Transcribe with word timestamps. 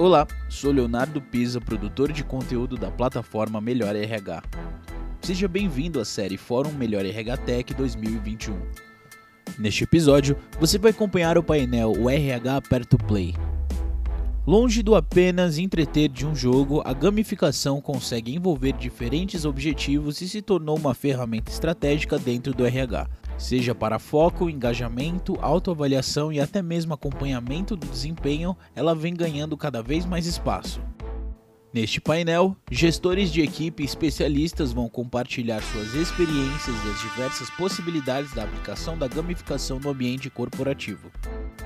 Olá, 0.00 0.26
sou 0.48 0.72
Leonardo 0.72 1.20
Pisa, 1.20 1.60
produtor 1.60 2.10
de 2.10 2.24
conteúdo 2.24 2.74
da 2.78 2.90
plataforma 2.90 3.60
Melhor 3.60 3.94
RH. 3.94 4.42
Seja 5.20 5.46
bem-vindo 5.46 6.00
à 6.00 6.06
série 6.06 6.38
Fórum 6.38 6.72
Melhor 6.72 7.04
RH 7.04 7.36
Tech 7.36 7.74
2021. 7.74 8.58
Neste 9.58 9.84
episódio, 9.84 10.38
você 10.58 10.78
vai 10.78 10.92
acompanhar 10.92 11.36
o 11.36 11.42
painel 11.42 11.92
O 11.98 12.08
RH 12.08 12.56
Aperto 12.56 12.96
Play. 12.96 13.34
Longe 14.46 14.82
do 14.82 14.94
apenas 14.94 15.58
entreter 15.58 16.08
de 16.08 16.26
um 16.26 16.34
jogo, 16.34 16.80
a 16.82 16.94
gamificação 16.94 17.78
consegue 17.78 18.34
envolver 18.34 18.72
diferentes 18.72 19.44
objetivos 19.44 20.22
e 20.22 20.28
se 20.30 20.40
tornou 20.40 20.78
uma 20.78 20.94
ferramenta 20.94 21.52
estratégica 21.52 22.18
dentro 22.18 22.54
do 22.54 22.64
RH 22.64 23.06
seja 23.40 23.74
para 23.74 23.98
foco, 23.98 24.50
engajamento, 24.50 25.36
autoavaliação 25.40 26.30
e 26.30 26.38
até 26.38 26.60
mesmo 26.60 26.92
acompanhamento 26.92 27.74
do 27.74 27.86
desempenho, 27.86 28.56
ela 28.76 28.94
vem 28.94 29.14
ganhando 29.14 29.56
cada 29.56 29.82
vez 29.82 30.04
mais 30.04 30.26
espaço. 30.26 30.80
Neste 31.72 32.00
painel, 32.00 32.56
gestores 32.70 33.32
de 33.32 33.40
equipe 33.40 33.82
e 33.82 33.86
especialistas 33.86 34.72
vão 34.72 34.88
compartilhar 34.88 35.62
suas 35.62 35.94
experiências 35.94 36.76
e 36.84 36.90
as 36.90 37.00
diversas 37.00 37.48
possibilidades 37.50 38.34
da 38.34 38.42
aplicação 38.42 38.98
da 38.98 39.06
gamificação 39.06 39.78
no 39.78 39.90
ambiente 39.90 40.28
corporativo. 40.28 41.10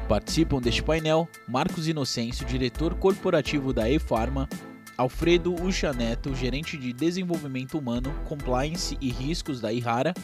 Participam 0.07 0.61
deste 0.61 0.83
painel 0.83 1.27
Marcos 1.49 1.89
Inocêncio, 1.89 2.47
diretor 2.47 2.95
corporativo 2.95 3.73
da 3.73 3.91
eFarma, 3.91 4.49
Alfredo 4.97 5.55
Ucha 5.61 5.93
Neto, 5.93 6.35
gerente 6.35 6.77
de 6.77 6.93
desenvolvimento 6.93 7.79
humano, 7.79 8.15
compliance 8.27 8.97
e 9.01 9.11
riscos 9.11 9.61
da 9.61 9.73
Ihara, 9.73 10.15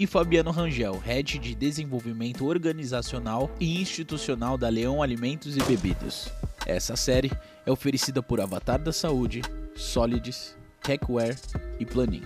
e 0.00 0.06
Fabiano 0.06 0.50
Rangel, 0.50 0.98
Head 0.98 1.38
de 1.38 1.54
Desenvolvimento 1.54 2.46
Organizacional 2.46 3.50
e 3.60 3.82
Institucional 3.82 4.56
da 4.56 4.66
Leão 4.66 5.02
Alimentos 5.02 5.58
e 5.58 5.62
Bebidas. 5.62 6.32
Essa 6.66 6.96
série 6.96 7.30
é 7.66 7.70
oferecida 7.70 8.22
por 8.22 8.40
Avatar 8.40 8.78
da 8.78 8.94
Saúde, 8.94 9.42
Solids, 9.74 10.56
Techware 10.82 11.36
e 11.78 11.84
Planin. 11.84 12.22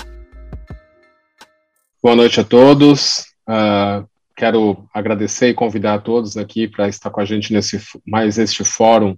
Boa 2.00 2.14
noite 2.14 2.38
a 2.38 2.44
todos. 2.44 3.24
Uh, 3.48 4.06
quero 4.36 4.88
agradecer 4.94 5.48
e 5.48 5.54
convidar 5.54 5.94
a 5.94 5.98
todos 5.98 6.36
aqui 6.36 6.68
para 6.68 6.86
estar 6.86 7.10
com 7.10 7.20
a 7.20 7.24
gente 7.24 7.52
nesse 7.52 7.82
mais 8.06 8.38
este 8.38 8.62
fórum 8.62 9.16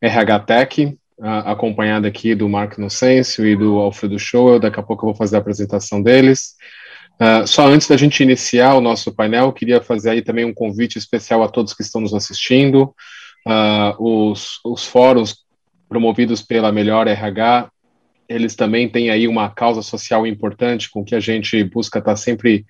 RH 0.00 0.40
Tech, 0.40 0.98
uh, 1.18 1.26
acompanhado 1.44 2.06
aqui 2.06 2.34
do 2.34 2.48
Marco 2.48 2.80
Inocêncio 2.80 3.46
e 3.46 3.54
do 3.54 3.76
Alfredo 3.76 4.18
Show. 4.18 4.58
Daqui 4.58 4.80
a 4.80 4.82
pouco 4.82 5.04
eu 5.04 5.08
vou 5.08 5.14
fazer 5.14 5.36
a 5.36 5.40
apresentação 5.40 6.02
deles. 6.02 6.54
Uh, 7.20 7.46
só 7.46 7.66
antes 7.66 7.86
da 7.86 7.96
gente 7.96 8.22
iniciar 8.22 8.74
o 8.74 8.80
nosso 8.80 9.14
painel, 9.14 9.52
queria 9.52 9.80
fazer 9.80 10.10
aí 10.10 10.22
também 10.22 10.44
um 10.44 10.54
convite 10.54 10.98
especial 10.98 11.42
a 11.42 11.48
todos 11.48 11.74
que 11.74 11.82
estão 11.82 12.00
nos 12.00 12.14
assistindo. 12.14 12.94
Uh, 13.46 14.30
os, 14.30 14.60
os 14.64 14.84
fóruns 14.84 15.36
promovidos 15.88 16.42
pela 16.42 16.72
Melhor 16.72 17.06
RH, 17.06 17.70
eles 18.28 18.56
também 18.56 18.88
têm 18.88 19.10
aí 19.10 19.28
uma 19.28 19.50
causa 19.50 19.82
social 19.82 20.26
importante 20.26 20.90
com 20.90 21.04
que 21.04 21.14
a 21.14 21.20
gente 21.20 21.62
busca 21.64 21.98
estar 21.98 22.16
sempre 22.16 22.64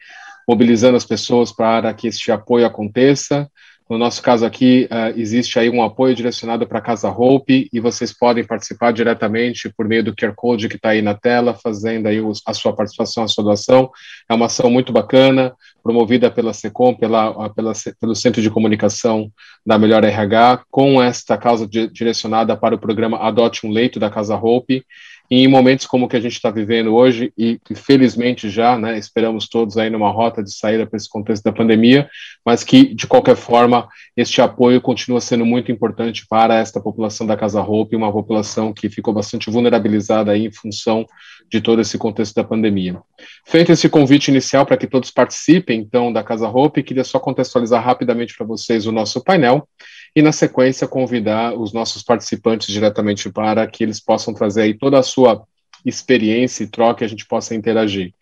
mobilizando 0.48 0.96
as 0.96 1.04
pessoas 1.04 1.52
para 1.52 1.92
que 1.94 2.08
este 2.08 2.32
apoio 2.32 2.66
aconteça. 2.66 3.48
No 3.92 3.98
nosso 3.98 4.22
caso 4.22 4.46
aqui, 4.46 4.88
uh, 4.90 5.20
existe 5.20 5.58
aí 5.58 5.68
um 5.68 5.82
apoio 5.82 6.14
direcionado 6.14 6.66
para 6.66 6.78
a 6.78 6.80
Casa 6.80 7.10
Hope 7.10 7.68
e 7.70 7.78
vocês 7.78 8.10
podem 8.10 8.42
participar 8.42 8.90
diretamente 8.90 9.68
por 9.68 9.86
meio 9.86 10.02
do 10.02 10.16
QR 10.16 10.32
Code 10.34 10.66
que 10.66 10.76
está 10.76 10.88
aí 10.88 11.02
na 11.02 11.12
tela, 11.12 11.52
fazendo 11.52 12.06
aí 12.06 12.18
os, 12.18 12.40
a 12.46 12.54
sua 12.54 12.74
participação, 12.74 13.22
a 13.22 13.28
sua 13.28 13.44
doação. 13.44 13.90
É 14.30 14.32
uma 14.32 14.46
ação 14.46 14.70
muito 14.70 14.94
bacana, 14.94 15.54
promovida 15.82 16.30
pela 16.30 16.54
SECOM, 16.54 16.94
pela, 16.94 17.50
pela, 17.50 17.74
pelo 18.00 18.14
Centro 18.14 18.40
de 18.40 18.48
Comunicação 18.48 19.30
da 19.66 19.78
Melhor 19.78 20.02
RH, 20.02 20.64
com 20.70 21.02
esta 21.02 21.36
causa 21.36 21.67
de, 21.67 21.86
direcionada 21.88 22.56
para 22.56 22.74
o 22.74 22.78
programa 22.78 23.18
Adote 23.18 23.67
um 23.67 23.70
Leito 23.70 24.00
da 24.00 24.08
Casa 24.08 24.34
Hope, 24.34 24.86
em 25.30 25.48
momentos 25.48 25.86
como 25.86 26.06
o 26.06 26.08
que 26.08 26.16
a 26.16 26.20
gente 26.20 26.34
está 26.34 26.50
vivendo 26.50 26.94
hoje, 26.94 27.33
e 27.38 27.58
felizmente 27.74 28.50
já, 28.50 28.77
né, 28.77 28.98
esperamos 28.98 29.48
todos 29.48 29.78
aí 29.78 29.88
numa 29.88 30.10
rota 30.10 30.42
de 30.42 30.52
saída 30.52 30.86
para 30.86 30.96
esse 30.96 31.08
contexto 31.08 31.42
da 31.42 31.52
pandemia, 31.52 32.08
mas 32.44 32.62
que, 32.62 32.94
de 32.94 33.06
qualquer 33.06 33.36
forma, 33.36 33.88
este 34.16 34.42
apoio 34.42 34.80
continua 34.80 35.20
sendo 35.20 35.46
muito 35.46 35.72
importante 35.72 36.27
para 36.28 36.56
esta 36.56 36.80
população 36.80 37.27
da 37.27 37.36
Casa 37.36 37.61
Roupa, 37.61 37.96
uma 37.96 38.12
população 38.12 38.72
que 38.72 38.90
ficou 38.90 39.14
bastante 39.14 39.50
vulnerabilizada 39.50 40.32
aí 40.32 40.46
em 40.46 40.52
função 40.52 41.06
de 41.50 41.61
todo 41.61 41.80
esse 41.80 41.98
contexto 41.98 42.34
da 42.34 42.44
pandemia. 42.44 42.98
Feito 43.44 43.72
esse 43.72 43.88
convite 43.88 44.28
inicial 44.28 44.64
para 44.64 44.77
que 44.77 44.86
todos 44.86 45.11
participem, 45.11 45.80
então, 45.80 46.12
da 46.12 46.22
Casa 46.22 46.48
Roupa, 46.48 46.82
queria 46.82 47.05
só 47.05 47.18
contextualizar 47.18 47.82
rapidamente 47.82 48.34
para 48.36 48.46
vocês 48.46 48.86
o 48.86 48.92
nosso 48.92 49.22
painel, 49.22 49.68
e 50.14 50.23
na 50.23 50.33
sequência 50.33 50.86
convidar 50.86 51.55
os 51.55 51.73
nossos 51.73 52.02
participantes 52.02 52.68
diretamente 52.68 53.30
para 53.30 53.67
que 53.67 53.83
eles 53.83 53.98
possam 53.98 54.34
trazer 54.34 54.62
aí 54.62 54.74
toda 54.74 54.98
a 54.98 55.02
sua 55.02 55.45
experiência 55.84 56.64
e 56.64 56.68
troca 56.68 57.02
e 57.02 57.06
a 57.06 57.08
gente 57.08 57.27
possa 57.27 57.55
interagir. 57.55 58.12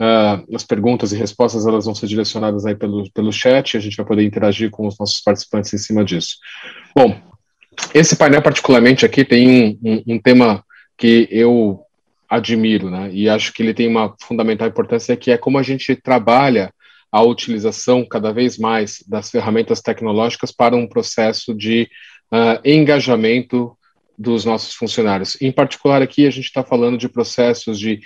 Uh, 0.00 0.54
as 0.54 0.62
perguntas 0.62 1.12
e 1.12 1.16
respostas 1.16 1.66
elas 1.66 1.86
vão 1.86 1.94
ser 1.94 2.06
direcionadas 2.06 2.64
aí 2.64 2.76
pelo, 2.76 3.10
pelo 3.10 3.32
chat, 3.32 3.76
a 3.76 3.80
gente 3.80 3.96
vai 3.96 4.06
poder 4.06 4.24
interagir 4.24 4.70
com 4.70 4.86
os 4.86 4.96
nossos 4.98 5.20
participantes 5.20 5.72
em 5.74 5.78
cima 5.78 6.04
disso. 6.04 6.36
Bom, 6.94 7.20
esse 7.92 8.14
painel 8.14 8.42
particularmente 8.42 9.04
aqui 9.04 9.24
tem 9.24 9.48
um, 9.48 9.78
um, 9.82 10.14
um 10.14 10.18
tema 10.20 10.64
que 10.96 11.28
eu 11.30 11.80
admiro, 12.28 12.90
né, 12.90 13.10
e 13.10 13.28
acho 13.28 13.52
que 13.52 13.62
ele 13.62 13.72
tem 13.72 13.88
uma 13.88 14.14
fundamental 14.20 14.68
importância 14.68 15.16
que 15.16 15.30
é 15.30 15.38
como 15.38 15.58
a 15.58 15.62
gente 15.62 15.96
trabalha 15.96 16.72
a 17.10 17.22
utilização 17.22 18.04
cada 18.04 18.32
vez 18.32 18.58
mais 18.58 19.02
das 19.06 19.30
ferramentas 19.30 19.80
tecnológicas 19.80 20.52
para 20.52 20.76
um 20.76 20.86
processo 20.86 21.54
de 21.54 21.88
uh, 22.32 22.60
engajamento 22.64 23.76
dos 24.18 24.44
nossos 24.44 24.74
funcionários. 24.74 25.40
Em 25.40 25.52
particular, 25.52 26.02
aqui 26.02 26.26
a 26.26 26.30
gente 26.30 26.46
está 26.46 26.64
falando 26.64 26.98
de 26.98 27.08
processos 27.08 27.78
de, 27.78 28.00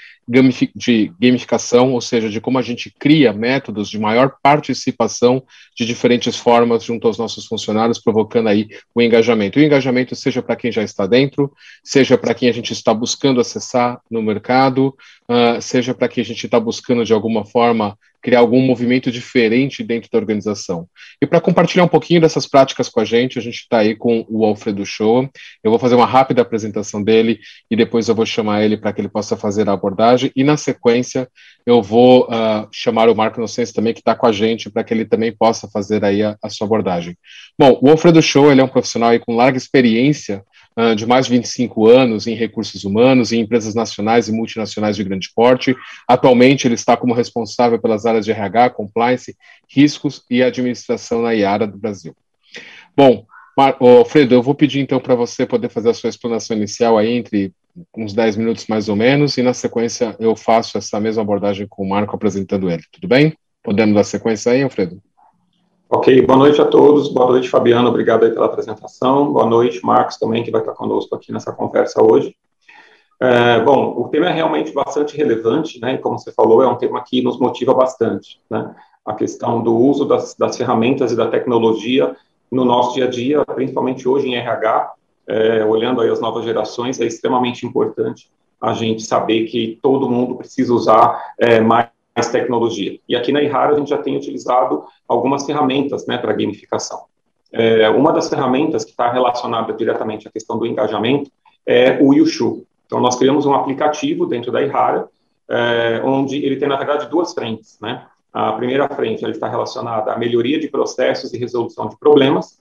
de, 0.76 1.10
gamificação, 1.18 1.92
ou 1.92 2.02
seja, 2.02 2.28
de 2.28 2.38
como 2.38 2.58
a 2.58 2.62
gente 2.62 2.92
cria 2.98 3.32
métodos 3.32 3.88
de 3.88 3.98
maior 3.98 4.34
participação 4.42 5.42
de 5.74 5.86
diferentes 5.86 6.36
formas 6.36 6.84
junto 6.84 7.06
aos 7.06 7.16
nossos 7.16 7.46
funcionários, 7.46 7.98
provocando 7.98 8.50
aí 8.50 8.68
o 8.94 9.00
engajamento. 9.00 9.58
O 9.58 9.62
engajamento 9.62 10.14
seja 10.14 10.42
para 10.42 10.54
quem 10.54 10.70
já 10.70 10.82
está 10.82 11.06
dentro, 11.06 11.50
seja 11.82 12.18
para 12.18 12.34
quem 12.34 12.50
a 12.50 12.52
gente 12.52 12.74
está 12.74 12.92
buscando 12.92 13.40
acessar 13.40 13.98
no 14.10 14.20
mercado, 14.20 14.94
uh, 15.28 15.60
seja 15.60 15.94
para 15.94 16.08
quem 16.08 16.22
a 16.22 16.24
gente 16.24 16.44
está 16.44 16.58
buscando 16.58 17.04
de 17.04 17.12
alguma 17.12 17.44
forma 17.44 17.96
criar 18.22 18.38
algum 18.38 18.60
movimento 18.60 19.10
diferente 19.10 19.82
dentro 19.82 20.08
da 20.10 20.16
organização. 20.16 20.86
E 21.20 21.26
para 21.26 21.40
compartilhar 21.40 21.82
um 21.82 21.88
pouquinho 21.88 22.20
dessas 22.20 22.46
práticas 22.46 22.88
com 22.88 23.00
a 23.00 23.04
gente, 23.04 23.36
a 23.36 23.42
gente 23.42 23.56
está 23.56 23.78
aí 23.78 23.96
com 23.96 24.24
o 24.28 24.44
Alfredo 24.44 24.86
Show. 24.86 25.28
Eu 25.62 25.70
vou 25.70 25.78
fazer 25.78 25.96
uma 25.96 26.06
rápida 26.06 26.40
apresentação 26.40 27.02
dele 27.02 27.40
e 27.68 27.74
depois 27.74 28.08
eu 28.08 28.14
vou 28.14 28.24
chamar 28.24 28.62
ele 28.62 28.76
para 28.76 28.92
que 28.92 29.00
ele 29.00 29.08
possa 29.08 29.36
fazer 29.36 29.68
a 29.68 29.72
abordagem. 29.72 30.30
E 30.36 30.44
na 30.44 30.56
sequência, 30.56 31.28
eu 31.66 31.82
vou 31.82 32.26
uh, 32.26 32.68
chamar 32.70 33.08
o 33.08 33.14
Marco 33.14 33.40
Inocêncio 33.40 33.74
também, 33.74 33.92
que 33.92 34.00
está 34.00 34.14
com 34.14 34.26
a 34.26 34.32
gente, 34.32 34.70
para 34.70 34.84
que 34.84 34.94
ele 34.94 35.04
também 35.04 35.32
possa 35.32 35.68
fazer 35.68 36.04
aí 36.04 36.22
a, 36.22 36.36
a, 36.40 36.48
sua 36.48 36.66
abordagem. 36.66 37.16
Bom, 37.58 37.76
o 37.82 37.90
Alfredo 37.90 38.22
Show 38.22 38.52
ele 38.52 38.60
é 38.60 38.64
um 38.64 38.68
profissional 38.68 39.10
aí 39.10 39.18
com 39.18 39.34
larga 39.34 39.58
experiência 39.58 40.44
uh, 40.76 40.94
de 40.94 41.06
mais 41.06 41.26
de 41.26 41.32
25 41.32 41.88
anos 41.88 42.26
em 42.26 42.34
recursos 42.34 42.84
humanos, 42.84 43.32
em 43.32 43.40
empresas 43.40 43.74
nacionais 43.74 44.28
e 44.28 44.32
multinacionais 44.32 44.96
de 44.96 45.04
grande 45.04 45.30
porte. 45.34 45.74
Atualmente, 46.08 46.66
ele 46.66 46.74
está 46.74 46.96
como 46.96 47.14
responsável 47.14 47.78
pelas 47.80 48.06
áreas 48.06 48.24
de 48.24 48.30
RH, 48.30 48.70
compliance, 48.70 49.36
riscos 49.68 50.22
e 50.30 50.42
administração 50.42 51.22
na 51.22 51.32
IARA 51.32 51.66
do 51.66 51.78
Brasil. 51.78 52.14
Bom, 52.96 53.24
Mar 53.56 53.76
Alfredo, 53.80 54.34
eu 54.34 54.42
vou 54.42 54.54
pedir 54.54 54.80
então 54.80 54.98
para 54.98 55.14
você 55.14 55.46
poder 55.46 55.68
fazer 55.68 55.90
a 55.90 55.94
sua 55.94 56.08
explanação 56.08 56.56
inicial 56.56 56.96
aí 56.96 57.12
entre 57.12 57.52
uns 57.96 58.12
10 58.12 58.36
minutos 58.36 58.66
mais 58.66 58.88
ou 58.88 58.96
menos, 58.96 59.36
e 59.36 59.42
na 59.42 59.54
sequência 59.54 60.16
eu 60.18 60.36
faço 60.36 60.76
essa 60.78 61.00
mesma 61.00 61.22
abordagem 61.22 61.66
com 61.66 61.82
o 61.82 61.88
Marco 61.88 62.14
apresentando 62.14 62.70
ele. 62.70 62.82
Tudo 62.90 63.08
bem? 63.08 63.34
Podemos 63.62 63.94
dar 63.94 64.04
sequência 64.04 64.52
aí, 64.52 64.62
Alfredo? 64.62 65.00
Ok, 65.94 66.22
boa 66.22 66.38
noite 66.38 66.58
a 66.58 66.64
todos, 66.64 67.08
boa 67.08 67.26
noite, 67.26 67.50
Fabiano, 67.50 67.86
obrigado 67.86 68.24
aí 68.24 68.30
pela 68.30 68.46
apresentação, 68.46 69.30
boa 69.30 69.44
noite, 69.44 69.84
Marcos 69.84 70.16
também, 70.16 70.42
que 70.42 70.50
vai 70.50 70.62
estar 70.62 70.72
conosco 70.72 71.14
aqui 71.14 71.30
nessa 71.30 71.52
conversa 71.52 72.02
hoje. 72.02 72.34
É, 73.20 73.60
bom, 73.60 73.94
o 73.98 74.08
tema 74.08 74.30
é 74.30 74.32
realmente 74.32 74.72
bastante 74.72 75.14
relevante, 75.14 75.78
né, 75.82 75.92
e 75.92 75.98
como 75.98 76.18
você 76.18 76.32
falou, 76.32 76.62
é 76.62 76.66
um 76.66 76.76
tema 76.76 77.04
que 77.04 77.20
nos 77.20 77.38
motiva 77.38 77.74
bastante, 77.74 78.40
né, 78.48 78.74
a 79.04 79.12
questão 79.12 79.62
do 79.62 79.76
uso 79.76 80.06
das, 80.06 80.34
das 80.34 80.56
ferramentas 80.56 81.12
e 81.12 81.16
da 81.16 81.28
tecnologia 81.28 82.16
no 82.50 82.64
nosso 82.64 82.94
dia 82.94 83.04
a 83.04 83.10
dia, 83.10 83.44
principalmente 83.44 84.08
hoje 84.08 84.28
em 84.28 84.34
RH, 84.34 84.92
é, 85.26 85.62
olhando 85.62 86.00
aí 86.00 86.08
as 86.08 86.22
novas 86.22 86.42
gerações, 86.42 86.98
é 87.02 87.04
extremamente 87.04 87.66
importante 87.66 88.30
a 88.58 88.72
gente 88.72 89.02
saber 89.02 89.44
que 89.44 89.78
todo 89.82 90.08
mundo 90.08 90.36
precisa 90.36 90.72
usar 90.72 91.34
é, 91.38 91.60
mais 91.60 91.88
mais 92.14 92.28
tecnologia. 92.30 92.98
E 93.08 93.16
aqui 93.16 93.32
na 93.32 93.42
Ihara 93.42 93.72
a 93.74 93.78
gente 93.78 93.88
já 93.88 93.98
tem 93.98 94.16
utilizado 94.16 94.84
algumas 95.08 95.44
ferramentas 95.44 96.06
né, 96.06 96.18
para 96.18 96.32
gamificação. 96.32 97.04
É, 97.52 97.88
uma 97.90 98.12
das 98.12 98.28
ferramentas 98.28 98.84
que 98.84 98.90
está 98.90 99.10
relacionada 99.12 99.72
diretamente 99.72 100.26
à 100.26 100.30
questão 100.30 100.58
do 100.58 100.66
engajamento 100.66 101.30
é 101.66 101.98
o 102.00 102.12
Yushu. 102.12 102.64
Então, 102.86 103.00
nós 103.00 103.16
criamos 103.16 103.46
um 103.46 103.54
aplicativo 103.54 104.26
dentro 104.26 104.50
da 104.52 104.62
Ihara, 104.62 105.08
é, 105.48 106.00
onde 106.04 106.36
ele 106.36 106.56
tem, 106.56 106.68
na 106.68 106.76
verdade, 106.76 107.08
duas 107.08 107.32
frentes. 107.32 107.78
Né? 107.80 108.04
A 108.32 108.52
primeira 108.52 108.88
frente 108.88 109.22
ele 109.22 109.32
está 109.32 109.48
relacionada 109.48 110.12
à 110.12 110.18
melhoria 110.18 110.58
de 110.58 110.68
processos 110.68 111.32
e 111.32 111.38
resolução 111.38 111.88
de 111.88 111.98
problemas. 111.98 112.58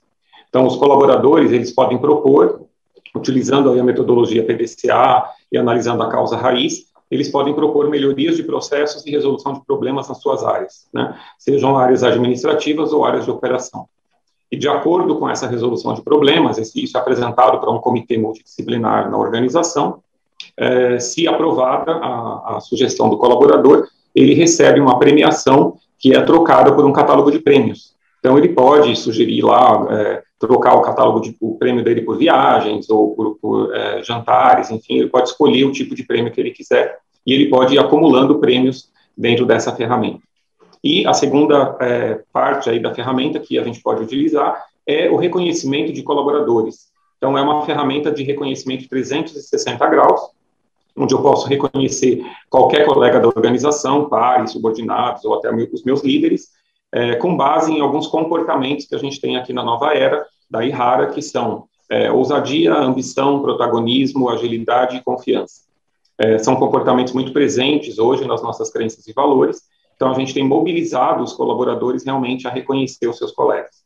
Então, 0.48 0.66
os 0.66 0.76
colaboradores 0.76 1.52
eles 1.52 1.72
podem 1.72 1.98
propor 1.98 2.66
utilizando 3.14 3.70
a 3.70 3.82
metodologia 3.82 4.44
PDCA 4.44 5.24
e 5.50 5.58
analisando 5.58 6.02
a 6.02 6.08
causa 6.08 6.36
raiz, 6.36 6.86
eles 7.12 7.28
podem 7.28 7.52
propor 7.52 7.90
melhorias 7.90 8.36
de 8.36 8.42
processos 8.42 9.04
e 9.04 9.10
resolução 9.10 9.52
de 9.52 9.62
problemas 9.66 10.08
nas 10.08 10.18
suas 10.18 10.42
áreas, 10.42 10.88
né? 10.94 11.14
sejam 11.38 11.76
áreas 11.76 12.02
administrativas 12.02 12.90
ou 12.90 13.04
áreas 13.04 13.26
de 13.26 13.30
operação. 13.30 13.86
E 14.50 14.56
de 14.56 14.66
acordo 14.66 15.18
com 15.18 15.28
essa 15.28 15.46
resolução 15.46 15.92
de 15.92 16.00
problemas, 16.00 16.56
isso 16.74 16.96
é 16.96 17.00
apresentado 17.00 17.60
para 17.60 17.70
um 17.70 17.78
comitê 17.78 18.16
multidisciplinar 18.16 19.10
na 19.10 19.18
organização, 19.18 20.02
é, 20.56 20.98
se 20.98 21.28
aprovada 21.28 21.92
a, 21.92 22.56
a 22.56 22.60
sugestão 22.60 23.10
do 23.10 23.18
colaborador, 23.18 23.88
ele 24.14 24.32
recebe 24.32 24.80
uma 24.80 24.98
premiação 24.98 25.76
que 25.98 26.16
é 26.16 26.20
trocada 26.22 26.74
por 26.74 26.86
um 26.86 26.94
catálogo 26.94 27.30
de 27.30 27.40
prêmios. 27.40 27.94
Então, 28.22 28.38
ele 28.38 28.50
pode 28.50 28.94
sugerir 28.94 29.42
lá, 29.42 29.84
é, 29.90 30.22
trocar 30.38 30.76
o 30.76 30.80
catálogo, 30.80 31.20
de, 31.20 31.36
o 31.40 31.58
prêmio 31.58 31.82
dele 31.82 32.02
por 32.02 32.16
viagens 32.16 32.88
ou 32.88 33.16
por, 33.16 33.36
por 33.42 33.74
é, 33.74 34.00
jantares, 34.04 34.70
enfim, 34.70 34.98
ele 34.98 35.08
pode 35.08 35.30
escolher 35.30 35.64
o 35.64 35.72
tipo 35.72 35.92
de 35.92 36.04
prêmio 36.04 36.30
que 36.30 36.40
ele 36.40 36.52
quiser 36.52 36.98
e 37.26 37.34
ele 37.34 37.50
pode 37.50 37.74
ir 37.74 37.80
acumulando 37.80 38.38
prêmios 38.38 38.92
dentro 39.18 39.44
dessa 39.44 39.74
ferramenta. 39.74 40.20
E 40.84 41.04
a 41.04 41.12
segunda 41.12 41.76
é, 41.80 42.20
parte 42.32 42.70
aí 42.70 42.78
da 42.78 42.94
ferramenta 42.94 43.40
que 43.40 43.58
a 43.58 43.64
gente 43.64 43.82
pode 43.82 44.04
utilizar 44.04 44.66
é 44.86 45.10
o 45.10 45.16
reconhecimento 45.16 45.92
de 45.92 46.04
colaboradores. 46.04 46.92
Então, 47.18 47.36
é 47.36 47.42
uma 47.42 47.66
ferramenta 47.66 48.12
de 48.12 48.22
reconhecimento 48.22 48.88
360 48.88 49.84
graus, 49.88 50.20
onde 50.96 51.12
eu 51.12 51.22
posso 51.22 51.48
reconhecer 51.48 52.24
qualquer 52.48 52.86
colega 52.86 53.18
da 53.18 53.26
organização, 53.26 54.08
pares, 54.08 54.52
subordinados 54.52 55.24
ou 55.24 55.34
até 55.34 55.52
os 55.52 55.82
meus 55.82 56.04
líderes, 56.04 56.50
é, 56.92 57.14
com 57.16 57.36
base 57.36 57.72
em 57.72 57.80
alguns 57.80 58.06
comportamentos 58.06 58.86
que 58.86 58.94
a 58.94 58.98
gente 58.98 59.20
tem 59.20 59.36
aqui 59.36 59.52
na 59.52 59.64
nova 59.64 59.94
era 59.94 60.26
da 60.50 60.64
Ihara, 60.64 61.08
que 61.08 61.22
são 61.22 61.64
é, 61.90 62.10
ousadia, 62.12 62.74
ambição, 62.74 63.40
protagonismo, 63.40 64.28
agilidade 64.28 64.96
e 64.96 65.02
confiança. 65.02 65.62
É, 66.18 66.38
são 66.38 66.54
comportamentos 66.56 67.14
muito 67.14 67.32
presentes 67.32 67.98
hoje 67.98 68.26
nas 68.26 68.42
nossas 68.42 68.70
crenças 68.70 69.06
e 69.08 69.12
valores, 69.12 69.62
então 69.96 70.10
a 70.10 70.14
gente 70.14 70.34
tem 70.34 70.46
mobilizado 70.46 71.22
os 71.22 71.32
colaboradores 71.32 72.04
realmente 72.04 72.46
a 72.46 72.50
reconhecer 72.50 73.08
os 73.08 73.16
seus 73.16 73.32
colegas. 73.32 73.82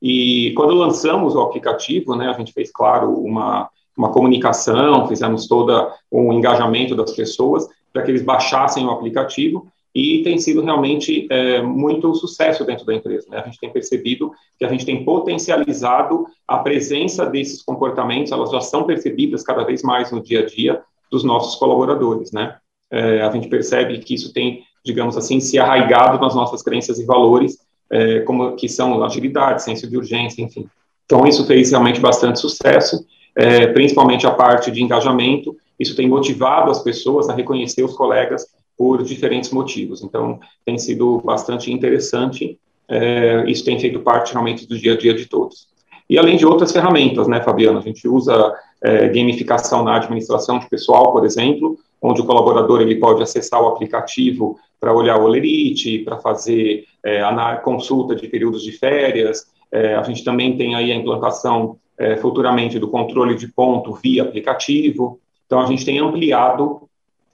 E 0.00 0.52
quando 0.56 0.74
lançamos 0.74 1.34
o 1.34 1.40
aplicativo, 1.40 2.14
né, 2.14 2.28
a 2.28 2.32
gente 2.32 2.52
fez, 2.52 2.70
claro, 2.70 3.12
uma, 3.12 3.68
uma 3.96 4.12
comunicação, 4.12 5.08
fizemos 5.08 5.48
todo 5.48 5.90
o 6.08 6.32
engajamento 6.32 6.94
das 6.94 7.12
pessoas 7.12 7.66
para 7.92 8.02
que 8.02 8.10
eles 8.12 8.22
baixassem 8.22 8.86
o 8.86 8.90
aplicativo 8.90 9.66
e 9.94 10.22
tem 10.22 10.38
sido 10.38 10.62
realmente 10.62 11.26
é, 11.30 11.62
muito 11.62 12.14
sucesso 12.14 12.64
dentro 12.64 12.84
da 12.84 12.94
empresa. 12.94 13.26
Né? 13.30 13.38
A 13.38 13.44
gente 13.44 13.58
tem 13.58 13.70
percebido 13.70 14.30
que 14.58 14.64
a 14.64 14.68
gente 14.68 14.84
tem 14.84 15.04
potencializado 15.04 16.26
a 16.46 16.58
presença 16.58 17.26
desses 17.26 17.62
comportamentos, 17.62 18.32
elas 18.32 18.50
já 18.50 18.60
são 18.60 18.84
percebidas 18.84 19.42
cada 19.42 19.64
vez 19.64 19.82
mais 19.82 20.12
no 20.12 20.22
dia 20.22 20.40
a 20.40 20.46
dia 20.46 20.82
dos 21.10 21.24
nossos 21.24 21.56
colaboradores. 21.58 22.32
Né? 22.32 22.56
É, 22.90 23.22
a 23.22 23.30
gente 23.30 23.48
percebe 23.48 23.98
que 23.98 24.14
isso 24.14 24.32
tem, 24.32 24.62
digamos 24.84 25.16
assim, 25.16 25.40
se 25.40 25.58
arraigado 25.58 26.20
nas 26.20 26.34
nossas 26.34 26.62
crenças 26.62 26.98
e 26.98 27.04
valores, 27.04 27.58
é, 27.90 28.20
como 28.20 28.54
que 28.56 28.68
são 28.68 29.02
agilidade, 29.02 29.62
senso 29.62 29.88
de 29.88 29.96
urgência, 29.96 30.42
enfim. 30.42 30.68
Então, 31.06 31.26
isso 31.26 31.46
fez 31.46 31.70
realmente 31.70 32.00
bastante 32.00 32.38
sucesso 32.38 33.04
é, 33.38 33.68
principalmente 33.68 34.26
a 34.26 34.32
parte 34.32 34.68
de 34.72 34.82
engajamento. 34.82 35.56
Isso 35.78 35.94
tem 35.94 36.08
motivado 36.08 36.72
as 36.72 36.82
pessoas 36.82 37.28
a 37.28 37.34
reconhecer 37.34 37.84
os 37.84 37.94
colegas 37.94 38.46
por 38.78 39.02
diferentes 39.02 39.50
motivos. 39.50 40.04
Então, 40.04 40.38
tem 40.64 40.78
sido 40.78 41.20
bastante 41.24 41.72
interessante. 41.72 42.56
É, 42.88 43.44
isso 43.48 43.64
tem 43.64 43.78
feito 43.78 43.98
parte 44.00 44.32
realmente 44.32 44.66
do 44.68 44.78
dia 44.78 44.94
a 44.94 44.96
dia 44.96 45.12
de 45.12 45.26
todos. 45.26 45.66
E 46.08 46.16
além 46.16 46.36
de 46.36 46.46
outras 46.46 46.72
ferramentas, 46.72 47.26
né, 47.26 47.42
Fabiano? 47.42 47.78
A 47.78 47.82
gente 47.82 48.08
usa 48.08 48.54
é, 48.80 49.08
gamificação 49.08 49.82
na 49.82 49.96
administração 49.96 50.58
de 50.58 50.68
pessoal, 50.68 51.12
por 51.12 51.26
exemplo, 51.26 51.76
onde 52.00 52.20
o 52.20 52.24
colaborador 52.24 52.80
ele 52.80 52.94
pode 52.96 53.22
acessar 53.22 53.60
o 53.60 53.66
aplicativo 53.66 54.58
para 54.80 54.94
olhar 54.94 55.20
o 55.20 55.24
Olerite, 55.24 55.98
para 55.98 56.18
fazer 56.18 56.84
é, 57.04 57.20
a 57.20 57.56
consulta 57.56 58.14
de 58.14 58.28
períodos 58.28 58.62
de 58.62 58.72
férias. 58.72 59.46
É, 59.72 59.96
a 59.96 60.02
gente 60.04 60.24
também 60.24 60.56
tem 60.56 60.76
aí 60.76 60.92
a 60.92 60.94
implantação 60.94 61.76
é, 61.98 62.16
futuramente 62.16 62.78
do 62.78 62.88
controle 62.88 63.34
de 63.34 63.48
ponto 63.48 63.92
via 63.94 64.22
aplicativo. 64.22 65.18
Então, 65.44 65.60
a 65.60 65.66
gente 65.66 65.84
tem 65.84 65.98
ampliado 65.98 66.87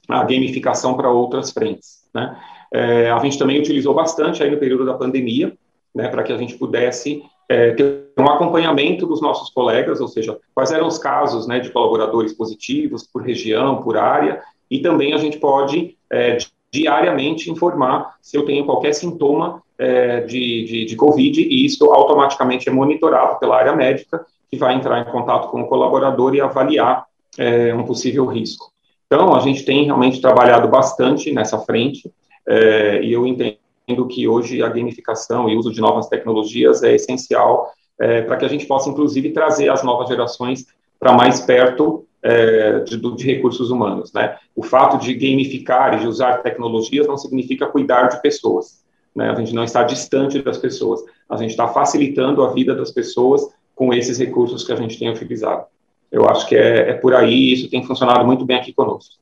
a 0.07 0.23
gamificação 0.23 0.95
para 0.95 1.09
outras 1.09 1.51
frentes. 1.51 2.03
Né? 2.13 2.37
É, 2.73 3.11
a 3.11 3.19
gente 3.19 3.37
também 3.37 3.59
utilizou 3.59 3.93
bastante 3.93 4.43
aí 4.43 4.51
no 4.51 4.57
período 4.57 4.85
da 4.85 4.93
pandemia, 4.93 5.53
né, 5.93 6.09
para 6.09 6.23
que 6.23 6.33
a 6.33 6.37
gente 6.37 6.55
pudesse 6.55 7.23
é, 7.47 7.71
ter 7.71 8.09
um 8.17 8.27
acompanhamento 8.27 9.05
dos 9.05 9.21
nossos 9.21 9.49
colegas, 9.49 10.01
ou 10.01 10.07
seja, 10.07 10.37
quais 10.53 10.71
eram 10.71 10.87
os 10.87 10.97
casos 10.97 11.47
né, 11.47 11.59
de 11.59 11.69
colaboradores 11.69 12.33
positivos 12.33 13.03
por 13.07 13.21
região, 13.21 13.81
por 13.81 13.97
área, 13.97 14.41
e 14.69 14.79
também 14.79 15.13
a 15.13 15.17
gente 15.17 15.37
pode 15.37 15.95
é, 16.11 16.37
diariamente 16.71 17.49
informar 17.49 18.15
se 18.21 18.35
eu 18.35 18.43
tenho 18.43 18.65
qualquer 18.65 18.93
sintoma 18.93 19.63
é, 19.77 20.21
de, 20.21 20.65
de, 20.65 20.85
de 20.85 20.95
Covid, 20.95 21.41
e 21.41 21.65
isso 21.65 21.85
automaticamente 21.93 22.67
é 22.67 22.71
monitorado 22.71 23.39
pela 23.39 23.57
área 23.57 23.75
médica, 23.75 24.25
que 24.49 24.57
vai 24.57 24.73
entrar 24.73 24.99
em 24.99 25.11
contato 25.11 25.49
com 25.49 25.61
o 25.61 25.67
colaborador 25.67 26.35
e 26.35 26.41
avaliar 26.41 27.05
é, 27.37 27.73
um 27.73 27.83
possível 27.83 28.25
risco. 28.25 28.74
Então, 29.05 29.35
a 29.35 29.39
gente 29.39 29.63
tem 29.63 29.85
realmente 29.85 30.19
trabalhado 30.19 30.67
bastante 30.67 31.31
nessa 31.31 31.59
frente, 31.59 32.11
é, 32.47 33.01
e 33.03 33.13
eu 33.13 33.25
entendo 33.25 34.07
que 34.07 34.27
hoje 34.27 34.61
a 34.63 34.69
gamificação 34.69 35.49
e 35.49 35.55
o 35.55 35.59
uso 35.59 35.71
de 35.71 35.79
novas 35.79 36.07
tecnologias 36.07 36.83
é 36.83 36.95
essencial 36.95 37.71
é, 37.99 38.21
para 38.21 38.37
que 38.37 38.45
a 38.45 38.47
gente 38.47 38.65
possa, 38.65 38.89
inclusive, 38.89 39.31
trazer 39.31 39.69
as 39.69 39.83
novas 39.83 40.07
gerações 40.09 40.65
para 40.99 41.13
mais 41.13 41.41
perto 41.41 42.05
é, 42.21 42.79
de, 42.79 42.97
de, 42.97 43.25
recursos 43.25 43.69
humanos. 43.69 44.11
Né? 44.11 44.37
O 44.55 44.63
fato 44.63 44.97
de 44.97 45.13
gamificar 45.13 45.95
e 45.95 45.99
de 45.99 46.07
usar 46.07 46.41
tecnologias 46.41 47.07
não 47.07 47.17
significa 47.17 47.67
cuidar 47.67 48.07
de 48.07 48.21
pessoas. 48.21 48.83
Né? 49.15 49.29
A 49.29 49.35
gente 49.35 49.53
não 49.53 49.63
está 49.63 49.83
distante 49.83 50.41
das 50.41 50.57
pessoas, 50.57 51.03
a 51.29 51.37
gente 51.37 51.51
está 51.51 51.67
facilitando 51.67 52.43
a 52.43 52.51
vida 52.51 52.75
das 52.75 52.91
pessoas 52.91 53.47
com 53.75 53.93
esses 53.93 54.17
recursos 54.17 54.63
que 54.63 54.73
a 54.73 54.75
gente 54.75 54.97
tem 54.97 55.09
utilizado. 55.09 55.65
Eu 56.11 56.29
acho 56.29 56.47
que 56.47 56.55
é, 56.55 56.91
é 56.91 56.93
por 56.93 57.13
aí, 57.13 57.53
isso 57.53 57.69
tem 57.69 57.83
funcionado 57.83 58.25
muito 58.25 58.45
bem 58.45 58.57
aqui 58.57 58.73
conosco. 58.73 59.15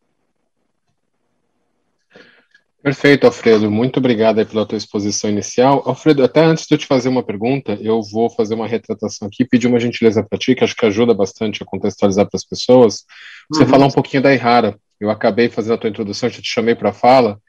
Perfeito, 2.84 3.26
Alfredo. 3.26 3.72
Muito 3.72 3.98
obrigado 3.98 4.46
pela 4.46 4.66
tua 4.66 4.78
exposição 4.78 5.30
inicial. 5.30 5.82
Alfredo, 5.86 6.22
até 6.22 6.44
antes 6.44 6.68
de 6.68 6.76
eu 6.76 6.78
te 6.78 6.86
fazer 6.86 7.08
uma 7.08 7.24
pergunta, 7.24 7.78
eu 7.80 8.02
vou 8.02 8.30
fazer 8.30 8.56
uma 8.56 8.68
retratação 8.68 9.30
aqui, 9.30 9.46
pedir 9.46 9.68
uma 9.68 9.80
gentileza 9.80 10.22
para 10.22 10.38
ti, 10.38 10.54
que 10.54 10.66
acho 10.66 10.76
que 10.76 10.86
ajuda 10.86 11.14
bastante 11.14 11.64
a 11.64 11.66
contextualizar 11.66 12.30
para 12.30 12.38
as 12.38 12.44
pessoas. 12.44 13.06
Você 13.50 13.64
uhum. 13.64 13.70
falar 13.70 13.86
um 13.86 13.92
pouquinho 13.92 14.22
da 14.22 14.34
Ihara. 14.34 14.78
Eu 15.00 15.10
acabei 15.10 15.48
fazendo 15.48 15.76
a 15.76 15.78
tua 15.78 15.90
introdução, 15.90 16.28
eu 16.28 16.34
te 16.34 16.42
chamei 16.44 16.76
para 16.76 16.90
a 16.90 16.94
fala, 16.94 17.40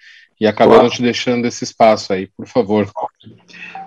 e 0.40 0.46
acabaram 0.46 0.80
claro. 0.80 0.94
te 0.94 1.02
deixando 1.02 1.46
esse 1.46 1.64
espaço 1.64 2.12
aí, 2.12 2.28
por 2.36 2.46
favor. 2.46 2.88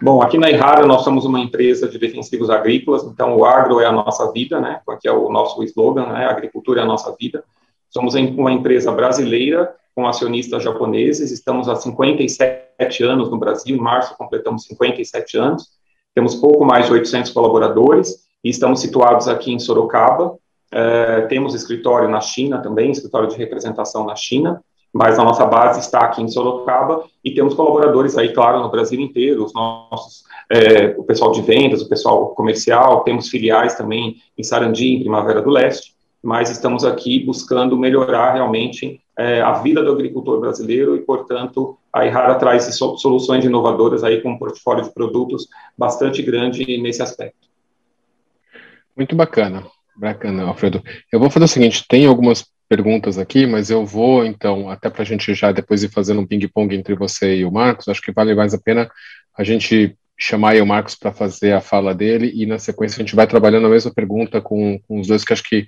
Bom, 0.01 0.21
aqui 0.21 0.37
na 0.37 0.49
Irrara 0.49 0.85
nós 0.85 1.03
somos 1.03 1.25
uma 1.25 1.39
empresa 1.39 1.87
de 1.87 1.97
defensivos 1.97 2.49
agrícolas, 2.49 3.03
então 3.03 3.35
o 3.35 3.45
agro 3.45 3.79
é 3.79 3.85
a 3.85 3.91
nossa 3.91 4.31
vida, 4.31 4.59
né? 4.59 4.81
Aqui 4.87 5.07
é 5.07 5.11
o 5.11 5.29
nosso 5.29 5.61
slogan, 5.63 6.07
né? 6.07 6.25
A 6.25 6.31
agricultura 6.31 6.81
é 6.81 6.83
a 6.83 6.87
nossa 6.87 7.15
vida. 7.19 7.43
Somos 7.89 8.15
uma 8.15 8.51
empresa 8.51 8.91
brasileira 8.91 9.73
com 9.95 10.07
acionistas 10.07 10.63
japoneses, 10.63 11.31
estamos 11.31 11.67
há 11.67 11.75
57 11.75 13.03
anos 13.03 13.31
no 13.31 13.37
Brasil, 13.37 13.75
em 13.75 13.79
março 13.79 14.15
completamos 14.15 14.65
57 14.65 15.37
anos, 15.37 15.69
temos 16.13 16.35
pouco 16.35 16.63
mais 16.63 16.85
de 16.85 16.93
800 16.93 17.31
colaboradores 17.31 18.27
e 18.43 18.49
estamos 18.49 18.79
situados 18.79 19.27
aqui 19.27 19.51
em 19.51 19.57
Sorocaba, 19.57 20.37
é, 20.71 21.21
temos 21.21 21.55
escritório 21.55 22.07
na 22.07 22.21
China 22.21 22.61
também, 22.61 22.91
escritório 22.91 23.27
de 23.27 23.37
representação 23.37 24.05
na 24.05 24.15
China, 24.15 24.61
mas 24.93 25.19
a 25.19 25.23
nossa 25.23 25.45
base 25.45 25.79
está 25.79 25.99
aqui 25.99 26.21
em 26.21 26.27
Sorocaba 26.27 27.03
e 27.23 27.33
temos 27.33 27.53
colaboradores 27.53 28.17
aí, 28.17 28.33
claro, 28.33 28.61
no 28.61 28.69
Brasil 28.69 28.99
inteiro, 28.99 29.45
os 29.45 29.53
nossos, 29.53 30.23
é, 30.49 30.95
o 30.97 31.03
pessoal 31.03 31.31
de 31.31 31.41
vendas, 31.41 31.81
o 31.81 31.89
pessoal 31.89 32.29
comercial, 32.29 33.03
temos 33.03 33.29
filiais 33.29 33.75
também 33.75 34.17
em 34.37 34.43
Sarandi, 34.43 34.95
em 34.95 34.99
Primavera 35.01 35.41
do 35.41 35.49
Leste, 35.49 35.95
mas 36.23 36.49
estamos 36.49 36.83
aqui 36.83 37.23
buscando 37.23 37.77
melhorar 37.77 38.33
realmente 38.33 39.01
é, 39.17 39.41
a 39.41 39.53
vida 39.53 39.83
do 39.83 39.91
agricultor 39.91 40.39
brasileiro 40.39 40.95
e, 40.95 41.01
portanto, 41.01 41.77
a 41.91 42.05
Irara 42.05 42.35
traz 42.35 42.63
soluções 42.75 43.43
inovadoras 43.43 44.03
aí 44.03 44.21
com 44.21 44.31
um 44.31 44.37
portfólio 44.37 44.83
de 44.83 44.93
produtos 44.93 45.47
bastante 45.77 46.21
grande 46.21 46.77
nesse 46.79 47.01
aspecto. 47.01 47.47
Muito 48.95 49.15
bacana, 49.15 49.65
bacana, 49.95 50.43
Alfredo. 50.43 50.81
Eu 51.11 51.19
vou 51.19 51.29
fazer 51.29 51.45
o 51.45 51.47
seguinte, 51.47 51.85
tem 51.87 52.05
algumas 52.05 52.45
perguntas 52.67 53.17
aqui, 53.17 53.45
mas 53.45 53.69
eu 53.69 53.85
vou, 53.85 54.25
então, 54.25 54.69
até 54.69 54.89
para 54.89 55.01
a 55.01 55.05
gente 55.05 55.33
já 55.33 55.51
depois 55.51 55.83
ir 55.83 55.89
fazendo 55.89 56.21
um 56.21 56.27
ping-pong 56.27 56.75
entre 56.75 56.95
você 56.95 57.37
e 57.37 57.45
o 57.45 57.51
Marcos, 57.51 57.87
acho 57.87 58.01
que 58.01 58.11
vale 58.11 58.35
mais 58.35 58.53
a 58.53 58.59
pena 58.59 58.89
a 59.37 59.43
gente 59.43 59.95
chamar 60.19 60.51
aí 60.51 60.61
o 60.61 60.65
Marcos 60.65 60.95
para 60.95 61.13
fazer 61.13 61.53
a 61.53 61.61
fala 61.61 61.93
dele 61.93 62.31
e, 62.33 62.45
na 62.45 62.57
sequência, 62.57 62.97
a 62.97 63.05
gente 63.05 63.15
vai 63.15 63.27
trabalhando 63.27 63.67
a 63.67 63.69
mesma 63.69 63.93
pergunta 63.93 64.41
com, 64.41 64.79
com 64.87 64.99
os 64.99 65.07
dois, 65.07 65.23
que 65.23 65.31
acho 65.31 65.43
que 65.43 65.67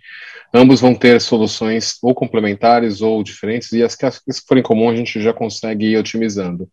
ambos 0.54 0.82
vão 0.82 0.96
ter 0.96 1.22
soluções 1.22 1.98
ou 2.02 2.16
complementares 2.16 3.02
ou 3.02 3.24
diferentes, 3.24 3.72
e 3.72 3.84
as 3.84 3.96
que, 3.96 4.06
as 4.06 4.20
que 4.20 4.32
forem 4.48 4.64
comum 4.64 4.90
a 4.90 4.96
gente 4.96 5.22
já 5.22 5.32
consegue 5.32 5.92
ir 5.92 5.98
otimizando. 5.98 6.68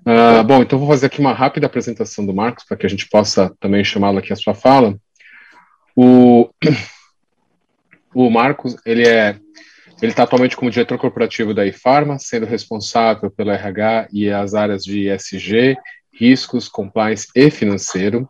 Uh, 0.00 0.42
bom, 0.44 0.62
então 0.62 0.78
vou 0.78 0.88
fazer 0.88 1.06
aqui 1.06 1.20
uma 1.20 1.32
rápida 1.32 1.66
apresentação 1.66 2.26
do 2.26 2.34
Marcos, 2.34 2.64
para 2.64 2.76
que 2.76 2.86
a 2.86 2.90
gente 2.90 3.08
possa 3.08 3.54
também 3.60 3.84
chamá-lo 3.84 4.18
aqui 4.18 4.32
a 4.32 4.36
sua 4.36 4.54
fala. 4.54 4.96
O 5.94 6.50
o 8.14 8.30
Marcos, 8.30 8.76
ele 8.84 9.06
é 9.06 9.38
ele 10.00 10.12
está 10.12 10.22
atualmente 10.22 10.56
como 10.56 10.70
diretor 10.70 10.96
corporativo 10.96 11.52
da 11.52 11.66
iPharma, 11.66 12.20
sendo 12.20 12.46
responsável 12.46 13.30
pelo 13.32 13.50
RH 13.50 14.08
e 14.12 14.30
as 14.30 14.54
áreas 14.54 14.84
de 14.84 15.08
ESG, 15.08 15.76
riscos, 16.12 16.68
compliance 16.68 17.26
e 17.34 17.50
financeiro. 17.50 18.28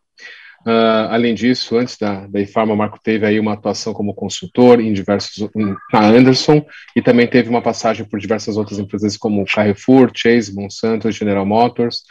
Uh, 0.67 1.09
além 1.09 1.35
disso, 1.35 1.79
antes 1.79 1.97
da, 1.97 2.27
da 2.27 2.41
IFARMA, 2.41 2.75
o 2.75 2.77
Marco 2.77 2.99
teve 3.03 3.25
aí 3.25 3.39
uma 3.39 3.55
atuação 3.55 3.95
como 3.95 4.13
consultor 4.13 4.81
em 4.81 4.93
diversos 4.93 5.49
na 5.91 6.05
Anderson 6.05 6.65
e 6.95 7.01
também 7.01 7.27
teve 7.27 7.49
uma 7.49 7.63
passagem 7.63 8.05
por 8.05 8.19
diversas 8.19 8.57
outras 8.57 8.79
empresas 8.79 9.17
como 9.17 9.47
Carrefour, 9.47 10.11
Chase, 10.15 10.55
Monsanto, 10.55 11.11
General 11.11 11.47
Motors. 11.47 12.03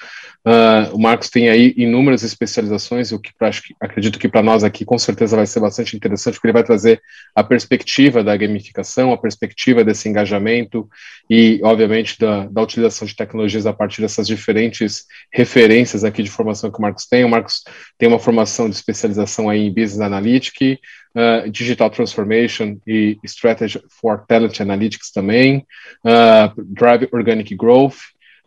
Uh, 0.48 0.96
o 0.96 1.00
Marcos 1.00 1.30
tem 1.30 1.50
aí 1.50 1.74
inúmeras 1.76 2.24
especializações, 2.24 3.12
o 3.12 3.20
que 3.20 3.32
pra, 3.38 3.50
acho, 3.50 3.62
acredito 3.82 4.18
que 4.18 4.30
para 4.30 4.42
nós 4.42 4.64
aqui 4.64 4.86
com 4.86 4.98
certeza 4.98 5.36
vai 5.36 5.46
ser 5.46 5.60
bastante 5.60 5.96
interessante, 5.96 6.36
porque 6.36 6.48
ele 6.48 6.54
vai 6.54 6.64
trazer 6.64 7.02
a 7.36 7.44
perspectiva 7.44 8.24
da 8.24 8.36
gamificação, 8.36 9.12
a 9.12 9.18
perspectiva 9.18 9.84
desse 9.84 10.08
engajamento 10.08 10.88
e, 11.30 11.60
obviamente, 11.64 12.18
da, 12.18 12.46
da 12.46 12.62
utilização 12.62 13.06
de 13.06 13.16
tecnologias 13.16 13.66
a 13.66 13.74
partir 13.74 14.02
dessas 14.02 14.26
diferentes 14.26 15.04
referências 15.32 16.06
aqui 16.06 16.24
de 16.24 16.32
formação 16.32 16.72
que 16.72 16.80
o 16.80 16.82
Marcos 16.82 17.06
tem. 17.06 17.26
O 17.26 17.30
Marcos 17.30 17.64
tem 17.98 18.08
uma 18.08 18.18
formação 18.18 18.47
formação 18.48 18.70
de 18.70 18.76
especialização 18.76 19.50
aí 19.50 19.68
em 19.68 19.70
Business 19.70 20.00
Analytics, 20.00 20.78
uh, 21.14 21.50
Digital 21.50 21.90
Transformation 21.90 22.78
e 22.88 23.18
Strategy 23.24 23.82
for 23.90 24.26
Talent 24.26 24.60
Analytics 24.62 25.12
também, 25.12 25.66
uh, 26.06 26.64
Drive 26.66 27.10
Organic 27.12 27.54
Growth, 27.56 27.98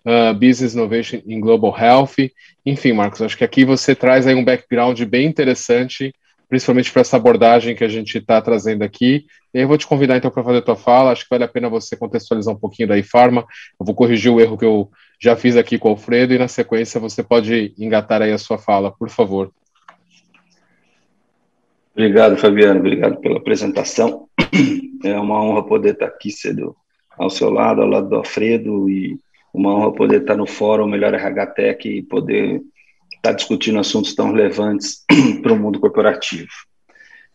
uh, 0.06 0.32
Business 0.34 0.74
Innovation 0.74 1.20
in 1.26 1.40
Global 1.40 1.76
Health. 1.78 2.30
Enfim, 2.64 2.92
Marcos, 2.92 3.20
acho 3.20 3.36
que 3.36 3.44
aqui 3.44 3.64
você 3.64 3.94
traz 3.94 4.26
aí 4.26 4.34
um 4.34 4.44
background 4.44 5.00
bem 5.02 5.26
interessante, 5.26 6.12
principalmente 6.48 6.90
para 6.90 7.02
essa 7.02 7.16
abordagem 7.16 7.76
que 7.76 7.84
a 7.84 7.88
gente 7.88 8.16
está 8.16 8.40
trazendo 8.40 8.82
aqui. 8.82 9.26
Eu 9.52 9.68
vou 9.68 9.76
te 9.76 9.86
convidar 9.86 10.16
então 10.16 10.30
para 10.30 10.44
fazer 10.44 10.58
a 10.58 10.62
tua 10.62 10.76
fala, 10.76 11.12
acho 11.12 11.24
que 11.24 11.30
vale 11.30 11.44
a 11.44 11.48
pena 11.48 11.68
você 11.68 11.96
contextualizar 11.96 12.54
um 12.54 12.58
pouquinho 12.58 12.88
da 12.88 12.96
iFarma. 12.96 13.44
Eu 13.78 13.84
vou 13.84 13.94
corrigir 13.94 14.32
o 14.32 14.40
erro 14.40 14.56
que 14.56 14.64
eu 14.64 14.90
já 15.20 15.36
fiz 15.36 15.56
aqui 15.56 15.78
com 15.78 15.88
o 15.88 15.90
Alfredo 15.92 16.32
e 16.32 16.38
na 16.38 16.48
sequência 16.48 16.98
você 16.98 17.22
pode 17.22 17.74
engatar 17.78 18.22
aí 18.22 18.32
a 18.32 18.38
sua 18.38 18.56
fala, 18.56 18.90
por 18.90 19.10
favor. 19.10 19.52
Obrigado, 21.92 22.36
Fabiano. 22.36 22.80
Obrigado 22.80 23.20
pela 23.20 23.38
apresentação. 23.38 24.28
É 25.02 25.18
uma 25.18 25.42
honra 25.42 25.64
poder 25.64 25.94
estar 25.94 26.04
aqui 26.04 26.30
cedo 26.30 26.76
ao 27.16 27.30
seu 27.30 27.48
lado, 27.48 27.80
ao 27.80 27.88
lado 27.88 28.10
do 28.10 28.16
Alfredo, 28.16 28.86
e 28.90 29.18
uma 29.52 29.74
honra 29.74 29.94
poder 29.94 30.20
estar 30.20 30.36
no 30.36 30.46
Fórum 30.46 30.86
Melhor 30.86 31.14
RH 31.14 31.46
Tech 31.46 31.88
e 31.88 32.02
poder 32.02 32.60
estar 33.14 33.32
discutindo 33.32 33.78
assuntos 33.78 34.14
tão 34.14 34.30
relevantes 34.30 35.02
para 35.42 35.54
o 35.54 35.58
mundo 35.58 35.80
corporativo. 35.80 36.50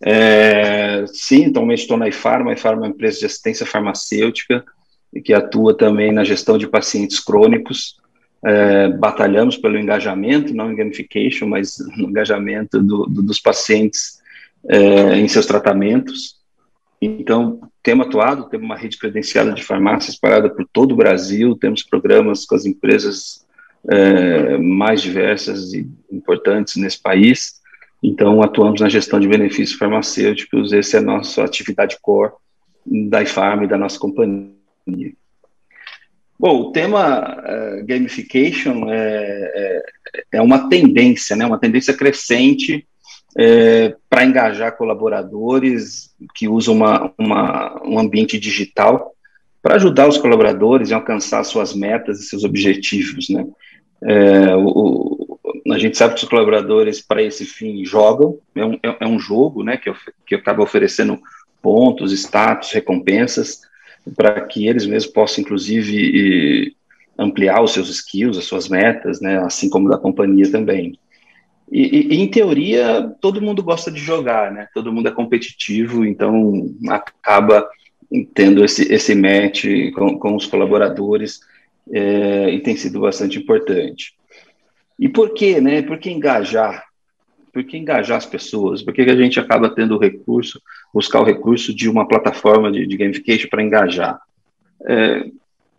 É, 0.03 1.05
sim, 1.07 1.47
atualmente 1.47 1.81
estou 1.81 1.97
na 1.97 2.07
iFarma. 2.07 2.51
A 2.51 2.53
iFarma 2.53 2.83
é 2.83 2.87
uma 2.87 2.93
empresa 2.93 3.19
de 3.19 3.25
assistência 3.25 3.65
farmacêutica 3.65 4.63
que 5.23 5.33
atua 5.33 5.75
também 5.75 6.11
na 6.11 6.23
gestão 6.23 6.57
de 6.57 6.67
pacientes 6.67 7.19
crônicos. 7.19 7.95
É, 8.43 8.89
batalhamos 8.89 9.57
pelo 9.57 9.79
engajamento, 9.79 10.53
não 10.53 10.75
gamification, 10.75 11.47
mas 11.47 11.77
no 11.97 12.09
engajamento 12.09 12.79
do, 12.79 13.05
do, 13.07 13.23
dos 13.23 13.39
pacientes 13.39 14.19
é, 14.69 15.17
em 15.17 15.27
seus 15.27 15.45
tratamentos. 15.45 16.35
Então, 17.01 17.61
temos 17.83 18.07
atuado, 18.07 18.49
temos 18.49 18.65
uma 18.65 18.77
rede 18.77 18.97
credenciada 18.97 19.51
de 19.51 19.63
farmácias 19.63 20.17
parada 20.17 20.49
por 20.49 20.65
todo 20.71 20.93
o 20.93 20.95
Brasil, 20.95 21.55
temos 21.55 21.83
programas 21.83 22.45
com 22.45 22.55
as 22.55 22.65
empresas 22.65 23.45
é, 23.89 24.57
mais 24.57 25.01
diversas 25.01 25.73
e 25.73 25.87
importantes 26.11 26.75
nesse 26.77 27.01
país. 27.01 27.61
Então, 28.01 28.41
atuamos 28.41 28.81
na 28.81 28.89
gestão 28.89 29.19
de 29.19 29.27
benefícios 29.27 29.77
farmacêuticos, 29.77 30.73
essa 30.73 30.97
é 30.97 30.99
a 30.99 31.03
nossa 31.03 31.43
atividade 31.43 31.97
core 32.01 32.33
da 32.85 33.23
iFarm 33.23 33.63
e 33.63 33.67
da 33.67 33.77
nossa 33.77 33.99
companhia. 33.99 34.53
Bom, 36.37 36.61
o 36.61 36.71
tema 36.71 37.37
uh, 37.39 37.85
gamification 37.85 38.89
é, 38.89 39.51
é, 39.55 39.83
é, 40.33 40.41
uma 40.41 40.69
tendência, 40.69 41.35
né, 41.35 41.45
uma 41.45 41.57
tendência 41.57 41.93
crescente 41.93 42.85
é, 43.37 43.95
para 44.09 44.25
engajar 44.25 44.77
colaboradores 44.77 46.13
que 46.33 46.47
usam 46.47 46.75
uma, 46.75 47.11
uma, 47.17 47.81
um 47.83 47.99
ambiente 47.99 48.39
digital 48.39 49.13
para 49.61 49.75
ajudar 49.75 50.07
os 50.07 50.17
colaboradores 50.17 50.91
a 50.91 50.95
alcançar 50.95 51.43
suas 51.43 51.73
metas 51.73 52.19
e 52.19 52.23
seus 52.25 52.43
objetivos, 52.43 53.29
né? 53.29 53.45
É, 54.03 54.55
o, 54.55 55.39
a 55.71 55.79
gente 55.79 55.97
sabe 55.97 56.13
que 56.13 56.23
os 56.23 56.29
colaboradores 56.29 57.01
para 57.01 57.23
esse 57.23 57.45
fim 57.45 57.83
jogam, 57.83 58.37
é 58.55 58.63
um, 58.63 58.73
é, 58.73 58.97
é 58.99 59.07
um 59.07 59.17
jogo, 59.17 59.63
né, 59.63 59.77
que, 59.77 59.91
que 60.27 60.35
acaba 60.35 60.61
oferecendo 60.61 61.19
pontos, 61.61 62.11
status, 62.11 62.71
recompensas, 62.71 63.61
para 64.15 64.41
que 64.41 64.67
eles 64.67 64.85
mesmos 64.85 65.11
possam, 65.11 65.43
inclusive, 65.43 66.75
ampliar 67.17 67.63
os 67.63 67.71
seus 67.71 67.89
skills, 67.89 68.37
as 68.37 68.45
suas 68.45 68.69
metas, 68.69 69.19
né, 69.19 69.39
assim 69.39 69.67
como 69.67 69.89
da 69.89 69.97
companhia 69.97 70.51
também. 70.51 70.99
E, 71.71 72.13
e, 72.13 72.17
em 72.17 72.27
teoria, 72.27 73.11
todo 73.19 73.41
mundo 73.41 73.63
gosta 73.63 73.91
de 73.91 73.99
jogar, 73.99 74.51
né? 74.51 74.67
Todo 74.73 74.93
mundo 74.93 75.09
é 75.09 75.11
competitivo, 75.11 76.05
então 76.05 76.69
acaba 76.89 77.67
tendo 78.33 78.63
esse, 78.63 78.91
esse 78.93 79.15
match 79.15 79.65
com, 79.95 80.17
com 80.17 80.35
os 80.35 80.45
colaboradores 80.45 81.39
é, 81.91 82.49
e 82.51 82.59
tem 82.59 82.75
sido 82.75 82.99
bastante 82.99 83.39
importante. 83.39 84.13
E 84.99 85.09
por 85.09 85.33
quê, 85.33 85.59
né? 85.59 85.81
Por 85.81 85.97
que 85.97 86.11
engajar? 86.11 86.85
Por 87.51 87.63
que 87.63 87.77
engajar 87.77 88.17
as 88.17 88.25
pessoas? 88.25 88.81
Por 88.81 88.93
que 88.93 89.01
a 89.01 89.15
gente 89.15 89.39
acaba 89.39 89.69
tendo 89.69 89.95
o 89.95 89.99
recurso, 89.99 90.61
buscar 90.93 91.21
o 91.21 91.25
recurso 91.25 91.73
de 91.73 91.89
uma 91.89 92.07
plataforma 92.07 92.71
de, 92.71 92.85
de 92.85 92.97
gamification 92.97 93.49
para 93.49 93.63
engajar? 93.63 94.19
É, 94.85 95.25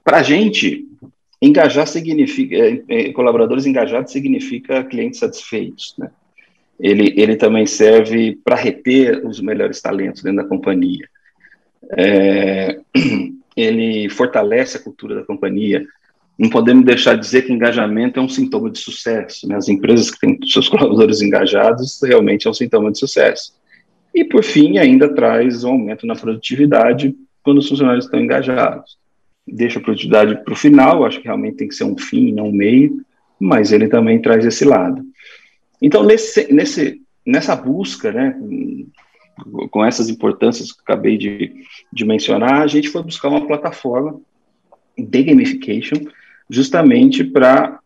para 0.02 0.18
a 0.18 0.22
gente, 0.22 0.86
Engajar 1.40 1.86
significa, 1.86 2.56
é, 2.56 2.82
é, 2.88 3.12
colaboradores 3.12 3.66
engajados 3.66 4.10
significa 4.10 4.82
clientes 4.84 5.20
satisfeitos, 5.20 5.94
né? 5.98 6.10
Ele, 6.78 7.14
ele 7.16 7.36
também 7.36 7.66
serve 7.66 8.38
para 8.44 8.54
reter 8.54 9.26
os 9.26 9.40
melhores 9.40 9.80
talentos 9.80 10.22
dentro 10.22 10.42
da 10.42 10.48
companhia. 10.48 11.08
É, 11.96 12.78
ele 13.56 14.08
fortalece 14.10 14.76
a 14.76 14.80
cultura 14.82 15.14
da 15.14 15.24
companhia. 15.24 15.86
Não 16.38 16.50
podemos 16.50 16.84
deixar 16.84 17.14
de 17.14 17.20
dizer 17.20 17.46
que 17.46 17.52
engajamento 17.52 18.20
é 18.20 18.22
um 18.22 18.28
sintoma 18.28 18.70
de 18.70 18.78
sucesso. 18.78 19.48
Né? 19.48 19.56
As 19.56 19.68
empresas 19.68 20.10
que 20.10 20.20
têm 20.20 20.38
seus 20.44 20.68
colaboradores 20.68 21.22
engajados 21.22 21.98
realmente 22.02 22.46
é 22.46 22.50
um 22.50 22.54
sintoma 22.54 22.92
de 22.92 22.98
sucesso. 22.98 23.54
E, 24.14 24.22
por 24.22 24.44
fim, 24.44 24.76
ainda 24.76 25.14
traz 25.14 25.64
um 25.64 25.70
aumento 25.70 26.06
na 26.06 26.14
produtividade 26.14 27.14
quando 27.42 27.58
os 27.58 27.68
funcionários 27.68 28.04
estão 28.04 28.20
engajados 28.20 28.98
deixa 29.46 29.78
a 29.78 29.82
produtividade 29.82 30.42
para 30.42 30.52
o 30.52 30.56
final, 30.56 31.04
acho 31.04 31.20
que 31.20 31.26
realmente 31.26 31.56
tem 31.56 31.68
que 31.68 31.74
ser 31.74 31.84
um 31.84 31.96
fim, 31.96 32.32
não 32.32 32.48
um 32.48 32.52
meio, 32.52 33.04
mas 33.38 33.72
ele 33.72 33.88
também 33.88 34.20
traz 34.20 34.44
esse 34.44 34.64
lado. 34.64 35.04
Então, 35.80 36.02
nesse, 36.02 36.52
nesse, 36.52 37.00
nessa 37.24 37.54
busca, 37.54 38.10
né, 38.10 38.36
com, 39.70 39.84
essas 39.84 40.08
importâncias 40.08 40.72
que 40.72 40.80
acabei 40.80 41.16
de, 41.16 41.54
de 41.92 42.04
mencionar, 42.04 42.62
a 42.62 42.66
gente 42.66 42.88
foi 42.88 43.02
buscar 43.02 43.28
uma 43.28 43.46
plataforma 43.46 44.20
de 44.96 45.22
gamification, 45.22 46.06
justamente 46.48 47.22
para 47.22 47.78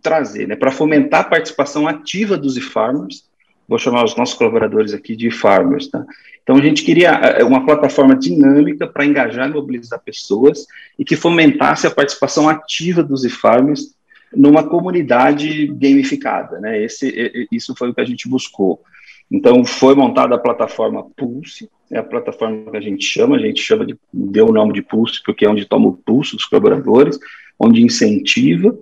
trazer, 0.00 0.46
né, 0.46 0.56
para 0.56 0.70
fomentar 0.70 1.20
a 1.22 1.28
participação 1.28 1.86
ativa 1.86 2.38
dos 2.38 2.56
e-farmers, 2.56 3.28
vou 3.72 3.78
chamar 3.78 4.04
os 4.04 4.14
nossos 4.16 4.34
colaboradores 4.34 4.92
aqui 4.92 5.16
de 5.16 5.30
farmers, 5.30 5.88
tá? 5.88 6.04
Então, 6.42 6.56
a 6.56 6.60
gente 6.60 6.84
queria 6.84 7.10
é, 7.10 7.42
uma 7.42 7.64
plataforma 7.64 8.14
dinâmica 8.14 8.86
para 8.86 9.06
engajar 9.06 9.48
e 9.48 9.52
mobilizar 9.52 9.98
pessoas 10.00 10.66
e 10.98 11.04
que 11.04 11.16
fomentasse 11.16 11.86
a 11.86 11.90
participação 11.90 12.48
ativa 12.48 13.02
dos 13.02 13.24
e-farmers 13.24 13.94
numa 14.34 14.62
comunidade 14.62 15.68
gamificada, 15.68 16.60
né? 16.60 16.82
Esse, 16.82 17.46
isso 17.50 17.74
foi 17.76 17.90
o 17.90 17.94
que 17.94 18.00
a 18.00 18.04
gente 18.04 18.28
buscou. 18.28 18.82
Então, 19.30 19.64
foi 19.64 19.94
montada 19.94 20.34
a 20.34 20.38
plataforma 20.38 21.06
Pulse, 21.16 21.70
é 21.90 21.98
a 21.98 22.02
plataforma 22.02 22.70
que 22.70 22.76
a 22.76 22.80
gente 22.80 23.04
chama, 23.04 23.36
a 23.36 23.38
gente 23.38 23.62
chama 23.62 23.86
de, 23.86 23.96
deu 24.12 24.48
o 24.48 24.52
nome 24.52 24.74
de 24.74 24.82
Pulse, 24.82 25.22
porque 25.24 25.46
é 25.46 25.48
onde 25.48 25.64
toma 25.64 25.88
o 25.88 25.96
pulso 25.96 26.36
dos 26.36 26.44
colaboradores, 26.44 27.18
onde 27.58 27.82
incentiva 27.82 28.76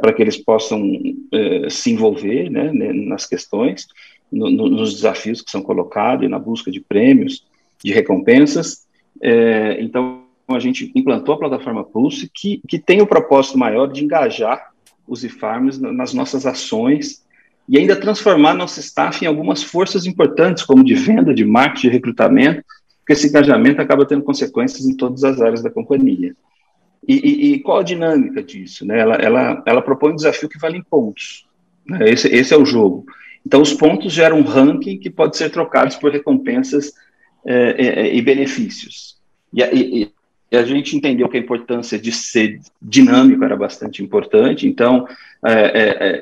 para 0.00 0.12
que 0.12 0.22
eles 0.22 0.36
possam 0.36 0.82
é, 1.32 1.70
se 1.70 1.90
envolver 1.90 2.50
né, 2.50 2.70
nas 2.92 3.26
questões, 3.26 3.86
no, 4.30 4.50
no, 4.50 4.68
nos 4.68 4.94
desafios 4.94 5.40
que 5.40 5.50
são 5.50 5.62
colocados 5.62 6.26
e 6.26 6.28
na 6.28 6.38
busca 6.38 6.70
de 6.70 6.80
prêmios, 6.80 7.46
de 7.82 7.92
recompensas. 7.92 8.86
Então, 9.78 10.22
a 10.48 10.58
gente 10.58 10.92
implantou 10.94 11.34
a 11.34 11.38
plataforma 11.38 11.84
Pulse, 11.84 12.30
que, 12.32 12.60
que 12.68 12.78
tem 12.78 13.00
o 13.00 13.06
propósito 13.06 13.58
maior 13.58 13.86
de 13.86 14.04
engajar 14.04 14.70
os 15.06 15.24
e-farms 15.24 15.78
nas 15.78 16.12
nossas 16.12 16.46
ações 16.46 17.24
e 17.68 17.78
ainda 17.78 17.96
transformar 17.96 18.54
nosso 18.54 18.78
staff 18.80 19.24
em 19.24 19.28
algumas 19.28 19.62
forças 19.62 20.06
importantes, 20.06 20.62
como 20.62 20.84
de 20.84 20.94
venda, 20.94 21.34
de 21.34 21.44
marketing, 21.44 21.88
de 21.88 21.92
recrutamento, 21.92 22.64
porque 22.98 23.12
esse 23.12 23.28
engajamento 23.28 23.80
acaba 23.80 24.06
tendo 24.06 24.22
consequências 24.22 24.86
em 24.86 24.96
todas 24.96 25.24
as 25.24 25.40
áreas 25.40 25.62
da 25.62 25.70
companhia. 25.70 26.34
E, 27.06 27.14
e, 27.14 27.52
e, 27.52 27.58
qual 27.60 27.78
a 27.78 27.82
dinâmica 27.82 28.42
disso? 28.42 28.84
Né? 28.84 28.98
Ela, 28.98 29.14
ela, 29.16 29.62
ela 29.64 29.82
propõe 29.82 30.12
um 30.12 30.16
desafio 30.16 30.48
que 30.48 30.58
vale 30.58 30.78
em 30.78 30.82
pontos. 30.82 31.46
Né? 31.86 32.10
Esse, 32.10 32.28
esse 32.28 32.52
é 32.52 32.56
o 32.56 32.64
jogo. 32.64 33.06
Então, 33.46 33.62
os 33.62 33.72
pontos 33.72 34.12
geram 34.12 34.40
um 34.40 34.42
ranking 34.42 34.98
que 34.98 35.08
pode 35.08 35.36
ser 35.36 35.50
trocados 35.50 35.94
por 35.96 36.10
recompensas 36.10 36.92
é, 37.46 38.12
e 38.12 38.20
benefícios. 38.20 39.16
E, 39.54 39.62
e, 39.62 40.12
e, 40.50 40.56
a 40.56 40.64
gente 40.64 40.96
entendeu 40.96 41.28
que 41.28 41.36
a 41.36 41.40
importância 41.40 41.96
de 41.96 42.10
ser 42.10 42.60
dinâmico 42.82 43.44
era 43.44 43.56
bastante 43.56 44.02
importante, 44.02 44.66
então 44.66 45.06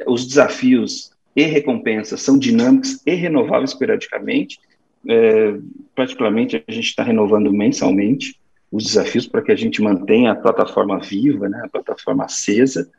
os 0.06 0.26
desafios 0.26 1.14
e 1.36 1.44
recompensas 1.44 2.20
são 2.20 2.38
dinâmicos 2.38 3.00
e 3.04 3.14
renováveis 3.14 3.74
periodicamente. 3.74 4.58
É, 5.06 5.56
particularmente, 5.94 6.62
a 6.66 6.72
gente 6.72 6.86
está 6.86 7.02
renovando 7.02 7.52
mensalmente 7.52 8.38
os 8.74 8.82
desafios 8.82 9.24
para 9.24 9.40
que 9.40 9.52
a 9.52 9.54
gente 9.54 9.80
mantenha 9.80 10.32
a 10.32 10.34
plataforma 10.34 10.98
viva, 10.98 11.48
né, 11.48 11.62
a 11.64 11.68
plataforma 11.68 12.24
acesa, 12.24 12.90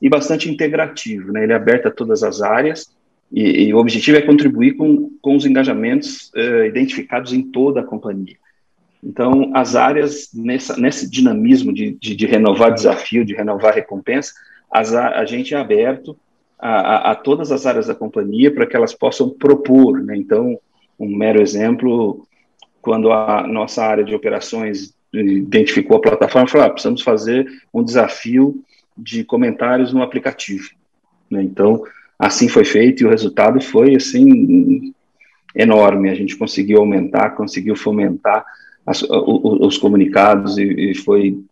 e 0.00 0.08
bastante 0.08 0.48
integrativo. 0.48 1.32
Né, 1.32 1.42
ele 1.42 1.52
é 1.52 1.56
aberto 1.56 1.86
a 1.86 1.90
todas 1.90 2.22
as 2.22 2.40
áreas, 2.40 2.94
e, 3.32 3.64
e 3.64 3.74
o 3.74 3.78
objetivo 3.78 4.16
é 4.16 4.22
contribuir 4.22 4.76
com, 4.76 5.10
com 5.20 5.34
os 5.34 5.44
engajamentos 5.44 6.30
é, 6.36 6.68
identificados 6.68 7.32
em 7.32 7.42
toda 7.42 7.80
a 7.80 7.84
companhia. 7.84 8.36
Então, 9.02 9.50
as 9.54 9.74
áreas, 9.74 10.30
nessa, 10.32 10.76
nesse 10.76 11.10
dinamismo 11.10 11.74
de, 11.74 11.98
de, 12.00 12.14
de 12.14 12.26
renovar 12.26 12.72
desafio, 12.72 13.24
de 13.24 13.34
renovar 13.34 13.74
recompensa, 13.74 14.32
as, 14.70 14.94
a 14.94 15.24
gente 15.24 15.52
é 15.52 15.58
aberto 15.58 16.16
a, 16.56 17.10
a, 17.10 17.14
todas 17.16 17.50
as 17.50 17.66
áreas 17.66 17.88
da 17.88 17.94
companhia 17.94 18.54
para 18.54 18.66
que 18.66 18.76
elas 18.76 18.94
possam 18.94 19.30
propor. 19.30 20.00
Né? 20.00 20.16
Então, 20.16 20.56
um 20.98 21.08
mero 21.16 21.42
exemplo, 21.42 22.24
quando 22.80 23.10
a 23.10 23.44
nossa 23.48 23.84
área 23.84 24.04
de 24.04 24.14
operações 24.14 24.94
identificou 25.20 25.96
a 25.96 26.00
plataforma, 26.00 26.48
falou, 26.48 26.66
ah, 26.66 26.70
precisamos 26.70 27.02
fazer 27.02 27.46
um 27.72 27.82
desafio 27.82 28.62
de 28.96 29.24
comentários 29.24 29.92
no 29.92 30.02
aplicativo. 30.02 30.70
Né? 31.30 31.42
Então, 31.42 31.82
assim 32.18 32.48
foi 32.48 32.64
feito 32.64 33.02
e 33.02 33.06
o 33.06 33.10
resultado 33.10 33.60
foi, 33.60 33.94
assim, 33.94 34.92
enorme. 35.54 36.10
A 36.10 36.14
gente 36.14 36.36
conseguiu 36.36 36.78
aumentar, 36.78 37.30
conseguiu 37.30 37.76
fomentar 37.76 38.44
as, 38.86 39.02
os, 39.02 39.60
os 39.60 39.78
comunicados 39.78 40.58
e, 40.58 40.90
e 40.90 40.94
foi 40.94 41.42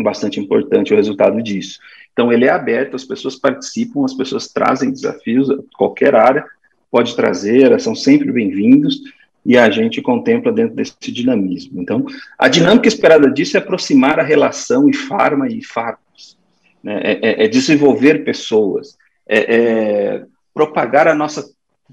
bastante 0.00 0.38
importante 0.38 0.92
o 0.92 0.96
resultado 0.96 1.42
disso. 1.42 1.78
Então, 2.12 2.32
ele 2.32 2.46
é 2.46 2.50
aberto, 2.50 2.96
as 2.96 3.04
pessoas 3.04 3.36
participam, 3.36 4.04
as 4.04 4.14
pessoas 4.14 4.48
trazem 4.48 4.90
desafios, 4.90 5.48
qualquer 5.76 6.14
área 6.14 6.44
pode 6.90 7.14
trazer, 7.14 7.78
são 7.80 7.94
sempre 7.94 8.32
bem-vindos, 8.32 9.00
e 9.46 9.56
a 9.56 9.70
gente 9.70 10.02
contempla 10.02 10.50
dentro 10.50 10.74
desse 10.74 11.12
dinamismo. 11.12 11.80
Então, 11.80 12.04
a 12.36 12.48
dinâmica 12.48 12.88
esperada 12.88 13.30
disso 13.30 13.56
é 13.56 13.60
aproximar 13.60 14.18
a 14.18 14.24
relação 14.24 14.88
farma 14.92 15.48
e 15.48 15.62
farmos, 15.62 16.36
né? 16.82 17.00
é, 17.00 17.12
é, 17.12 17.44
é, 17.44 17.48
desenvolver 17.48 18.24
pessoas, 18.24 18.98
é, 19.26 19.54
é, 19.54 20.24
propagar 20.52 21.06
a 21.06 21.14
nossa 21.14 21.48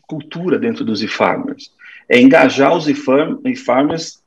cultura 0.08 0.58
dentro 0.58 0.84
dos 0.84 1.04
e-farmers, 1.04 1.72
é 2.10 2.20
engajar 2.20 2.76
os 2.76 2.88
e-farmers 2.90 4.24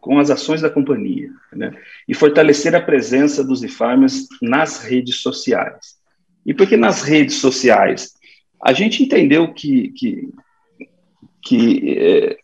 com 0.00 0.18
as 0.20 0.30
ações 0.30 0.60
da 0.60 0.70
companhia, 0.70 1.30
né? 1.52 1.72
e 2.06 2.14
fortalecer 2.14 2.76
a 2.76 2.80
presença 2.80 3.42
dos 3.42 3.64
e-farmers 3.64 4.28
nas 4.40 4.84
redes 4.84 5.16
sociais. 5.16 5.98
E 6.46 6.54
por 6.54 6.68
que 6.68 6.76
nas 6.76 7.02
redes 7.02 7.36
sociais? 7.36 8.14
A 8.62 8.72
gente 8.72 9.02
entendeu 9.02 9.52
que, 9.52 9.88
que, 9.90 10.28
que 11.42 11.98
é, 11.98 12.38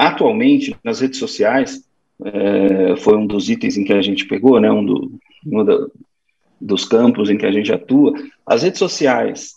atualmente, 0.00 0.74
nas 0.82 1.00
redes 1.00 1.18
sociais, 1.18 1.84
é, 2.24 2.96
foi 2.96 3.16
um 3.16 3.26
dos 3.26 3.50
itens 3.50 3.76
em 3.76 3.84
que 3.84 3.92
a 3.92 4.00
gente 4.00 4.26
pegou, 4.26 4.58
né, 4.58 4.70
um, 4.70 4.84
do, 4.84 5.12
um 5.46 5.64
do, 5.64 5.92
dos 6.58 6.86
campos 6.86 7.28
em 7.28 7.36
que 7.36 7.44
a 7.44 7.52
gente 7.52 7.70
atua, 7.70 8.14
as 8.46 8.62
redes 8.62 8.78
sociais, 8.78 9.52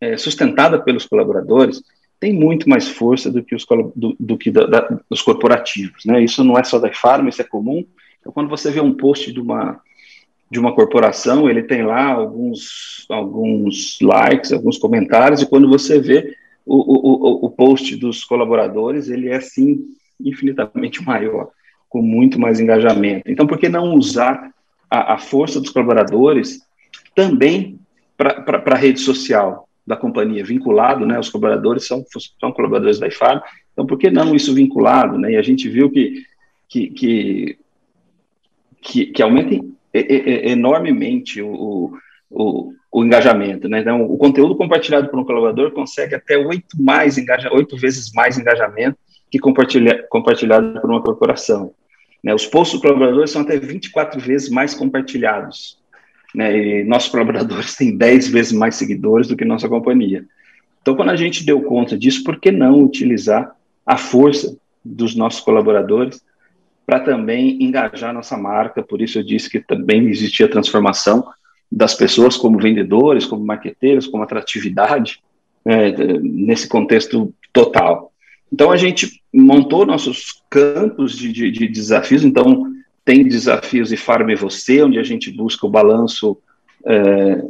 é, 0.00 0.16
sustentada 0.16 0.80
pelos 0.80 1.04
colaboradores, 1.04 1.82
tem 2.18 2.32
muito 2.32 2.68
mais 2.70 2.88
força 2.88 3.30
do 3.30 3.42
que 3.42 3.54
os, 3.54 3.66
do, 3.94 4.16
do 4.18 4.38
que 4.38 4.50
da, 4.50 4.64
da, 4.64 4.98
corporativos. 5.24 6.04
Né? 6.06 6.22
Isso 6.22 6.42
não 6.42 6.56
é 6.56 6.64
só 6.64 6.78
da 6.78 6.92
Farm, 6.92 7.28
isso 7.28 7.42
é 7.42 7.44
comum. 7.44 7.84
Então, 8.20 8.32
quando 8.32 8.48
você 8.48 8.70
vê 8.70 8.80
um 8.80 8.94
post 8.94 9.30
de 9.30 9.40
uma, 9.40 9.80
de 10.50 10.58
uma 10.58 10.74
corporação, 10.74 11.50
ele 11.50 11.64
tem 11.64 11.82
lá 11.82 12.06
alguns, 12.06 13.04
alguns 13.10 13.98
likes, 14.00 14.52
alguns 14.52 14.78
comentários, 14.78 15.42
e 15.42 15.46
quando 15.46 15.68
você 15.68 15.98
vê 15.98 16.34
o, 16.64 16.76
o, 16.76 17.46
o, 17.46 17.50
post 17.50 17.96
dos 17.96 18.24
colaboradores, 18.24 19.08
ele 19.08 19.28
é, 19.28 19.40
sim, 19.40 19.80
infinitamente 20.20 21.02
maior, 21.06 21.50
com 21.88 22.00
muito 22.02 22.40
mais 22.40 22.60
engajamento. 22.60 23.30
Então, 23.30 23.46
por 23.46 23.58
que 23.58 23.68
não 23.68 23.94
usar 23.94 24.52
a, 24.90 25.14
a 25.14 25.18
força 25.18 25.60
dos 25.60 25.70
colaboradores 25.70 26.60
também 27.14 27.78
para 28.16 28.62
a 28.64 28.76
rede 28.76 29.00
social? 29.00 29.68
da 29.86 29.96
companhia 29.96 30.44
vinculado, 30.44 31.04
né, 31.04 31.18
os 31.18 31.28
colaboradores 31.28 31.86
são, 31.86 32.04
são 32.40 32.52
colaboradores 32.52 32.98
da 32.98 33.08
IFAB, 33.08 33.42
então 33.72 33.86
por 33.86 33.98
que 33.98 34.10
não 34.10 34.34
isso 34.34 34.54
vinculado, 34.54 35.18
né, 35.18 35.32
e 35.32 35.36
a 35.36 35.42
gente 35.42 35.68
viu 35.68 35.90
que, 35.90 36.22
que, 36.68 36.86
que, 36.88 37.58
que, 38.80 39.06
que 39.06 39.22
aumenta 39.22 39.64
enormemente 39.92 41.42
o, 41.42 41.98
o, 42.30 42.72
o 42.92 43.04
engajamento, 43.04 43.68
né, 43.68 43.80
então 43.80 44.04
o 44.04 44.18
conteúdo 44.18 44.54
compartilhado 44.54 45.08
por 45.08 45.18
um 45.18 45.24
colaborador 45.24 45.70
consegue 45.70 46.14
até 46.14 46.36
oito 46.36 46.80
mais 46.80 47.16
oito 47.50 47.76
vezes 47.76 48.12
mais 48.12 48.38
engajamento 48.38 48.98
que 49.30 49.38
compartilha, 49.38 50.06
compartilhado 50.10 50.78
por 50.78 50.90
uma 50.90 51.02
corporação, 51.02 51.72
né, 52.22 52.34
os 52.34 52.46
posts 52.46 52.78
dos 52.78 52.82
colaboradores 52.82 53.30
são 53.30 53.42
até 53.42 53.58
24 53.58 54.20
vezes 54.20 54.50
mais 54.50 54.74
compartilhados, 54.74 55.78
né, 56.34 56.54
e 56.54 56.84
nossos 56.84 57.08
colaboradores 57.08 57.74
têm 57.76 57.96
10 57.96 58.28
vezes 58.28 58.52
mais 58.52 58.74
seguidores 58.74 59.26
do 59.26 59.36
que 59.36 59.44
nossa 59.44 59.68
companhia. 59.68 60.26
Então, 60.82 60.96
quando 60.96 61.10
a 61.10 61.16
gente 61.16 61.46
deu 61.46 61.62
conta 61.62 61.96
disso, 61.96 62.24
por 62.24 62.40
que 62.40 62.50
não 62.50 62.82
utilizar 62.82 63.54
a 63.86 63.96
força 63.96 64.56
dos 64.84 65.14
nossos 65.14 65.40
colaboradores 65.40 66.20
para 66.84 66.98
também 66.98 67.62
engajar 67.62 68.12
nossa 68.12 68.36
marca? 68.36 68.82
Por 68.82 69.00
isso 69.00 69.18
eu 69.18 69.22
disse 69.22 69.48
que 69.48 69.60
também 69.60 70.08
existia 70.08 70.50
transformação 70.50 71.24
das 71.72 71.94
pessoas 71.94 72.36
como 72.36 72.58
vendedores, 72.58 73.24
como 73.24 73.44
marqueteiros, 73.44 74.06
como 74.06 74.22
atratividade, 74.22 75.20
né, 75.64 75.90
nesse 76.20 76.68
contexto 76.68 77.32
total. 77.52 78.12
Então, 78.52 78.70
a 78.70 78.76
gente 78.76 79.22
montou 79.32 79.86
nossos 79.86 80.42
campos 80.50 81.16
de, 81.16 81.32
de, 81.32 81.50
de 81.50 81.66
desafios. 81.66 82.22
Então, 82.22 82.70
tem 83.04 83.26
desafios 83.26 83.90
e 83.90 83.96
Farm 83.96 84.30
Você, 84.36 84.82
onde 84.82 84.98
a 84.98 85.02
gente 85.02 85.30
busca 85.30 85.66
o 85.66 85.70
balanço 85.70 86.36
é, 86.84 87.42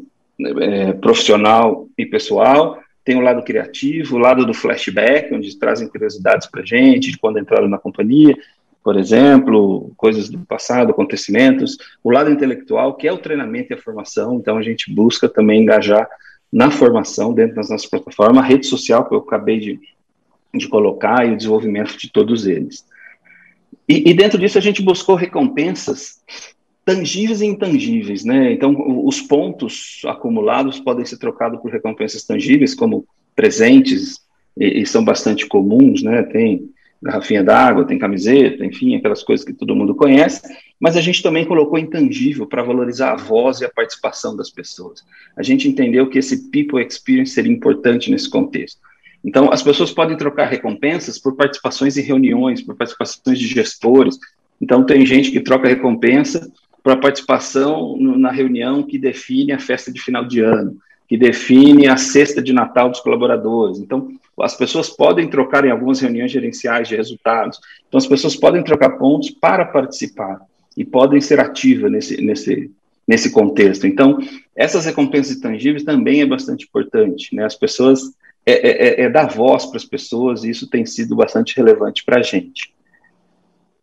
é, 0.61 0.93
profissional 0.93 1.89
e 1.99 2.07
pessoal. 2.07 2.79
Tem 3.05 3.17
o 3.17 3.21
lado 3.21 3.43
criativo, 3.43 4.15
o 4.15 4.19
lado 4.19 4.47
do 4.47 4.55
flashback, 4.55 5.35
onde 5.35 5.59
trazem 5.59 5.89
curiosidades 5.89 6.47
para 6.47 6.63
a 6.63 6.65
gente, 6.65 7.11
de 7.11 7.19
quando 7.19 7.41
entraram 7.41 7.69
na 7.69 7.79
companhia, 7.79 8.37
por 8.83 8.97
exemplo, 8.97 9.93
coisas 9.97 10.29
do 10.29 10.39
passado, 10.41 10.91
acontecimentos. 10.91 11.77
O 12.03 12.11
lado 12.11 12.31
intelectual, 12.31 12.95
que 12.95 13.07
é 13.07 13.13
o 13.13 13.19
treinamento 13.19 13.73
e 13.73 13.75
a 13.75 13.81
formação. 13.81 14.37
Então, 14.37 14.57
a 14.57 14.63
gente 14.63 14.93
busca 14.93 15.29
também 15.29 15.63
engajar 15.63 16.09
na 16.53 16.71
formação 16.71 17.33
dentro 17.33 17.57
das 17.57 17.71
nossas 17.71 17.89
plataformas, 17.89 18.45
a 18.45 18.47
rede 18.47 18.67
social 18.67 19.09
que 19.09 19.15
eu 19.15 19.19
acabei 19.19 19.59
de, 19.59 19.81
de 20.55 20.69
colocar 20.69 21.27
e 21.27 21.33
o 21.33 21.37
desenvolvimento 21.37 21.97
de 21.97 22.11
todos 22.11 22.47
eles. 22.47 22.85
E, 23.89 24.11
e, 24.11 24.15
dentro 24.15 24.39
disso 24.39 24.59
a 24.59 24.61
gente 24.61 24.83
buscou 24.83 25.15
recompensas 25.15 26.21
tangíveis 26.85 27.41
e 27.41 27.47
intangíveis, 27.47 28.25
né? 28.25 28.53
Então, 28.53 28.75
os 29.07 29.21
pontos 29.21 30.03
acumulados 30.05 30.79
podem 30.81 31.07
ser 31.07 31.17
trocados 31.17 31.61
por 31.61 31.71
recompensas 31.71 32.25
tangíveis, 32.25 32.75
como 32.75 33.07
presentes, 33.35 34.21
e, 34.57 34.83
e 34.83 34.87
são 34.87 35.05
bastante 35.05 35.47
comuns, 35.47 36.03
né? 36.03 36.23
Tem 36.25 36.69
garrafinha 37.03 37.43
d'água, 37.43 37.85
tem 37.85 37.99
camiseta, 37.99 38.65
enfim, 38.65 38.95
aquelas 38.95 39.23
coisas 39.23 39.45
que 39.45 39.53
todo 39.53 39.75
mundo 39.75 39.95
conhece, 39.95 40.41
mas 40.79 40.97
a 40.97 41.01
gente 41.01 41.23
também 41.23 41.45
colocou 41.45 41.79
intangível 41.79 42.47
para 42.47 42.63
valorizar 42.63 43.13
a 43.13 43.17
voz 43.17 43.61
e 43.61 43.65
a 43.65 43.71
participação 43.71 44.37
das 44.37 44.51
pessoas. 44.51 45.05
A 45.37 45.43
gente 45.43 45.69
entendeu 45.69 46.09
que 46.09 46.19
esse 46.19 46.51
people 46.51 46.81
experience 46.81 47.33
seria 47.33 47.53
importante 47.53 48.11
nesse 48.11 48.31
contexto. 48.31 48.81
Então, 49.25 49.53
as 49.53 49.63
pessoas 49.63 49.93
podem 49.93 50.17
trocar 50.17 50.47
recompensas 50.47 51.19
por 51.19 51.37
participações 51.37 51.97
em 51.97 52.03
reuniões, 52.03 52.63
por 52.63 52.77
participações 52.77 53.39
de 53.39 53.47
gestores. 53.47 54.19
Então, 54.61 54.85
tem 54.85 55.05
gente 55.05 55.31
que 55.31 55.41
troca 55.41 55.69
recompensa 55.69 56.51
para 56.83 56.97
participação 56.97 57.97
na 57.99 58.31
reunião 58.31 58.83
que 58.83 58.99
define 58.99 59.53
a 59.53 59.59
festa 59.59 59.93
de 59.93 60.01
final 60.01 60.25
de 60.25 60.41
ano, 60.41 60.77
que 61.13 61.19
define 61.19 61.89
a 61.89 61.99
cesta 61.99 62.41
de 62.41 62.55
Natal 62.55 62.89
dos 62.89 63.01
colaboradores. 63.01 63.79
Então, 63.79 64.09
as 64.41 64.57
pessoas 64.57 64.89
podem 64.89 65.29
trocar 65.29 65.63
em 65.63 65.71
algumas 65.71 66.01
reuniões 66.01 66.33
gerenciais 66.33 66.89
de 66.89 66.97
resultados. 66.97 67.61
Então, 67.87 67.99
as 67.99 68.07
pessoas 68.07 68.35
podem 68.35 68.65
trocar 68.65 68.97
pontos 68.97 69.29
para 69.29 69.67
participar 69.67 70.41
e 70.75 70.87
podem 70.87 71.21
ser 71.21 71.39
ativas 71.39 71.93
nesse, 71.93 72.23
nesse, 72.23 72.71
nesse 73.07 73.31
contexto. 73.31 73.87
Então, 73.87 74.21
essas 74.57 74.87
recompensas 74.87 75.37
intangíveis 75.37 75.85
também 75.85 76.23
é 76.23 76.27
bastante 76.27 76.65
importante. 76.65 77.37
Né? 77.37 77.45
As 77.45 77.57
pessoas 77.57 78.01
é, 78.47 78.53
é, 78.53 78.71
é, 78.71 79.01
é 79.03 79.11
dar 79.11 79.29
voz 79.29 79.67
para 79.67 79.77
as 79.77 79.85
pessoas, 79.85 80.45
e 80.45 80.49
isso 80.49 80.67
tem 80.67 80.87
sido 80.87 81.15
bastante 81.15 81.55
relevante 81.55 82.03
para 82.07 82.21
a 82.21 82.23
gente. 82.23 82.73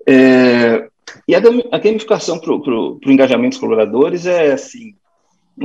É, 0.07 0.89
e 1.27 1.35
a 1.35 1.77
gamificação 1.77 2.39
para 2.39 2.51
o 2.51 2.99
engajamento 3.05 3.51
dos 3.51 3.59
colaboradores 3.59 4.25
é 4.25 4.51
assim, 4.51 4.95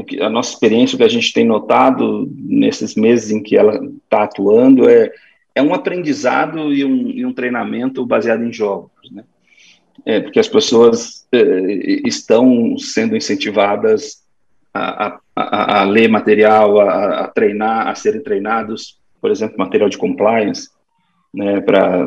que, 0.03 0.21
a 0.21 0.29
nossa 0.29 0.53
experiência, 0.53 0.97
o 0.97 0.99
que 0.99 1.05
a 1.05 1.09
gente 1.09 1.33
tem 1.33 1.45
notado 1.45 2.29
nesses 2.37 2.95
meses 2.95 3.31
em 3.31 3.43
que 3.43 3.57
ela 3.57 3.79
está 4.05 4.25
atuando 4.25 4.89
é, 4.89 5.13
é 5.55 5.63
um 5.63 5.75
aprendizado 5.75 6.73
e 6.73 6.85
um, 6.85 7.11
e 7.11 7.25
um 7.25 7.33
treinamento 7.33 8.05
baseado 8.05 8.43
em 8.43 8.53
jogos, 8.53 9.11
né? 9.13 9.25
É, 10.05 10.21
porque 10.21 10.41
as 10.41 10.49
pessoas 10.49 11.27
é, 11.33 11.39
estão 12.05 12.77
sendo 12.77 13.17
incentivadas 13.17 14.25
a, 14.75 15.19
a, 15.37 15.81
a 15.81 15.85
ler 15.85 16.09
material, 16.09 16.81
a, 16.81 17.21
a, 17.21 17.29
treinar, 17.29 17.89
a 17.89 17.95
serem 17.95 18.23
treinados, 18.23 18.99
por 19.21 19.31
exemplo, 19.31 19.57
material 19.57 19.89
de 19.89 19.97
compliance, 19.97 20.69
né, 21.33 21.61
para 21.61 22.07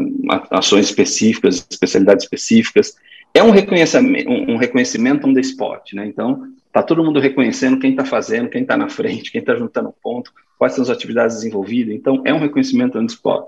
ações 0.52 0.86
específicas, 0.86 1.66
especialidades 1.70 2.26
específicas. 2.26 2.96
É 3.34 3.42
um 3.42 3.52
reconhecimento, 3.52 4.30
um 4.30 4.58
reconhecimento 4.58 5.28
on 5.28 5.34
the 5.34 5.42
spot, 5.42 5.94
né? 5.94 6.06
Então, 6.06 6.44
tá 6.82 6.84
todo 6.84 7.04
mundo 7.04 7.20
reconhecendo 7.20 7.80
quem 7.80 7.92
está 7.92 8.06
fazendo, 8.06 8.50
quem 8.50 8.62
está 8.62 8.78
na 8.78 8.90
frente, 8.90 9.32
quem 9.32 9.40
está 9.40 9.56
juntando 9.56 9.94
ponto, 10.02 10.32
quais 10.58 10.74
são 10.74 10.84
as 10.84 10.90
atividades 10.90 11.38
desenvolvidas. 11.38 11.96
Então, 11.96 12.22
é 12.26 12.34
um 12.34 12.40
reconhecimento 12.40 12.98
on 12.98 13.06
the 13.06 13.14
spot. 13.14 13.46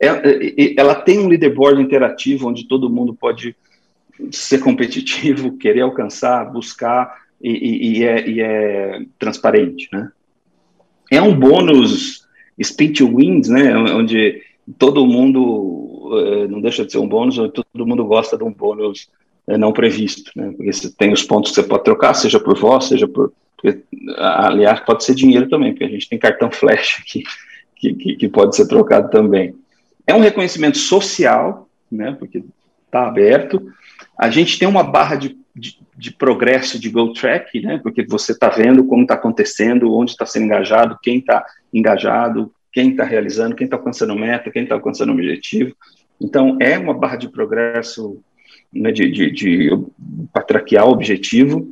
É, 0.00 0.06
é, 0.08 0.74
ela 0.78 0.94
tem 0.94 1.18
um 1.18 1.28
leaderboard 1.28 1.80
interativo 1.82 2.48
onde 2.48 2.66
todo 2.66 2.88
mundo 2.88 3.14
pode 3.14 3.54
ser 4.30 4.60
competitivo, 4.60 5.56
querer 5.58 5.82
alcançar, 5.82 6.50
buscar 6.50 7.22
e, 7.40 7.50
e, 7.50 7.98
e, 7.98 8.04
é, 8.04 8.28
e 8.28 8.40
é, 8.40 9.00
transparente, 9.18 9.88
né? 9.92 10.10
É 11.10 11.20
um 11.20 11.34
bônus 11.34 12.26
speed 12.62 12.98
to 12.98 13.16
wins, 13.16 13.48
né? 13.48 13.76
Onde 13.76 14.42
todo 14.78 15.06
mundo 15.06 16.12
é, 16.12 16.48
não 16.48 16.60
deixa 16.60 16.84
de 16.84 16.92
ser 16.92 16.98
um 16.98 17.08
bônus, 17.08 17.36
todo 17.36 17.86
mundo 17.86 18.04
gosta 18.04 18.38
de 18.38 18.44
um 18.44 18.52
bônus 18.52 19.08
não 19.56 19.72
previsto, 19.72 20.30
né? 20.36 20.52
Porque 20.56 20.72
você 20.72 20.90
tem 20.90 21.12
os 21.12 21.22
pontos 21.22 21.50
que 21.50 21.56
você 21.56 21.62
pode 21.62 21.84
trocar, 21.84 22.14
seja 22.14 22.38
por 22.38 22.58
voz, 22.58 22.86
seja 22.86 23.08
por 23.08 23.32
porque, 23.56 23.82
aliás, 24.16 24.80
pode 24.80 25.04
ser 25.04 25.14
dinheiro 25.14 25.46
também, 25.46 25.72
porque 25.72 25.84
a 25.84 25.88
gente 25.88 26.08
tem 26.08 26.18
cartão 26.18 26.50
flash 26.50 26.98
aqui 26.98 27.22
que, 27.76 27.92
que, 27.92 28.16
que 28.16 28.28
pode 28.28 28.56
ser 28.56 28.66
trocado 28.66 29.10
também. 29.10 29.54
É 30.06 30.14
um 30.14 30.20
reconhecimento 30.20 30.78
social, 30.78 31.68
né? 31.92 32.16
Porque 32.18 32.42
está 32.86 33.06
aberto. 33.06 33.70
A 34.18 34.30
gente 34.30 34.58
tem 34.58 34.66
uma 34.66 34.82
barra 34.82 35.16
de 35.16 35.38
de, 35.54 35.78
de 35.96 36.12
progresso 36.12 36.78
de 36.78 36.88
Go 36.88 37.12
Track, 37.12 37.60
né? 37.60 37.78
Porque 37.82 38.04
você 38.04 38.32
está 38.32 38.48
vendo 38.48 38.84
como 38.84 39.02
está 39.02 39.14
acontecendo, 39.14 39.94
onde 39.94 40.12
está 40.12 40.24
sendo 40.24 40.46
engajado, 40.46 40.98
quem 41.02 41.18
está 41.18 41.44
engajado, 41.72 42.52
quem 42.72 42.90
está 42.90 43.04
realizando, 43.04 43.56
quem 43.56 43.64
está 43.64 43.76
alcançando 43.76 44.14
meta, 44.14 44.50
quem 44.50 44.62
está 44.62 44.74
alcançando 44.74 45.12
objetivo. 45.12 45.74
Então, 46.20 46.56
é 46.60 46.78
uma 46.78 46.94
barra 46.94 47.16
de 47.16 47.28
progresso 47.28 48.22
né, 48.72 48.92
de, 48.92 49.10
de, 49.10 49.30
de 49.30 49.70
para 50.32 50.42
traquear 50.42 50.86
o 50.86 50.92
objetivo. 50.92 51.68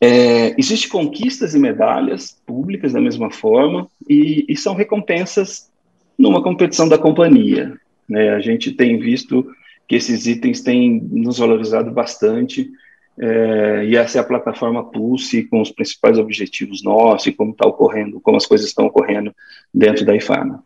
É, 0.00 0.54
Existem 0.58 0.90
conquistas 0.90 1.54
e 1.54 1.58
medalhas 1.58 2.40
públicas 2.46 2.92
da 2.92 3.00
mesma 3.00 3.30
forma, 3.30 3.88
e, 4.08 4.44
e 4.48 4.56
são 4.56 4.74
recompensas 4.74 5.70
numa 6.18 6.42
competição 6.42 6.88
da 6.88 6.98
companhia. 6.98 7.78
Né? 8.08 8.30
A 8.30 8.40
gente 8.40 8.72
tem 8.72 8.98
visto 8.98 9.46
que 9.88 9.96
esses 9.96 10.26
itens 10.26 10.60
têm 10.62 11.00
nos 11.10 11.38
valorizado 11.38 11.90
bastante, 11.90 12.70
é, 13.18 13.86
e 13.86 13.96
essa 13.96 14.18
é 14.18 14.20
a 14.20 14.24
plataforma 14.24 14.84
Pulse 14.90 15.44
com 15.44 15.62
os 15.62 15.70
principais 15.70 16.18
objetivos 16.18 16.82
nossos 16.82 17.28
e 17.28 17.32
como 17.32 17.52
está 17.52 17.66
ocorrendo, 17.66 18.20
como 18.20 18.36
as 18.36 18.44
coisas 18.44 18.66
estão 18.66 18.86
ocorrendo 18.86 19.34
dentro 19.72 20.04
da 20.04 20.14
IFAMA. 20.14 20.62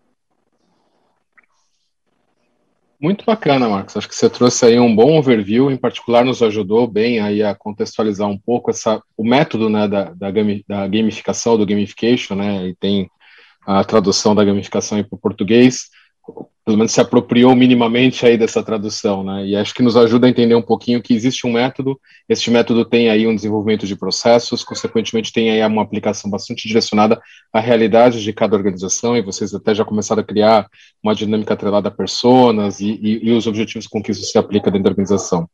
Muito 3.01 3.25
bacana, 3.25 3.67
Marcos. 3.67 3.97
Acho 3.97 4.07
que 4.07 4.15
você 4.15 4.29
trouxe 4.29 4.67
aí 4.67 4.79
um 4.79 4.95
bom 4.95 5.19
overview, 5.19 5.71
em 5.71 5.77
particular 5.77 6.23
nos 6.23 6.43
ajudou 6.43 6.87
bem 6.87 7.19
aí 7.19 7.43
a 7.43 7.55
contextualizar 7.55 8.29
um 8.29 8.37
pouco 8.37 8.71
essa, 8.71 9.03
o 9.17 9.25
método 9.25 9.71
né, 9.71 9.89
da, 9.89 10.13
da, 10.13 10.31
da 10.31 10.87
gamificação, 10.87 11.57
do 11.57 11.65
gamification, 11.65 12.35
né, 12.35 12.69
e 12.69 12.75
tem 12.77 13.11
a 13.67 13.83
tradução 13.85 14.35
da 14.35 14.45
gamificação 14.45 15.03
para 15.03 15.17
o 15.17 15.19
português 15.19 15.89
pelo 16.65 16.77
menos 16.77 16.93
se 16.93 17.01
apropriou 17.01 17.55
minimamente 17.57 18.25
aí 18.25 18.39
dessa 18.39 18.63
tradução, 18.63 19.25
né? 19.25 19.47
E 19.47 19.57
acho 19.57 19.75
que 19.75 19.83
nos 19.83 19.97
ajuda 19.97 20.27
a 20.27 20.31
entender 20.31 20.55
um 20.55 20.63
pouquinho 20.63 21.03
que 21.03 21.13
existe 21.13 21.47
um 21.47 21.53
método, 21.53 21.99
este 22.29 22.51
método 22.51 22.85
tem 22.85 23.11
aí 23.11 23.27
um 23.27 23.35
desenvolvimento 23.35 23.87
de 23.87 23.97
processos, 23.97 24.63
consequentemente 24.63 25.33
tem 25.33 25.51
aí 25.51 25.67
uma 25.67 25.83
aplicação 25.83 26.31
bastante 26.31 26.69
direcionada 26.69 27.21
à 27.53 27.59
realidade 27.59 28.23
de 28.23 28.33
cada 28.33 28.57
organização, 28.57 29.17
e 29.17 29.23
vocês 29.23 29.53
até 29.53 29.75
já 29.75 29.85
começaram 29.85 30.23
a 30.23 30.25
criar 30.25 30.69
uma 31.03 31.15
dinâmica 31.15 31.55
atrelada 31.55 31.89
a 31.89 31.93
personas 31.93 32.79
e, 32.81 32.91
e, 33.03 33.29
e 33.29 33.33
os 33.33 33.47
objetivos 33.47 33.89
com 33.89 34.01
que 34.03 34.13
isso 34.13 34.23
se 34.23 34.39
aplica 34.39 34.71
dentro 34.71 34.85
da 34.85 34.91
organização. 34.91 35.49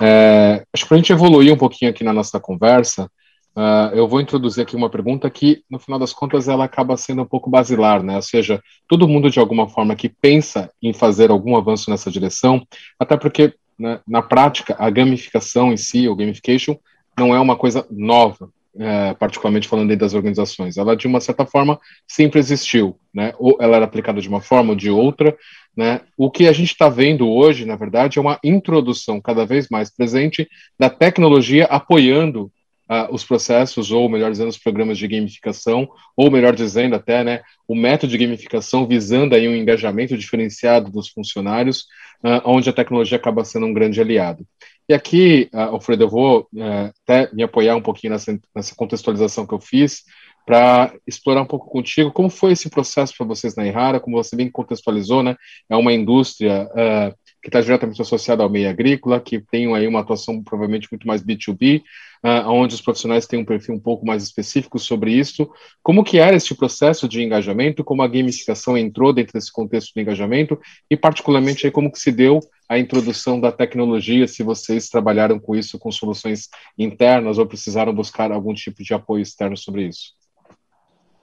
É, 0.00 0.64
acho 0.72 0.84
que 0.84 0.88
para 0.88 0.96
a 0.96 0.98
gente 0.98 1.12
evoluir 1.12 1.52
um 1.52 1.58
pouquinho 1.58 1.90
aqui 1.90 2.02
na 2.02 2.12
nossa 2.12 2.40
conversa, 2.40 3.10
Uh, 3.56 3.88
eu 3.94 4.06
vou 4.06 4.20
introduzir 4.20 4.62
aqui 4.62 4.76
uma 4.76 4.90
pergunta 4.90 5.30
que, 5.30 5.62
no 5.70 5.78
final 5.78 5.98
das 5.98 6.12
contas, 6.12 6.46
ela 6.46 6.64
acaba 6.64 6.94
sendo 6.98 7.22
um 7.22 7.26
pouco 7.26 7.48
basilar, 7.48 8.02
né? 8.02 8.16
Ou 8.16 8.22
seja, 8.22 8.62
todo 8.86 9.08
mundo, 9.08 9.30
de 9.30 9.40
alguma 9.40 9.66
forma, 9.66 9.96
que 9.96 10.10
pensa 10.10 10.70
em 10.82 10.92
fazer 10.92 11.30
algum 11.30 11.56
avanço 11.56 11.88
nessa 11.88 12.10
direção, 12.10 12.62
até 13.00 13.16
porque, 13.16 13.54
né, 13.78 14.00
na 14.06 14.20
prática, 14.20 14.76
a 14.78 14.90
gamificação 14.90 15.72
em 15.72 15.76
si, 15.78 16.06
o 16.06 16.14
gamification, 16.14 16.76
não 17.18 17.34
é 17.34 17.40
uma 17.40 17.56
coisa 17.56 17.86
nova, 17.90 18.50
é, 18.78 19.14
particularmente 19.14 19.68
falando 19.68 19.90
aí 19.90 19.96
das 19.96 20.12
organizações. 20.12 20.76
Ela, 20.76 20.94
de 20.94 21.06
uma 21.06 21.18
certa 21.18 21.46
forma, 21.46 21.80
sempre 22.06 22.38
existiu, 22.38 22.98
né? 23.14 23.32
Ou 23.38 23.56
ela 23.58 23.76
era 23.76 23.86
aplicada 23.86 24.20
de 24.20 24.28
uma 24.28 24.42
forma 24.42 24.72
ou 24.72 24.76
de 24.76 24.90
outra, 24.90 25.34
né? 25.74 26.02
O 26.14 26.30
que 26.30 26.46
a 26.46 26.52
gente 26.52 26.72
está 26.72 26.90
vendo 26.90 27.26
hoje, 27.26 27.64
na 27.64 27.74
verdade, 27.74 28.18
é 28.18 28.20
uma 28.20 28.38
introdução 28.44 29.18
cada 29.18 29.46
vez 29.46 29.68
mais 29.70 29.88
presente 29.88 30.46
da 30.78 30.90
tecnologia 30.90 31.64
apoiando 31.64 32.52
uh, 32.90 33.12
os 33.12 33.24
processos, 33.24 33.90
ou 33.90 34.08
melhor 34.08 34.30
dizendo, 34.30 34.48
os 34.48 34.58
programas 34.58 34.98
de 34.98 35.08
gamificação, 35.08 35.88
ou 36.16 36.30
melhor 36.30 36.54
dizendo 36.54 36.96
até, 36.96 37.22
né, 37.24 37.42
o 37.66 37.74
método 37.74 38.10
de 38.10 38.18
gamificação 38.18 38.86
visando 38.86 39.34
aí 39.34 39.48
um 39.48 39.54
engajamento 39.54 40.16
diferenciado 40.16 40.90
dos 40.90 41.08
funcionários, 41.08 41.86
uh, 42.24 42.42
onde 42.44 42.70
a 42.70 42.72
tecnologia 42.72 43.16
acaba 43.16 43.44
sendo 43.44 43.66
um 43.66 43.74
grande 43.74 44.00
aliado. 44.00 44.46
E 44.88 44.94
aqui, 44.94 45.48
uh, 45.52 45.74
Alfredo, 45.74 46.04
eu 46.04 46.08
vou 46.08 46.48
uh, 46.54 46.92
até 47.04 47.32
me 47.34 47.42
apoiar 47.42 47.76
um 47.76 47.82
pouquinho 47.82 48.12
nessa, 48.12 48.38
nessa 48.54 48.74
contextualização 48.74 49.46
que 49.46 49.54
eu 49.54 49.60
fiz, 49.60 50.04
para 50.46 50.94
explorar 51.04 51.42
um 51.42 51.46
pouco 51.46 51.68
contigo 51.68 52.12
como 52.12 52.30
foi 52.30 52.52
esse 52.52 52.70
processo 52.70 53.12
para 53.18 53.26
vocês 53.26 53.56
na 53.56 53.66
Irara, 53.66 53.98
como 53.98 54.16
você 54.16 54.36
bem 54.36 54.48
contextualizou, 54.48 55.20
né? 55.20 55.34
É 55.68 55.74
uma 55.74 55.92
indústria 55.92 56.68
uh, 56.70 57.14
que 57.46 57.48
está 57.48 57.60
diretamente 57.60 58.02
associada 58.02 58.42
ao 58.42 58.50
meio 58.50 58.68
agrícola, 58.68 59.20
que 59.20 59.38
tem 59.38 59.72
aí 59.72 59.86
uma 59.86 60.00
atuação 60.00 60.42
provavelmente 60.42 60.88
muito 60.90 61.06
mais 61.06 61.22
B2B, 61.22 61.80
uh, 62.24 62.50
onde 62.50 62.74
os 62.74 62.80
profissionais 62.80 63.24
têm 63.24 63.38
um 63.38 63.44
perfil 63.44 63.76
um 63.76 63.78
pouco 63.78 64.04
mais 64.04 64.24
específico 64.24 64.80
sobre 64.80 65.12
isso. 65.12 65.48
Como 65.80 66.02
que 66.02 66.18
era 66.18 66.34
esse 66.34 66.56
processo 66.56 67.08
de 67.08 67.22
engajamento, 67.22 67.84
como 67.84 68.02
a 68.02 68.08
gamificação 68.08 68.76
entrou 68.76 69.12
dentro 69.12 69.34
desse 69.34 69.52
contexto 69.52 69.94
de 69.94 70.00
engajamento 70.00 70.58
e 70.90 70.96
particularmente 70.96 71.64
aí 71.64 71.70
como 71.70 71.92
que 71.92 72.00
se 72.00 72.10
deu 72.10 72.40
a 72.68 72.80
introdução 72.80 73.38
da 73.38 73.52
tecnologia, 73.52 74.26
se 74.26 74.42
vocês 74.42 74.88
trabalharam 74.88 75.38
com 75.38 75.54
isso 75.54 75.78
com 75.78 75.92
soluções 75.92 76.48
internas 76.76 77.38
ou 77.38 77.46
precisaram 77.46 77.94
buscar 77.94 78.32
algum 78.32 78.52
tipo 78.54 78.82
de 78.82 78.92
apoio 78.92 79.22
externo 79.22 79.56
sobre 79.56 79.86
isso? 79.86 80.14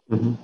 Uhum. 0.10 0.38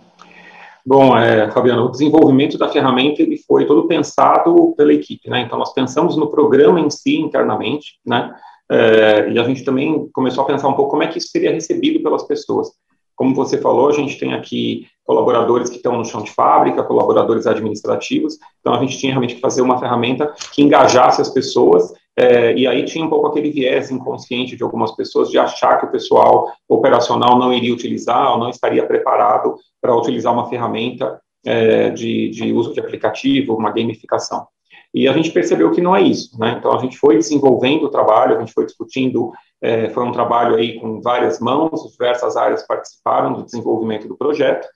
Bom, 0.90 1.16
é, 1.16 1.52
Fabiano, 1.52 1.86
o 1.86 1.92
desenvolvimento 1.92 2.58
da 2.58 2.68
ferramenta 2.68 3.22
ele 3.22 3.38
foi 3.38 3.64
todo 3.68 3.88
pensado 3.88 4.74
pela 4.76 4.92
equipe, 4.92 5.30
né? 5.30 5.42
Então 5.42 5.60
nós 5.60 5.72
pensamos 5.72 6.18
no 6.18 6.32
programa 6.32 6.80
em 6.80 6.90
si 6.90 7.18
internamente, 7.18 8.00
né? 8.04 8.36
É, 8.72 9.30
e 9.30 9.38
a 9.38 9.44
gente 9.44 9.64
também 9.64 10.10
começou 10.12 10.44
a 10.44 10.48
pensar 10.48 10.68
um 10.68 10.74
pouco 10.74 10.90
como 10.90 11.04
é 11.04 11.08
que 11.08 11.20
isso 11.20 11.28
seria 11.28 11.54
recebido 11.54 12.02
pelas 12.02 12.24
pessoas. 12.24 12.72
Como 13.20 13.36
você 13.36 13.58
falou, 13.58 13.90
a 13.90 13.92
gente 13.92 14.18
tem 14.18 14.34
aqui 14.34 14.88
colaboradores 15.04 15.70
que 15.70 15.76
estão 15.76 15.98
no 15.98 16.06
chão 16.06 16.24
de 16.24 16.32
fábrica, 16.32 16.86
colaboradores 16.86 17.46
administrativos, 17.46 18.38
então 18.62 18.74
a 18.74 18.80
gente 18.80 18.98
tinha 18.98 19.12
realmente 19.12 19.36
que 19.36 19.42
fazer 19.42 19.62
uma 19.62 19.78
ferramenta 19.78 20.34
que 20.54 20.62
engajasse 20.62 21.22
as 21.22 21.28
pessoas 21.28 21.92
é, 22.18 22.56
e 22.56 22.66
aí 22.66 22.86
tinha 22.86 23.04
um 23.04 23.10
pouco 23.10 23.28
aquele 23.28 23.52
viés 23.52 23.92
inconsciente 23.92 24.56
de 24.56 24.64
algumas 24.64 24.94
pessoas 24.94 25.30
de 25.30 25.38
achar 25.38 25.82
que 25.82 25.88
o 25.88 25.92
pessoal 25.92 26.50
operacional 26.70 27.38
não 27.38 27.52
iria 27.52 27.74
utilizar 27.74 28.32
ou 28.32 28.38
não 28.38 28.50
estaria 28.50 28.88
preparado 28.88 29.58
para 29.82 29.94
utilizar 29.94 30.32
uma 30.32 30.48
ferramenta 30.48 31.20
é, 31.46 31.90
de, 31.90 32.30
de 32.30 32.54
uso 32.54 32.74
de 32.74 32.80
aplicativo, 32.80 33.54
uma 33.54 33.74
gamificação. 33.74 34.48
E 34.94 35.10
a 35.10 35.14
gente 35.14 35.32
percebeu 35.32 35.72
que 35.72 35.82
não 35.82 35.94
é 35.94 36.02
isso, 36.02 36.40
né? 36.40 36.56
Então 36.58 36.72
a 36.72 36.80
gente 36.80 36.98
foi 36.98 37.18
desenvolvendo 37.18 37.84
o 37.84 37.90
trabalho, 37.90 38.38
a 38.38 38.40
gente 38.40 38.54
foi 38.54 38.66
discutindo, 38.66 39.34
é, 39.62 39.90
foi 39.90 40.04
um 40.04 40.12
trabalho 40.12 40.56
aí 40.56 40.80
com 40.80 41.02
várias 41.02 41.40
mãos, 41.40 41.90
diversas 41.92 42.38
áreas 42.38 42.66
participaram 42.66 43.34
do 43.34 43.44
desenvolvimento 43.44 44.08
do 44.08 44.18
projeto, 44.18 44.68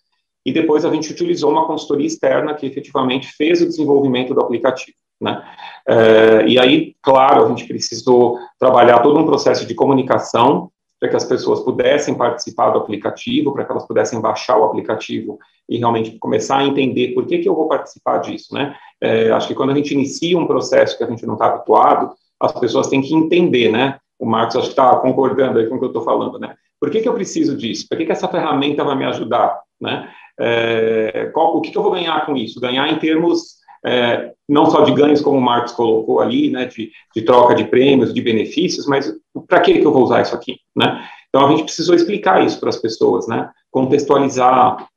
e 0.45 0.51
depois 0.51 0.83
a 0.83 0.91
gente 0.91 1.11
utilizou 1.11 1.51
uma 1.51 1.65
consultoria 1.65 2.07
externa 2.07 2.53
que 2.53 2.65
efetivamente 2.65 3.27
fez 3.37 3.61
o 3.61 3.65
desenvolvimento 3.65 4.33
do 4.33 4.41
aplicativo. 4.41 4.97
Né? 5.21 5.41
É, 5.87 6.47
e 6.47 6.59
aí, 6.59 6.95
claro, 7.01 7.45
a 7.45 7.49
gente 7.49 7.65
precisou 7.65 8.37
trabalhar 8.59 8.99
todo 8.99 9.19
um 9.19 9.25
processo 9.25 9.65
de 9.65 9.73
comunicação 9.73 10.69
para 10.99 11.09
que 11.09 11.15
as 11.15 11.23
pessoas 11.23 11.61
pudessem 11.61 12.15
participar 12.15 12.71
do 12.71 12.79
aplicativo, 12.79 13.53
para 13.53 13.65
que 13.65 13.71
elas 13.71 13.85
pudessem 13.85 14.21
baixar 14.21 14.57
o 14.57 14.65
aplicativo 14.65 15.37
e 15.67 15.77
realmente 15.77 16.17
começar 16.17 16.57
a 16.57 16.65
entender 16.65 17.13
por 17.13 17.25
que, 17.25 17.39
que 17.39 17.47
eu 17.47 17.55
vou 17.55 17.67
participar 17.67 18.19
disso, 18.19 18.53
né? 18.53 18.75
É, 19.01 19.29
acho 19.31 19.47
que 19.47 19.55
quando 19.55 19.71
a 19.71 19.75
gente 19.75 19.93
inicia 19.93 20.37
um 20.37 20.47
processo 20.47 20.97
que 20.97 21.03
a 21.03 21.07
gente 21.07 21.25
não 21.25 21.33
está 21.33 21.47
habituado, 21.47 22.13
as 22.39 22.53
pessoas 22.53 22.87
têm 22.87 23.01
que 23.01 23.13
entender, 23.13 23.69
né? 23.69 23.97
O 24.23 24.25
Marcos 24.25 24.55
acho 24.55 24.67
que 24.67 24.71
está 24.71 24.95
concordando 24.95 25.59
aí 25.59 25.67
com 25.67 25.75
o 25.75 25.79
que 25.79 25.86
eu 25.86 25.89
estou 25.89 26.03
falando, 26.03 26.39
né? 26.39 26.55
Por 26.79 26.89
que, 26.89 27.01
que 27.01 27.09
eu 27.09 27.13
preciso 27.13 27.57
disso? 27.57 27.86
Por 27.89 27.97
que, 27.97 28.05
que 28.05 28.12
essa 28.12 28.27
ferramenta 28.27 28.83
vai 28.83 28.95
me 28.95 29.05
ajudar, 29.05 29.59
né? 29.79 30.09
É, 30.39 31.29
qual, 31.33 31.57
o 31.57 31.62
que, 31.62 31.71
que 31.71 31.77
eu 31.77 31.83
vou 31.83 31.91
ganhar 31.91 32.25
com 32.25 32.36
isso? 32.38 32.59
Ganhar 32.59 32.88
em 32.88 32.97
termos 32.99 33.57
é, 33.86 34.31
não 34.47 34.65
só 34.67 34.81
de 34.86 34.93
ganhos, 34.93 35.19
como 35.19 35.38
o 35.38 35.41
Marcos 35.41 35.73
colocou 35.73 36.21
ali, 36.21 36.49
né, 36.49 36.65
de, 36.65 36.89
de 37.13 37.21
troca 37.23 37.53
de 37.53 37.65
prêmios, 37.65 38.13
de 38.13 38.21
benefícios, 38.21 38.88
mas 38.88 39.13
para 39.45 39.59
que, 39.59 39.79
que 39.79 39.86
eu 39.86 39.91
vou 39.91 40.03
usar 40.03 40.21
isso 40.21 40.33
aqui, 40.33 40.57
né? 40.73 41.05
Então, 41.27 41.45
a 41.45 41.49
gente 41.51 41.63
precisou 41.63 41.95
explicar 41.95 42.45
isso 42.45 42.59
para 42.59 42.69
as 42.69 42.77
pessoas, 42.77 43.27
né? 43.27 43.49
Contextualizar, 43.69 44.88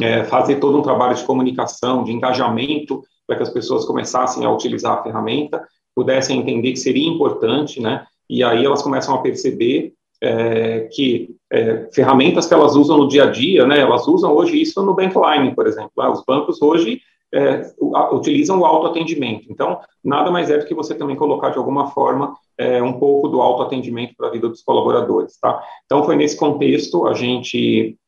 é, 0.00 0.24
fazer 0.24 0.56
todo 0.56 0.78
um 0.78 0.82
trabalho 0.82 1.14
de 1.14 1.24
comunicação, 1.24 2.02
de 2.02 2.12
engajamento, 2.12 3.02
para 3.26 3.36
que 3.36 3.42
as 3.42 3.50
pessoas 3.50 3.84
começassem 3.84 4.44
a 4.46 4.50
utilizar 4.50 4.98
a 4.98 5.02
ferramenta, 5.02 5.62
pudessem 5.94 6.38
entender 6.38 6.70
que 6.72 6.78
seria 6.78 7.08
importante, 7.08 7.80
né? 7.80 8.06
E 8.30 8.44
aí 8.44 8.64
elas 8.64 8.80
começam 8.80 9.12
a 9.12 9.18
perceber 9.18 9.92
é, 10.22 10.88
que 10.92 11.34
é, 11.52 11.88
ferramentas 11.92 12.46
que 12.46 12.54
elas 12.54 12.76
usam 12.76 12.96
no 12.96 13.08
dia 13.08 13.24
a 13.24 13.30
dia, 13.30 13.66
né? 13.66 13.80
Elas 13.80 14.06
usam 14.06 14.32
hoje 14.32 14.62
isso 14.62 14.80
no 14.84 14.94
Bankline, 14.94 15.52
por 15.52 15.66
exemplo. 15.66 15.90
Né? 15.98 16.08
Os 16.08 16.24
bancos 16.24 16.62
hoje 16.62 17.00
é, 17.34 17.72
utilizam 18.12 18.60
o 18.60 18.64
autoatendimento. 18.64 19.46
Então, 19.50 19.80
nada 20.04 20.30
mais 20.30 20.48
é 20.48 20.58
do 20.58 20.64
que 20.64 20.74
você 20.74 20.94
também 20.94 21.16
colocar 21.16 21.50
de 21.50 21.58
alguma 21.58 21.90
forma 21.90 22.36
é, 22.56 22.80
um 22.80 22.92
pouco 23.00 23.26
do 23.26 23.40
autoatendimento 23.40 24.14
para 24.16 24.28
a 24.28 24.30
vida 24.30 24.48
dos 24.48 24.62
colaboradores, 24.62 25.36
tá? 25.40 25.60
Então, 25.86 26.04
foi 26.04 26.14
nesse 26.14 26.36
contexto, 26.36 27.08
a 27.08 27.14
gente 27.14 27.98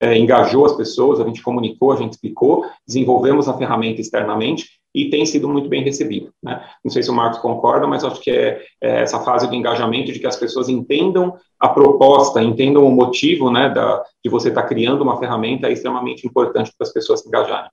é, 0.00 0.16
engajou 0.16 0.66
as 0.66 0.76
pessoas, 0.76 1.18
a 1.18 1.24
gente 1.24 1.42
comunicou, 1.42 1.90
a 1.90 1.96
gente 1.96 2.12
explicou, 2.12 2.64
desenvolvemos 2.86 3.48
a 3.48 3.56
ferramenta 3.58 4.00
externamente 4.00 4.68
e 4.94 5.10
tem 5.10 5.26
sido 5.26 5.48
muito 5.48 5.68
bem 5.68 5.82
recebido. 5.82 6.32
Né? 6.42 6.64
Não 6.84 6.90
sei 6.90 7.02
se 7.02 7.10
o 7.10 7.14
Marcos 7.14 7.40
concorda, 7.40 7.86
mas 7.86 8.04
acho 8.04 8.20
que 8.20 8.30
é, 8.30 8.62
é, 8.80 9.02
essa 9.02 9.20
fase 9.20 9.48
de 9.48 9.56
engajamento, 9.56 10.12
de 10.12 10.20
que 10.20 10.26
as 10.26 10.36
pessoas 10.36 10.68
entendam 10.68 11.36
a 11.58 11.68
proposta, 11.68 12.42
entendam 12.42 12.86
o 12.86 12.92
motivo 12.92 13.50
né, 13.50 13.68
da, 13.68 14.04
de 14.24 14.30
você 14.30 14.50
estar 14.50 14.62
tá 14.62 14.68
criando 14.68 15.02
uma 15.02 15.18
ferramenta, 15.18 15.66
é 15.66 15.72
extremamente 15.72 16.26
importante 16.26 16.72
para 16.76 16.86
as 16.86 16.92
pessoas 16.92 17.20
se 17.20 17.28
engajarem. 17.28 17.70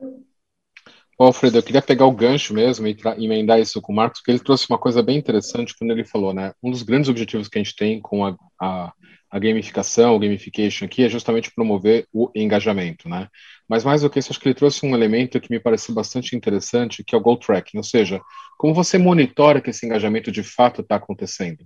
Alfredo, 1.24 1.58
eu 1.58 1.64
queria 1.64 1.82
pegar 1.82 2.06
o 2.06 2.12
gancho 2.12 2.54
mesmo 2.54 2.88
e 2.88 2.98
emendar 3.20 3.60
isso 3.60 3.80
com 3.80 3.94
o 3.94 3.96
Marcos, 3.96 4.20
porque 4.20 4.32
ele 4.32 4.40
trouxe 4.40 4.66
uma 4.68 4.80
coisa 4.80 5.04
bem 5.04 5.18
interessante 5.18 5.76
quando 5.78 5.92
ele 5.92 6.04
falou, 6.04 6.34
né? 6.34 6.52
Um 6.64 6.72
dos 6.72 6.82
grandes 6.82 7.10
objetivos 7.10 7.48
que 7.48 7.60
a 7.60 7.64
gente 7.64 7.76
tem 7.76 8.02
com 8.02 8.26
a, 8.26 8.36
a, 8.60 8.92
a 9.30 9.40
gamificação, 9.40 10.16
o 10.16 10.20
gamification 10.20 10.86
aqui, 10.86 11.04
é 11.04 11.10
justamente 11.10 11.54
promover 11.54 12.08
o 12.12 12.32
engajamento, 12.36 13.08
né? 13.08 13.28
Mas 13.72 13.86
mais 13.86 14.02
do 14.02 14.10
que 14.10 14.20
isso, 14.20 14.34
acho 14.34 14.40
que 14.42 14.50
ele 14.50 14.54
trouxe 14.54 14.86
um 14.86 14.94
elemento 14.94 15.40
que 15.40 15.50
me 15.50 15.58
pareceu 15.58 15.96
bastante 15.96 16.36
interessante, 16.36 17.06
que 17.06 17.16
é 17.16 17.18
o 17.18 17.22
goal 17.22 17.38
tracking, 17.38 17.78
ou 17.78 17.84
seja, 17.86 18.22
como 18.58 18.74
você 18.74 18.98
monitora 18.98 19.62
que 19.62 19.70
esse 19.70 19.86
engajamento 19.86 20.30
de 20.30 20.44
fato 20.44 20.82
está 20.82 20.98
acontecendo. 20.98 21.66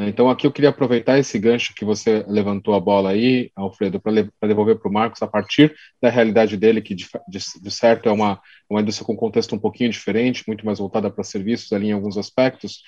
Né? 0.00 0.08
Então, 0.08 0.30
aqui 0.30 0.46
eu 0.46 0.50
queria 0.50 0.70
aproveitar 0.70 1.18
esse 1.18 1.38
gancho 1.38 1.74
que 1.74 1.84
você 1.84 2.24
levantou 2.26 2.72
a 2.72 2.80
bola 2.80 3.10
aí, 3.10 3.50
Alfredo, 3.54 4.00
para 4.00 4.48
devolver 4.48 4.78
para 4.78 4.88
o 4.88 4.92
Marcos, 4.92 5.20
a 5.20 5.26
partir 5.26 5.74
da 6.00 6.08
realidade 6.08 6.56
dele, 6.56 6.80
que 6.80 6.94
de, 6.94 7.06
de, 7.28 7.38
de 7.62 7.70
certo 7.70 8.08
é 8.08 8.12
uma, 8.12 8.40
uma 8.68 8.80
indústria 8.80 9.06
com 9.06 9.14
contexto 9.14 9.54
um 9.54 9.58
pouquinho 9.58 9.90
diferente, 9.90 10.44
muito 10.46 10.64
mais 10.64 10.78
voltada 10.78 11.10
para 11.10 11.22
serviços 11.22 11.70
ali 11.74 11.88
em 11.88 11.92
alguns 11.92 12.16
aspectos, 12.16 12.82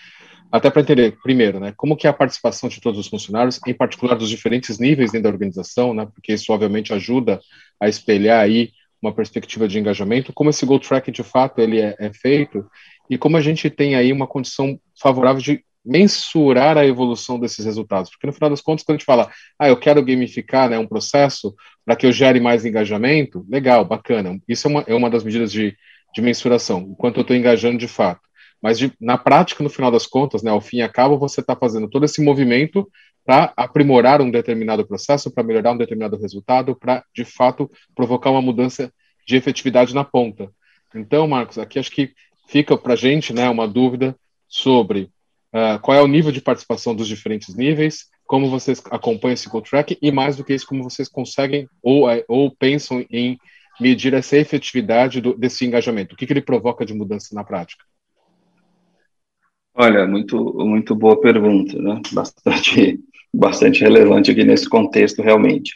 até 0.50 0.70
para 0.70 0.80
entender, 0.80 1.18
primeiro, 1.22 1.60
né, 1.60 1.74
como 1.76 1.96
que 1.96 2.06
é 2.06 2.10
a 2.10 2.14
participação 2.14 2.70
de 2.70 2.80
todos 2.80 2.98
os 2.98 3.08
funcionários, 3.08 3.60
em 3.66 3.74
particular 3.74 4.14
dos 4.14 4.30
diferentes 4.30 4.78
níveis 4.78 5.12
dentro 5.12 5.24
da 5.24 5.34
organização, 5.34 5.92
né, 5.92 6.08
porque 6.14 6.32
isso 6.32 6.50
obviamente 6.50 6.94
ajuda 6.94 7.40
a 7.78 7.90
espelhar 7.90 8.40
aí 8.40 8.70
uma 9.02 9.12
perspectiva 9.12 9.68
de 9.68 9.78
engajamento, 9.78 10.32
como 10.32 10.48
esse 10.48 10.64
goal 10.64 10.80
tracking 10.80 11.12
de 11.12 11.22
fato 11.22 11.60
ele 11.60 11.78
é, 11.78 11.94
é 11.98 12.10
feito, 12.10 12.64
e 13.10 13.18
como 13.18 13.36
a 13.36 13.40
gente 13.42 13.68
tem 13.68 13.96
aí 13.96 14.10
uma 14.12 14.26
condição 14.26 14.80
favorável 14.98 15.42
de 15.42 15.62
mensurar 15.84 16.78
a 16.78 16.86
evolução 16.86 17.38
desses 17.38 17.64
resultados. 17.64 18.10
Porque 18.10 18.26
no 18.26 18.32
final 18.32 18.50
das 18.50 18.60
contas, 18.60 18.84
quando 18.84 18.96
a 18.96 18.98
gente 18.98 19.06
fala, 19.06 19.30
ah, 19.58 19.68
eu 19.68 19.76
quero 19.76 20.04
gamificar 20.04 20.70
né, 20.70 20.78
um 20.78 20.86
processo 20.86 21.54
para 21.84 21.96
que 21.96 22.06
eu 22.06 22.12
gere 22.12 22.40
mais 22.40 22.64
engajamento, 22.64 23.44
legal, 23.48 23.84
bacana. 23.84 24.40
Isso 24.48 24.68
é 24.68 24.70
uma, 24.70 24.84
é 24.86 24.94
uma 24.94 25.10
das 25.10 25.24
medidas 25.24 25.50
de, 25.50 25.76
de 26.14 26.22
mensuração, 26.22 26.80
enquanto 26.90 27.16
eu 27.16 27.22
estou 27.22 27.36
engajando 27.36 27.78
de 27.78 27.88
fato. 27.88 28.20
Mas 28.62 28.78
de, 28.78 28.92
na 29.00 29.18
prática, 29.18 29.64
no 29.64 29.70
final 29.70 29.90
das 29.90 30.06
contas, 30.06 30.42
né, 30.42 30.50
ao 30.50 30.60
fim 30.60 30.76
e 30.76 30.82
ao 30.82 30.88
cabo, 30.88 31.18
você 31.18 31.40
está 31.40 31.56
fazendo 31.56 31.88
todo 31.88 32.04
esse 32.04 32.22
movimento 32.22 32.88
para 33.24 33.52
aprimorar 33.56 34.20
um 34.20 34.30
determinado 34.30 34.86
processo, 34.86 35.32
para 35.32 35.42
melhorar 35.42 35.72
um 35.72 35.76
determinado 35.76 36.16
resultado, 36.16 36.76
para, 36.76 37.04
de 37.14 37.24
fato, 37.24 37.70
provocar 37.94 38.30
uma 38.30 38.42
mudança 38.42 38.92
de 39.26 39.36
efetividade 39.36 39.94
na 39.94 40.04
ponta. 40.04 40.50
Então, 40.94 41.26
Marcos, 41.26 41.58
aqui 41.58 41.78
acho 41.78 41.90
que 41.90 42.12
fica 42.48 42.76
para 42.76 42.92
a 42.92 42.96
gente 42.96 43.32
né, 43.32 43.48
uma 43.48 43.66
dúvida 43.66 44.16
sobre 44.48 45.10
uh, 45.52 45.78
qual 45.80 45.96
é 45.96 46.02
o 46.02 46.06
nível 46.06 46.32
de 46.32 46.40
participação 46.40 46.94
dos 46.94 47.06
diferentes 47.06 47.54
níveis, 47.54 48.06
como 48.26 48.48
vocês 48.48 48.82
acompanham 48.90 49.34
esse 49.34 49.48
goal 49.48 49.62
track 49.62 49.98
e 50.00 50.10
mais 50.10 50.36
do 50.36 50.44
que 50.44 50.54
isso, 50.54 50.66
como 50.66 50.82
vocês 50.82 51.08
conseguem 51.08 51.68
ou, 51.82 52.10
é, 52.10 52.24
ou 52.28 52.50
pensam 52.50 53.04
em 53.10 53.38
medir 53.80 54.14
essa 54.14 54.36
efetividade 54.36 55.20
do, 55.20 55.34
desse 55.34 55.64
engajamento. 55.64 56.14
O 56.14 56.16
que, 56.16 56.26
que 56.26 56.32
ele 56.32 56.40
provoca 56.40 56.84
de 56.84 56.94
mudança 56.94 57.34
na 57.34 57.44
prática? 57.44 57.84
Olha, 59.74 60.06
muito, 60.06 60.36
muito 60.66 60.94
boa 60.94 61.18
pergunta, 61.20 61.78
né? 61.80 62.00
Bastante, 62.12 63.00
bastante 63.32 63.80
relevante 63.80 64.30
aqui 64.30 64.44
nesse 64.44 64.68
contexto, 64.68 65.22
realmente. 65.22 65.72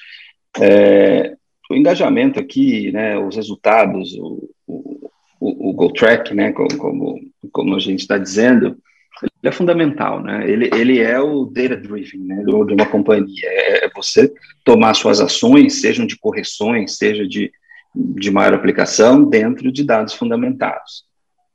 É, 0.60 1.34
o 1.70 1.74
engajamento 1.74 2.38
aqui, 2.38 2.92
né, 2.92 3.18
os 3.18 3.36
resultados, 3.36 4.14
o, 4.14 4.48
o, 4.66 5.10
o, 5.40 5.70
o 5.70 5.72
Go 5.72 5.92
Track, 5.92 6.34
né, 6.34 6.52
como, 6.52 6.76
como, 6.76 7.20
como 7.50 7.74
a 7.74 7.78
gente 7.78 8.00
está 8.00 8.18
dizendo, 8.18 8.76
ele 9.22 9.30
é 9.42 9.52
fundamental, 9.52 10.22
né? 10.22 10.48
Ele, 10.48 10.70
ele 10.74 11.00
é 11.00 11.18
o 11.20 11.44
data 11.46 11.76
driven, 11.76 12.20
né, 12.20 12.42
de 12.44 12.74
uma 12.74 12.86
companhia. 12.86 13.44
É, 13.44 13.86
é 13.86 13.90
você 13.94 14.32
tomar 14.64 14.94
suas 14.94 15.20
ações, 15.20 15.80
sejam 15.80 16.06
de 16.06 16.18
correções, 16.18 16.96
seja 16.96 17.26
de, 17.26 17.50
de 17.94 18.30
maior 18.30 18.54
aplicação, 18.54 19.24
dentro 19.24 19.72
de 19.72 19.84
dados 19.84 20.14
fundamentados. 20.14 21.06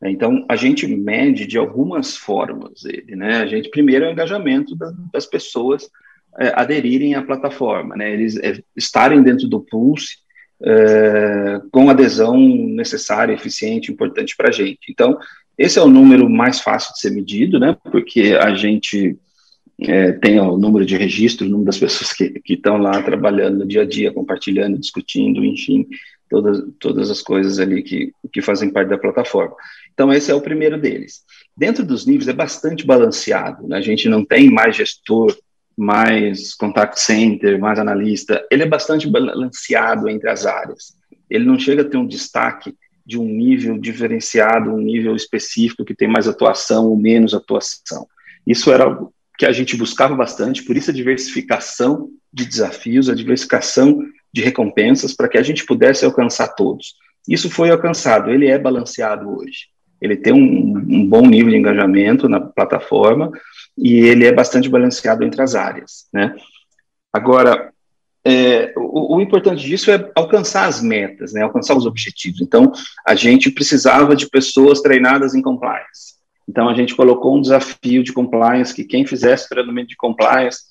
Então, 0.03 0.45
a 0.49 0.55
gente 0.55 0.87
mede 0.87 1.45
de 1.45 1.59
algumas 1.59 2.17
formas 2.17 2.83
ele, 2.85 3.15
né? 3.15 3.37
A 3.37 3.45
gente, 3.45 3.69
primeiro, 3.69 4.05
é 4.05 4.09
o 4.09 4.11
engajamento 4.11 4.75
das, 4.75 4.93
das 5.13 5.25
pessoas 5.27 5.87
é, 6.39 6.51
aderirem 6.55 7.13
à 7.13 7.21
plataforma, 7.21 7.95
né? 7.95 8.11
Eles 8.11 8.35
é, 8.37 8.59
estarem 8.75 9.21
dentro 9.21 9.47
do 9.47 9.59
Pulse 9.59 10.17
é, 10.63 11.61
com 11.71 11.89
adesão 11.89 12.37
necessária, 12.37 13.33
eficiente, 13.33 13.91
importante 13.91 14.35
para 14.35 14.49
a 14.49 14.51
gente. 14.51 14.89
Então, 14.89 15.17
esse 15.61 15.77
é 15.77 15.81
o 15.81 15.87
número 15.87 16.29
mais 16.29 16.59
fácil 16.59 16.93
de 16.93 16.99
ser 16.99 17.11
medido, 17.11 17.59
né? 17.59 17.77
Porque 17.91 18.37
a 18.39 18.53
gente 18.55 19.17
é, 19.79 20.11
tem 20.11 20.39
o 20.39 20.57
número 20.57 20.85
de 20.85 20.97
registros, 20.97 21.47
o 21.47 21.51
número 21.51 21.67
das 21.67 21.77
pessoas 21.77 22.13
que 22.13 22.41
estão 22.47 22.77
lá 22.77 23.01
trabalhando 23.01 23.59
no 23.59 23.67
dia 23.67 23.81
a 23.81 23.85
dia, 23.85 24.11
compartilhando, 24.11 24.79
discutindo, 24.79 25.43
enfim, 25.43 25.87
todas, 26.29 26.63
todas 26.79 27.11
as 27.11 27.21
coisas 27.21 27.59
ali 27.59 27.83
que, 27.83 28.13
que 28.31 28.41
fazem 28.41 28.71
parte 28.71 28.89
da 28.89 28.97
plataforma. 28.97 29.55
Então, 29.93 30.11
esse 30.11 30.31
é 30.31 30.35
o 30.35 30.41
primeiro 30.41 30.79
deles. 30.79 31.21
Dentro 31.55 31.85
dos 31.85 32.05
níveis 32.05 32.27
é 32.27 32.33
bastante 32.33 32.85
balanceado, 32.85 33.67
né? 33.67 33.77
a 33.77 33.81
gente 33.81 34.07
não 34.07 34.23
tem 34.23 34.49
mais 34.49 34.75
gestor, 34.75 35.35
mais 35.77 36.53
contact 36.53 36.99
center, 36.99 37.59
mais 37.59 37.79
analista, 37.79 38.45
ele 38.51 38.63
é 38.63 38.67
bastante 38.67 39.07
balanceado 39.09 40.09
entre 40.09 40.29
as 40.29 40.45
áreas. 40.45 40.95
Ele 41.29 41.45
não 41.45 41.57
chega 41.57 41.81
a 41.81 41.85
ter 41.85 41.97
um 41.97 42.07
destaque 42.07 42.75
de 43.05 43.19
um 43.19 43.25
nível 43.25 43.77
diferenciado, 43.77 44.73
um 44.73 44.79
nível 44.79 45.15
específico 45.15 45.85
que 45.85 45.95
tem 45.95 46.07
mais 46.07 46.27
atuação 46.27 46.87
ou 46.87 46.97
menos 46.97 47.33
atuação. 47.33 48.07
Isso 48.45 48.71
era 48.71 48.85
algo 48.85 49.13
que 49.37 49.45
a 49.45 49.51
gente 49.51 49.75
buscava 49.75 50.15
bastante, 50.15 50.63
por 50.63 50.77
isso 50.77 50.91
a 50.91 50.93
diversificação 50.93 52.09
de 52.31 52.45
desafios, 52.45 53.09
a 53.09 53.15
diversificação 53.15 53.99
de 54.33 54.41
recompensas, 54.41 55.13
para 55.13 55.27
que 55.27 55.37
a 55.37 55.43
gente 55.43 55.65
pudesse 55.65 56.05
alcançar 56.05 56.49
todos. 56.49 56.95
Isso 57.27 57.49
foi 57.49 57.69
alcançado, 57.69 58.29
ele 58.29 58.47
é 58.47 58.57
balanceado 58.57 59.29
hoje. 59.29 59.67
Ele 59.99 60.15
tem 60.15 60.33
um, 60.33 60.77
um 60.77 61.07
bom 61.07 61.25
nível 61.27 61.51
de 61.51 61.57
engajamento 61.57 62.27
na 62.27 62.39
plataforma 62.39 63.31
e 63.77 63.95
ele 63.95 64.25
é 64.25 64.31
bastante 64.31 64.69
balanceado 64.69 65.23
entre 65.23 65.41
as 65.41 65.53
áreas, 65.53 66.07
né? 66.11 66.35
Agora, 67.13 67.70
é, 68.23 68.73
o, 68.77 69.15
o, 69.15 69.21
importante 69.21 69.65
disso 69.65 69.89
é 69.89 70.11
alcançar 70.15 70.67
as 70.67 70.81
metas, 70.81 71.33
né, 71.33 71.41
alcançar 71.41 71.75
os 71.75 71.85
objetivos. 71.85 72.41
Então, 72.41 72.71
a 73.05 73.15
gente 73.15 73.49
precisava 73.49 74.15
de 74.15 74.29
pessoas 74.29 74.81
treinadas 74.81 75.33
em 75.33 75.41
compliance. 75.41 76.15
Então, 76.47 76.69
a 76.69 76.73
gente 76.73 76.95
colocou 76.95 77.35
um 77.35 77.41
desafio 77.41 78.03
de 78.03 78.13
compliance 78.13 78.73
que 78.73 78.83
quem 78.83 79.05
fizesse 79.05 79.49
treinamento 79.49 79.89
de 79.89 79.95
compliance 79.95 80.63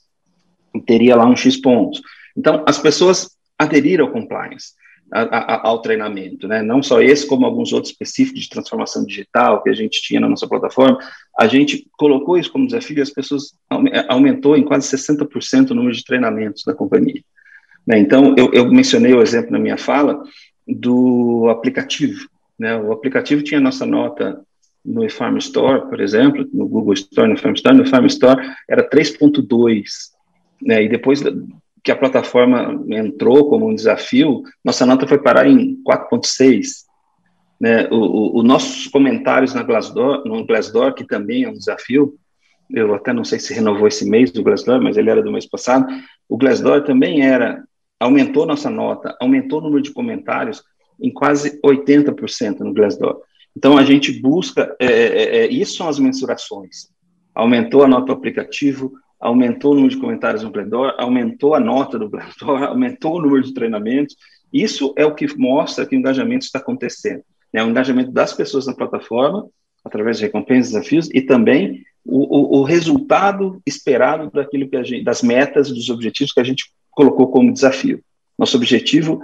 teria 0.86 1.16
lá 1.16 1.26
um 1.26 1.36
X 1.36 1.56
pontos. 1.56 2.00
Então, 2.36 2.64
as 2.66 2.78
pessoas 2.78 3.30
aderiram 3.58 4.06
ao 4.06 4.12
compliance, 4.12 4.72
a, 5.12 5.22
a, 5.22 5.68
ao 5.68 5.82
treinamento, 5.82 6.46
né? 6.46 6.62
Não 6.62 6.82
só 6.82 7.00
esse, 7.00 7.26
como 7.26 7.44
alguns 7.44 7.72
outros 7.72 7.92
específicos 7.92 8.42
de 8.42 8.48
transformação 8.48 9.04
digital 9.04 9.62
que 9.62 9.70
a 9.70 9.74
gente 9.74 10.00
tinha 10.00 10.20
na 10.20 10.28
nossa 10.28 10.46
plataforma. 10.46 10.98
A 11.38 11.48
gente 11.48 11.86
colocou 11.98 12.38
isso 12.38 12.52
como 12.52 12.66
desafio 12.66 12.98
e 12.98 13.02
as 13.02 13.10
pessoas 13.10 13.54
aumentou 14.08 14.56
em 14.56 14.64
quase 14.64 14.96
60% 14.96 15.70
o 15.70 15.74
número 15.74 15.94
de 15.94 16.04
treinamentos 16.04 16.62
da 16.64 16.72
companhia. 16.72 17.22
Né? 17.86 17.98
Então, 17.98 18.34
eu, 18.36 18.52
eu, 18.52 18.70
mencionei 18.70 19.12
o 19.12 19.22
exemplo 19.22 19.52
na 19.52 19.58
minha 19.58 19.76
fala 19.76 20.22
do 20.66 21.48
aplicativo. 21.50 22.28
Né? 22.58 22.76
O 22.76 22.92
aplicativo 22.92 23.42
tinha 23.42 23.60
nossa 23.60 23.86
nota 23.86 24.40
no 24.84 25.04
eFarm 25.04 25.36
Store, 25.38 25.88
por 25.88 26.00
exemplo, 26.00 26.48
no 26.52 26.66
Google 26.66 26.94
Store, 26.94 27.28
no 27.28 27.34
eFarm 27.34 27.54
Store, 27.54 27.76
no 27.76 27.84
eFarm 27.84 28.06
Store 28.06 28.54
era 28.68 28.88
3.2, 28.88 29.82
né? 30.62 30.82
E 30.82 30.88
depois 30.88 31.22
que 31.82 31.90
a 31.90 31.96
plataforma 31.96 32.82
entrou 32.88 33.48
como 33.48 33.68
um 33.68 33.74
desafio, 33.74 34.42
nossa 34.64 34.84
nota 34.84 35.06
foi 35.06 35.18
parar 35.18 35.46
em 35.46 35.82
4.6. 35.82 36.84
né, 37.60 37.88
os 37.90 38.44
nossos 38.44 38.86
comentários 38.88 39.54
na 39.54 39.62
Glassdoor, 39.62 40.22
no 40.26 40.44
Glassdoor, 40.46 40.94
que 40.94 41.04
também 41.04 41.44
é 41.44 41.48
um 41.48 41.54
desafio, 41.54 42.14
eu 42.70 42.94
até 42.94 43.12
não 43.12 43.24
sei 43.24 43.38
se 43.38 43.52
renovou 43.52 43.88
esse 43.88 44.08
mês 44.08 44.30
do 44.30 44.42
Glassdoor, 44.42 44.80
mas 44.80 44.96
ele 44.96 45.10
era 45.10 45.22
do 45.22 45.32
mês 45.32 45.46
passado, 45.46 45.86
o 46.28 46.36
Glassdoor 46.36 46.84
também 46.84 47.22
era, 47.22 47.62
aumentou 48.00 48.46
nossa 48.46 48.70
nota, 48.70 49.16
aumentou 49.20 49.60
o 49.60 49.62
número 49.62 49.82
de 49.82 49.92
comentários 49.92 50.62
em 51.00 51.10
quase 51.12 51.60
80% 51.64 52.60
no 52.60 52.74
Glassdoor. 52.74 53.20
Então, 53.56 53.76
a 53.76 53.84
gente 53.84 54.20
busca, 54.20 54.74
é, 54.80 54.86
é, 54.86 55.36
é, 55.38 55.46
isso 55.46 55.76
são 55.76 55.88
as 55.88 55.98
mensurações, 55.98 56.88
aumentou 57.34 57.84
a 57.84 57.88
nota 57.88 58.06
do 58.06 58.12
aplicativo, 58.12 58.92
aumentou 59.20 59.72
o 59.72 59.74
número 59.74 59.94
de 59.94 60.00
comentários 60.00 60.42
no 60.42 60.50
Glassdoor, 60.50 60.94
aumentou 60.98 61.54
a 61.54 61.60
nota 61.60 61.98
do 61.98 62.08
Glassdoor, 62.08 62.62
aumentou 62.64 63.16
o 63.16 63.22
número 63.22 63.42
de 63.42 63.54
treinamentos, 63.54 64.16
isso 64.52 64.94
é 64.96 65.04
o 65.04 65.14
que 65.14 65.26
mostra 65.38 65.86
que 65.86 65.94
o 65.94 65.98
engajamento 65.98 66.44
está 66.44 66.58
acontecendo 66.58 67.22
né, 67.52 67.62
o 67.62 67.68
engajamento 67.68 68.10
das 68.10 68.32
pessoas 68.32 68.66
na 68.66 68.74
plataforma, 68.74 69.46
através 69.84 70.18
de 70.18 70.24
recompensas, 70.24 70.72
desafios, 70.72 71.08
e 71.12 71.20
também 71.20 71.82
o, 72.04 72.58
o, 72.58 72.60
o, 72.60 72.62
resultado 72.62 73.60
esperado 73.66 74.30
daquilo 74.30 74.68
que 74.68 74.82
gente, 74.84 75.04
das 75.04 75.22
metas, 75.22 75.70
dos 75.70 75.90
objetivos 75.90 76.32
que 76.32 76.40
a 76.40 76.44
gente 76.44 76.72
colocou 76.90 77.30
como 77.30 77.52
desafio. 77.52 78.00
Nosso 78.38 78.56
objetivo 78.56 79.22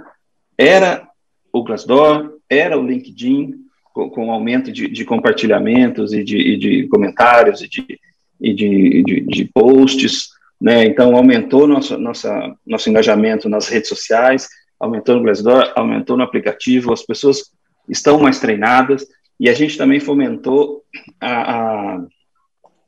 era 0.57 1.07
o 1.51 1.63
Glassdoor, 1.63 2.33
era 2.49 2.77
o 2.77 2.85
LinkedIn, 2.85 3.53
com, 3.93 4.09
com 4.09 4.31
aumento 4.31 4.71
de, 4.71 4.87
de, 4.87 5.03
compartilhamentos 5.05 6.13
e 6.13 6.23
de, 6.23 6.37
e 6.37 6.57
de 6.57 6.87
comentários 6.87 7.61
e 7.61 7.67
de, 7.67 7.99
e 8.39 8.53
de, 8.53 9.45
posts, 9.53 10.29
né? 10.61 10.85
Então 10.85 11.15
aumentou 11.15 11.67
nosso 11.67 11.97
nossa 11.97 12.55
nosso 12.65 12.89
engajamento 12.89 13.49
nas 13.49 13.67
redes 13.67 13.89
sociais, 13.89 14.47
aumentou 14.79 15.15
no 15.15 15.23
Glassdoor, 15.23 15.73
aumentou 15.75 16.15
no 16.15 16.23
aplicativo, 16.23 16.93
as 16.93 17.03
pessoas 17.03 17.51
estão 17.89 18.19
mais 18.19 18.39
treinadas, 18.39 19.05
e 19.39 19.49
a 19.49 19.53
gente 19.53 19.77
também 19.77 19.99
fomentou 19.99 20.83
a, 21.19 21.31
a, 21.31 22.05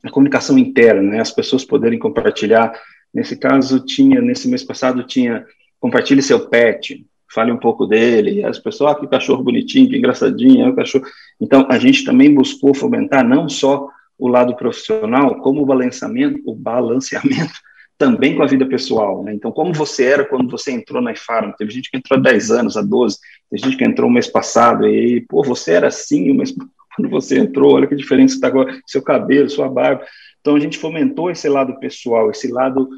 a 0.04 0.10
comunicação 0.10 0.58
interna, 0.58 1.02
né, 1.02 1.20
as 1.20 1.30
pessoas 1.30 1.64
poderem 1.64 1.98
compartilhar. 1.98 2.72
Nesse 3.12 3.36
caso, 3.36 3.80
tinha, 3.80 4.20
nesse 4.20 4.48
mês 4.48 4.62
passado, 4.62 5.04
tinha 5.04 5.44
compartilhe 5.80 6.22
seu 6.22 6.48
pet, 6.48 7.04
fale 7.32 7.50
um 7.50 7.56
pouco 7.56 7.86
dele, 7.86 8.44
as 8.44 8.58
pessoas, 8.58 8.92
ah, 8.92 8.94
que 8.94 9.06
cachorro 9.06 9.42
bonitinho, 9.42 9.88
que 9.88 9.96
engraçadinho, 9.96 10.66
é 10.66 10.68
o 10.68 10.76
cachorro. 10.76 11.06
Então, 11.40 11.66
a 11.70 11.78
gente 11.78 12.04
também 12.04 12.32
buscou 12.32 12.74
fomentar 12.74 13.26
não 13.26 13.48
só 13.48 13.88
o 14.18 14.28
lado 14.28 14.54
profissional, 14.54 15.36
como 15.36 15.62
o 15.62 15.66
balanceamento, 15.66 16.40
o 16.44 16.54
balanceamento 16.54 17.54
também 17.96 18.36
com 18.36 18.42
a 18.42 18.46
vida 18.46 18.66
pessoal, 18.66 19.22
né? 19.22 19.32
Então, 19.32 19.50
como 19.50 19.72
você 19.72 20.04
era 20.04 20.24
quando 20.24 20.50
você 20.50 20.72
entrou 20.72 21.00
na 21.00 21.12
IFARM? 21.12 21.52
Teve 21.56 21.70
gente 21.70 21.90
que 21.90 21.96
entrou 21.96 22.18
há 22.18 22.22
10 22.22 22.50
anos, 22.50 22.76
há 22.76 22.82
12, 22.82 23.16
tem 23.50 23.58
gente 23.58 23.76
que 23.76 23.84
entrou 23.84 24.08
o 24.08 24.12
mês 24.12 24.26
passado, 24.26 24.86
e 24.86 25.22
pô, 25.22 25.42
você 25.42 25.72
era 25.72 25.88
assim, 25.88 26.34
mas 26.34 26.54
quando 26.96 27.10
você 27.10 27.38
entrou, 27.38 27.74
olha 27.74 27.86
que 27.86 27.94
diferença 27.94 28.34
está 28.34 28.48
agora, 28.48 28.78
seu 28.86 29.02
cabelo, 29.02 29.48
sua 29.48 29.68
barba. 29.68 30.04
Então, 30.40 30.56
a 30.56 30.60
gente 30.60 30.78
fomentou 30.78 31.30
esse 31.30 31.48
lado 31.48 31.78
pessoal, 31.78 32.30
esse 32.30 32.50
lado 32.50 32.88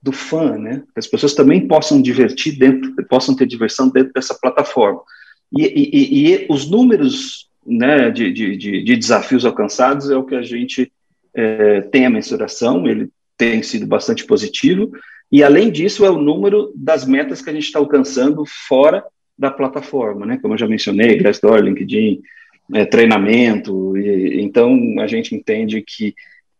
do 0.00 0.12
fã, 0.12 0.58
né? 0.58 0.82
Que 0.92 0.98
as 0.98 1.06
pessoas 1.06 1.34
também 1.34 1.66
possam 1.66 2.00
divertir 2.00 2.58
dentro, 2.58 2.94
possam 3.06 3.34
ter 3.34 3.46
diversão 3.46 3.88
dentro 3.88 4.12
dessa 4.12 4.34
plataforma. 4.34 5.00
E, 5.56 5.64
e, 5.64 6.34
e 6.34 6.46
os 6.50 6.70
números 6.70 7.48
né, 7.66 8.10
de, 8.10 8.30
de, 8.32 8.56
de, 8.56 8.96
desafios 8.96 9.46
alcançados 9.46 10.10
é 10.10 10.16
o 10.16 10.24
que 10.24 10.34
a 10.34 10.42
gente 10.42 10.92
é, 11.32 11.80
tem 11.80 12.04
a 12.04 12.10
mensuração, 12.10 12.86
ele 12.86 13.08
tem 13.36 13.62
sido 13.62 13.86
bastante 13.86 14.24
positivo. 14.26 14.92
E, 15.32 15.42
além 15.42 15.70
disso, 15.70 16.04
é 16.04 16.10
o 16.10 16.20
número 16.20 16.72
das 16.76 17.06
metas 17.06 17.40
que 17.40 17.50
a 17.50 17.52
gente 17.52 17.64
está 17.64 17.78
alcançando 17.78 18.44
fora 18.68 19.02
da 19.36 19.50
plataforma, 19.50 20.26
né? 20.26 20.38
Como 20.40 20.54
eu 20.54 20.58
já 20.58 20.68
mencionei, 20.68 21.16
Glassdoor, 21.16 21.60
LinkedIn, 21.60 22.20
é, 22.74 22.84
treinamento. 22.84 23.96
E, 23.96 24.40
então, 24.42 24.78
a 25.00 25.06
gente 25.06 25.34
entende 25.34 25.82
que 25.82 26.14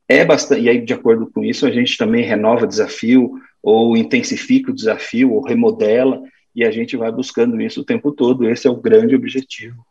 é 0.09 0.25
bastante. 0.25 0.63
E 0.63 0.69
aí, 0.69 0.81
de 0.81 0.93
acordo 0.93 1.31
com 1.31 1.45
isso, 1.45 1.67
a 1.67 1.71
gente 1.71 1.97
também 1.97 2.25
renova 2.25 2.67
desafio, 2.67 3.33
ou 3.63 3.97
intensifica 3.97 4.71
o 4.71 4.75
desafio, 4.75 5.33
ou 5.33 5.43
remodela, 5.43 6.21
e 6.55 6.65
a 6.65 6.71
gente 6.71 6.97
vai 6.97 7.11
buscando 7.11 7.61
isso 7.61 7.81
o 7.81 7.85
tempo 7.85 8.13
todo. 8.13 8.49
Esse 8.49 8.67
é 8.67 8.71
o 8.71 8.77
grande 8.77 9.15
objetivo 9.15 9.85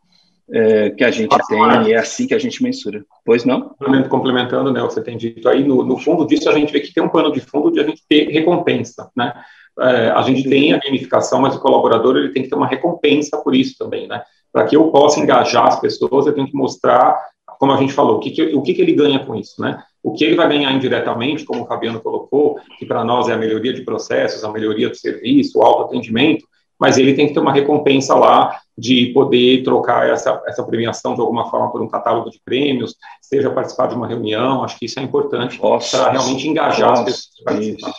é, 0.50 0.90
que 0.90 1.04
a 1.04 1.10
gente 1.10 1.36
tem 1.48 1.88
e 1.88 1.92
é 1.92 1.98
assim 1.98 2.26
que 2.26 2.34
a 2.34 2.38
gente 2.38 2.62
mensura. 2.62 3.04
Pois 3.24 3.44
não? 3.44 3.74
Complementando 4.08 4.72
né, 4.72 4.82
o 4.82 4.88
que 4.88 4.94
você 4.94 5.02
tem 5.02 5.16
dito 5.16 5.48
aí, 5.48 5.64
no, 5.64 5.84
no, 5.84 5.98
fundo 5.98 6.26
disso 6.26 6.48
a 6.48 6.52
gente 6.52 6.72
vê 6.72 6.80
que 6.80 6.92
tem 6.92 7.02
um 7.02 7.08
pano 7.08 7.32
de 7.32 7.40
fundo 7.40 7.70
de 7.70 7.80
a 7.80 7.84
gente 7.84 8.02
ter 8.08 8.28
recompensa, 8.28 9.10
né? 9.16 9.32
É, 9.76 10.10
a 10.10 10.22
gente 10.22 10.48
tem 10.48 10.72
a 10.72 10.78
gamificação, 10.78 11.40
mas 11.40 11.56
o 11.56 11.60
colaborador 11.60 12.16
ele 12.16 12.28
tem 12.28 12.44
que 12.44 12.48
ter 12.48 12.54
uma 12.54 12.66
recompensa 12.66 13.36
por 13.38 13.54
isso 13.54 13.76
também, 13.76 14.06
né? 14.06 14.22
Para 14.52 14.66
que 14.66 14.76
eu 14.76 14.88
possa 14.90 15.18
engajar 15.18 15.66
as 15.66 15.80
pessoas, 15.80 16.26
eu 16.26 16.32
tenho 16.32 16.46
que 16.46 16.56
mostrar, 16.56 17.18
como 17.58 17.72
a 17.72 17.76
gente 17.76 17.92
falou, 17.92 18.18
o 18.18 18.20
que, 18.20 18.30
que, 18.30 18.54
o 18.54 18.62
que, 18.62 18.72
que 18.72 18.82
ele 18.82 18.92
ganha 18.92 19.24
com 19.24 19.34
isso, 19.34 19.60
né? 19.60 19.82
O 20.04 20.12
que 20.12 20.22
ele 20.22 20.36
vai 20.36 20.46
ganhar 20.46 20.70
indiretamente, 20.70 21.46
como 21.46 21.62
o 21.62 21.66
Fabiano 21.66 21.98
colocou, 21.98 22.60
que 22.78 22.84
para 22.84 23.02
nós 23.02 23.26
é 23.30 23.32
a 23.32 23.38
melhoria 23.38 23.72
de 23.72 23.80
processos, 23.80 24.44
a 24.44 24.52
melhoria 24.52 24.90
do 24.90 24.94
serviço, 24.94 25.58
o 25.58 25.62
autoatendimento, 25.62 26.46
mas 26.78 26.98
ele 26.98 27.14
tem 27.14 27.26
que 27.26 27.32
ter 27.32 27.40
uma 27.40 27.54
recompensa 27.54 28.14
lá 28.14 28.60
de 28.76 29.06
poder 29.14 29.62
trocar 29.62 30.06
essa, 30.06 30.42
essa 30.46 30.62
premiação 30.62 31.14
de 31.14 31.22
alguma 31.22 31.50
forma 31.50 31.72
por 31.72 31.80
um 31.80 31.88
catálogo 31.88 32.30
de 32.30 32.38
prêmios, 32.44 32.94
seja 33.22 33.50
participar 33.50 33.86
de 33.86 33.94
uma 33.94 34.06
reunião, 34.06 34.62
acho 34.62 34.78
que 34.78 34.84
isso 34.84 35.00
é 35.00 35.02
importante 35.02 35.58
para 35.58 36.10
realmente 36.10 36.46
engajar 36.46 36.90
nossa, 36.90 37.10
as 37.10 37.30
pessoas. 37.56 37.94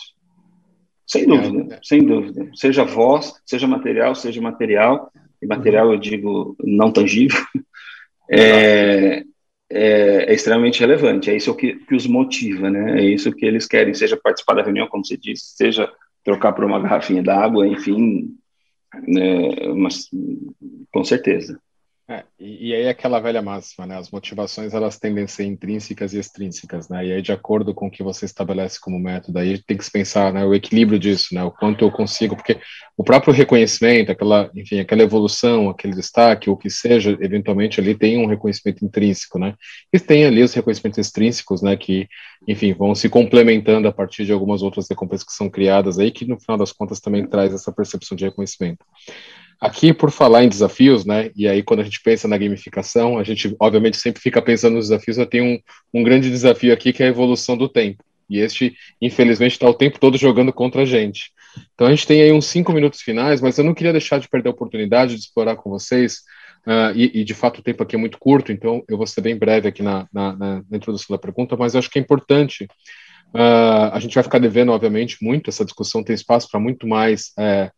Sem 1.08 1.26
dúvida, 1.26 1.80
sem 1.84 2.06
dúvida. 2.06 2.52
Seja 2.54 2.84
voz, 2.84 3.34
seja 3.48 3.68
material, 3.68 4.13
seja 4.13 4.39
material, 4.39 5.12
e 5.41 5.48
material 5.48 5.91
eu 5.91 5.98
digo 5.98 6.56
não 6.63 6.91
tangível, 6.91 7.41
é, 8.30 9.24
é, 9.76 10.32
é, 10.32 10.34
extremamente 10.34 10.80
relevante. 10.80 11.30
É 11.30 11.36
isso 11.36 11.54
que, 11.54 11.76
que 11.76 11.96
os 11.96 12.08
motiva, 12.08 12.70
né? 12.70 13.02
É 13.02 13.04
isso 13.04 13.32
que 13.32 13.46
eles 13.46 13.68
querem, 13.68 13.94
seja 13.94 14.16
participar 14.16 14.56
da 14.56 14.64
reunião, 14.64 14.88
como 14.88 15.06
você 15.06 15.18
disse, 15.18 15.56
seja 15.56 15.92
trocar 16.24 16.54
por 16.54 16.64
uma 16.64 16.80
garrafinha 16.80 17.22
d'água, 17.22 17.68
enfim, 17.68 18.36
né, 19.08 19.68
mas, 19.76 20.10
com 20.92 21.04
certeza. 21.04 21.60
É, 22.08 22.24
e, 22.39 22.70
e, 22.70 22.76
aí 22.76 22.88
aquela 22.88 23.20
velha 23.20 23.41
máxima, 23.41 23.88
né? 23.88 23.98
As 23.98 24.12
motivações 24.12 24.76
elas 24.76 25.00
tendem 25.00 25.24
a 25.24 25.28
ser 25.28 25.44
intrínsecas 25.46 26.13
e 26.13 26.20
extrínsecas, 26.20 26.88
né? 26.88 27.04
E 27.04 27.12
aí 27.12 27.20
de 27.20 27.32
acordo 27.32 27.74
com 27.74 27.88
o 27.88 27.91
que 27.91 28.04
você 28.04 28.26
estabelece 28.26 28.80
como 28.80 29.00
método, 29.00 29.39
aí 29.39 29.58
tem 29.63 29.76
que 29.76 29.84
se 29.84 29.89
pensar, 29.89 30.32
né? 30.32 30.46
O 30.46 30.54
equilíbrio 30.54 31.00
disso, 31.00 31.34
né? 31.34 31.44
O 31.44 31.50
quanto 31.50 31.84
eu 31.84 31.91
consigo, 31.91 32.36
porque 32.36 32.60
o 32.96 33.04
próprio 33.04 33.34
reconhecimento, 33.34 34.12
aquela, 34.12 34.52
enfim, 34.56 34.80
aquela 34.80 35.02
evolução, 35.02 35.68
aquele 35.68 35.96
destaque, 35.96 36.48
o 36.48 36.56
que 36.56 36.70
seja, 36.70 37.18
eventualmente 37.20 37.80
ali 37.80 37.98
tem 37.98 38.24
um 38.24 38.28
reconhecimento 38.28 38.86
intrínseco, 38.86 39.39
né? 39.39 39.56
E 39.91 40.00
tem 40.00 40.26
ali 40.26 40.44
os 40.44 40.54
reconhecimentos 40.54 41.00
extrínsecos, 41.00 41.63
né? 41.63 41.76
Que, 41.76 42.08
enfim, 42.48 42.72
vão 42.74 42.94
se 42.94 43.10
complementando 43.10 43.88
a 43.88 43.91
partir 43.91 44.26
de 44.26 44.32
algumas 44.32 44.62
outras 44.62 44.88
recompensas 44.88 45.26
que 45.26 45.34
são 45.34 45.50
criadas 45.50 45.98
aí, 45.98 46.12
que 46.12 46.24
no 46.24 46.39
final 46.39 46.56
das 46.56 46.72
contas 46.72 47.00
também 47.00 47.26
traz 47.26 47.52
essa 47.52 47.72
percepção 47.72 48.15
de 48.15 48.26
reconhecimento. 48.26 48.86
Aqui, 49.60 49.94
por 49.94 50.12
falar 50.12 50.44
em 50.44 50.50
desafios, 50.50 51.06
né, 51.06 51.32
e 51.36 51.48
aí 51.48 51.63
quando 51.63 51.80
a 51.80 51.84
gente 51.84 52.02
pensa 52.02 52.28
na 52.28 52.38
gamificação, 52.38 53.18
a 53.18 53.24
gente 53.24 53.56
obviamente 53.60 53.98
sempre 53.98 54.22
fica 54.22 54.41
pensando 54.41 54.76
nos 54.76 54.89
desafios, 54.89 55.18
eu 55.18 55.26
tenho 55.26 55.46
um, 55.46 55.60
um 55.94 56.04
grande 56.04 56.30
desafio 56.30 56.74
aqui 56.74 56.91
que 56.91 57.02
é 57.02 57.08
a 57.08 57.10
evolução 57.10 57.58
do 57.58 57.70
tempo. 57.70 58.04
E 58.30 58.39
este, 58.39 58.76
infelizmente, 59.02 59.54
está 59.54 59.70
o 59.70 59.74
tempo 59.74 60.00
todo 60.00 60.18
jogando 60.18 60.52
contra 60.52 60.82
a 60.82 60.86
gente. 60.86 61.32
Então 61.74 61.88
a 61.88 61.89
gente 61.89 62.08
tem 62.08 62.22
aí 62.22 62.32
uns 62.32 62.48
cinco 62.48 62.74
minutos 62.74 63.02
finais, 63.02 63.39
mas 63.39 63.58
eu 63.58 63.63
não 63.63 63.74
queria 63.74 63.91
deixar 63.91 64.20
de 64.20 64.28
perder 64.28 64.50
a 64.50 64.52
oportunidade 64.52 65.15
de 65.15 65.22
explorar 65.22 65.56
com 65.56 65.70
vocês, 65.70 66.22
uh, 66.68 66.91
e, 66.96 67.22
e, 67.22 67.24
de 67.24 67.34
fato 67.34 67.60
o 67.60 67.63
tempo 67.63 67.82
aqui 67.82 67.96
é 67.96 68.00
muito 68.00 68.18
curto, 68.18 68.52
então 68.52 68.84
eu 68.89 68.98
vou 68.98 69.08
ser 69.08 69.22
bem 69.22 69.38
breve 69.38 69.69
aqui 69.69 69.82
na, 69.82 70.08
na, 70.12 70.36
na 70.36 70.63
introdução 70.71 71.15
da 71.15 71.21
pergunta, 71.21 71.56
mas 71.56 71.73
eu 71.73 71.79
acho 71.79 71.90
que 71.90 72.00
é 72.00 72.02
importante. 72.02 72.67
Uh, 73.34 73.92
a 73.92 74.00
gente 74.00 74.15
vai 74.15 74.23
ficar 74.23 74.40
devendo, 74.40 74.71
obviamente, 74.71 75.17
muito, 75.21 75.50
essa 75.50 75.65
discussão 75.65 76.04
tem 76.04 76.13
espaço 76.13 76.50
para 76.50 76.60
muito 76.60 76.88
mais. 76.88 77.32
Uh, 77.38 77.69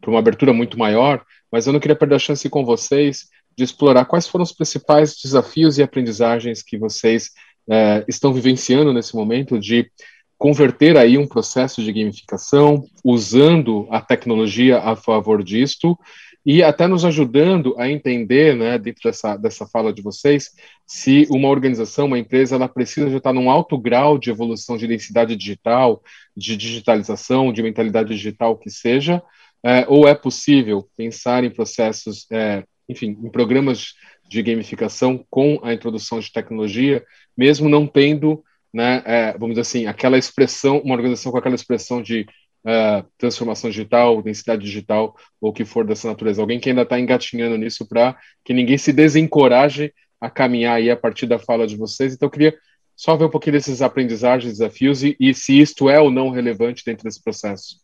para 0.00 0.10
uma 0.10 0.18
abertura 0.18 0.52
muito 0.52 0.78
maior, 0.78 1.24
mas 1.50 1.66
eu 1.66 1.72
não 1.72 1.80
queria 1.80 1.96
perder 1.96 2.16
a 2.16 2.18
chance 2.18 2.48
com 2.48 2.64
vocês 2.64 3.28
de 3.56 3.64
explorar 3.64 4.04
quais 4.04 4.28
foram 4.28 4.44
os 4.44 4.52
principais 4.52 5.16
desafios 5.22 5.78
e 5.78 5.82
aprendizagens 5.82 6.62
que 6.62 6.78
vocês 6.78 7.30
é, 7.68 8.04
estão 8.06 8.32
vivenciando 8.32 8.92
nesse 8.92 9.14
momento 9.16 9.58
de 9.58 9.90
converter 10.38 10.96
aí 10.96 11.18
um 11.18 11.26
processo 11.26 11.82
de 11.82 11.92
gamificação 11.92 12.84
usando 13.04 13.88
a 13.90 14.00
tecnologia 14.00 14.78
a 14.78 14.94
favor 14.94 15.42
disto 15.42 15.98
e 16.46 16.62
até 16.62 16.86
nos 16.86 17.04
ajudando 17.04 17.74
a 17.78 17.90
entender, 17.90 18.56
né, 18.56 18.78
dentro 18.78 19.02
dessa, 19.02 19.36
dessa 19.36 19.66
fala 19.66 19.92
de 19.92 20.00
vocês, 20.00 20.50
se 20.86 21.26
uma 21.30 21.48
organização, 21.48 22.06
uma 22.06 22.18
empresa, 22.18 22.54
ela 22.54 22.68
precisa 22.68 23.10
já 23.10 23.18
estar 23.18 23.32
num 23.32 23.50
alto 23.50 23.76
grau 23.76 24.16
de 24.16 24.30
evolução 24.30 24.76
de 24.76 24.86
densidade 24.86 25.36
digital, 25.36 26.02
de 26.34 26.56
digitalização, 26.56 27.52
de 27.52 27.62
mentalidade 27.62 28.08
digital 28.10 28.56
que 28.56 28.70
seja, 28.70 29.22
é, 29.64 29.84
ou 29.88 30.06
é 30.06 30.14
possível 30.14 30.88
pensar 30.96 31.44
em 31.44 31.50
processos, 31.50 32.26
é, 32.30 32.64
enfim, 32.88 33.18
em 33.22 33.30
programas 33.30 33.94
de 34.28 34.42
gamificação 34.42 35.24
com 35.30 35.58
a 35.62 35.72
introdução 35.72 36.20
de 36.20 36.32
tecnologia, 36.32 37.04
mesmo 37.36 37.68
não 37.68 37.86
tendo, 37.86 38.42
né, 38.72 39.02
é, 39.04 39.32
vamos 39.32 39.50
dizer 39.50 39.62
assim, 39.62 39.86
aquela 39.86 40.18
expressão, 40.18 40.78
uma 40.80 40.94
organização 40.94 41.32
com 41.32 41.38
aquela 41.38 41.54
expressão 41.54 42.02
de 42.02 42.26
uh, 42.64 43.06
transformação 43.16 43.70
digital, 43.70 44.22
densidade 44.22 44.62
digital, 44.62 45.16
ou 45.40 45.50
o 45.50 45.52
que 45.52 45.64
for 45.64 45.86
dessa 45.86 46.08
natureza. 46.08 46.40
Alguém 46.40 46.60
que 46.60 46.68
ainda 46.68 46.82
está 46.82 46.98
engatinhando 46.98 47.56
nisso 47.56 47.86
para 47.88 48.16
que 48.44 48.52
ninguém 48.52 48.78
se 48.78 48.92
desencoraje 48.92 49.92
a 50.20 50.28
caminhar 50.28 50.76
aí 50.76 50.90
a 50.90 50.96
partir 50.96 51.26
da 51.26 51.38
fala 51.38 51.66
de 51.66 51.76
vocês. 51.76 52.14
Então, 52.14 52.26
eu 52.26 52.30
queria 52.30 52.58
só 52.96 53.16
ver 53.16 53.24
um 53.24 53.30
pouquinho 53.30 53.54
desses 53.54 53.80
aprendizagens, 53.80 54.58
desafios 54.58 55.02
e, 55.02 55.16
e 55.20 55.32
se 55.32 55.58
isto 55.58 55.88
é 55.88 56.00
ou 56.00 56.10
não 56.10 56.30
relevante 56.30 56.84
dentro 56.84 57.04
desse 57.04 57.22
processo. 57.22 57.80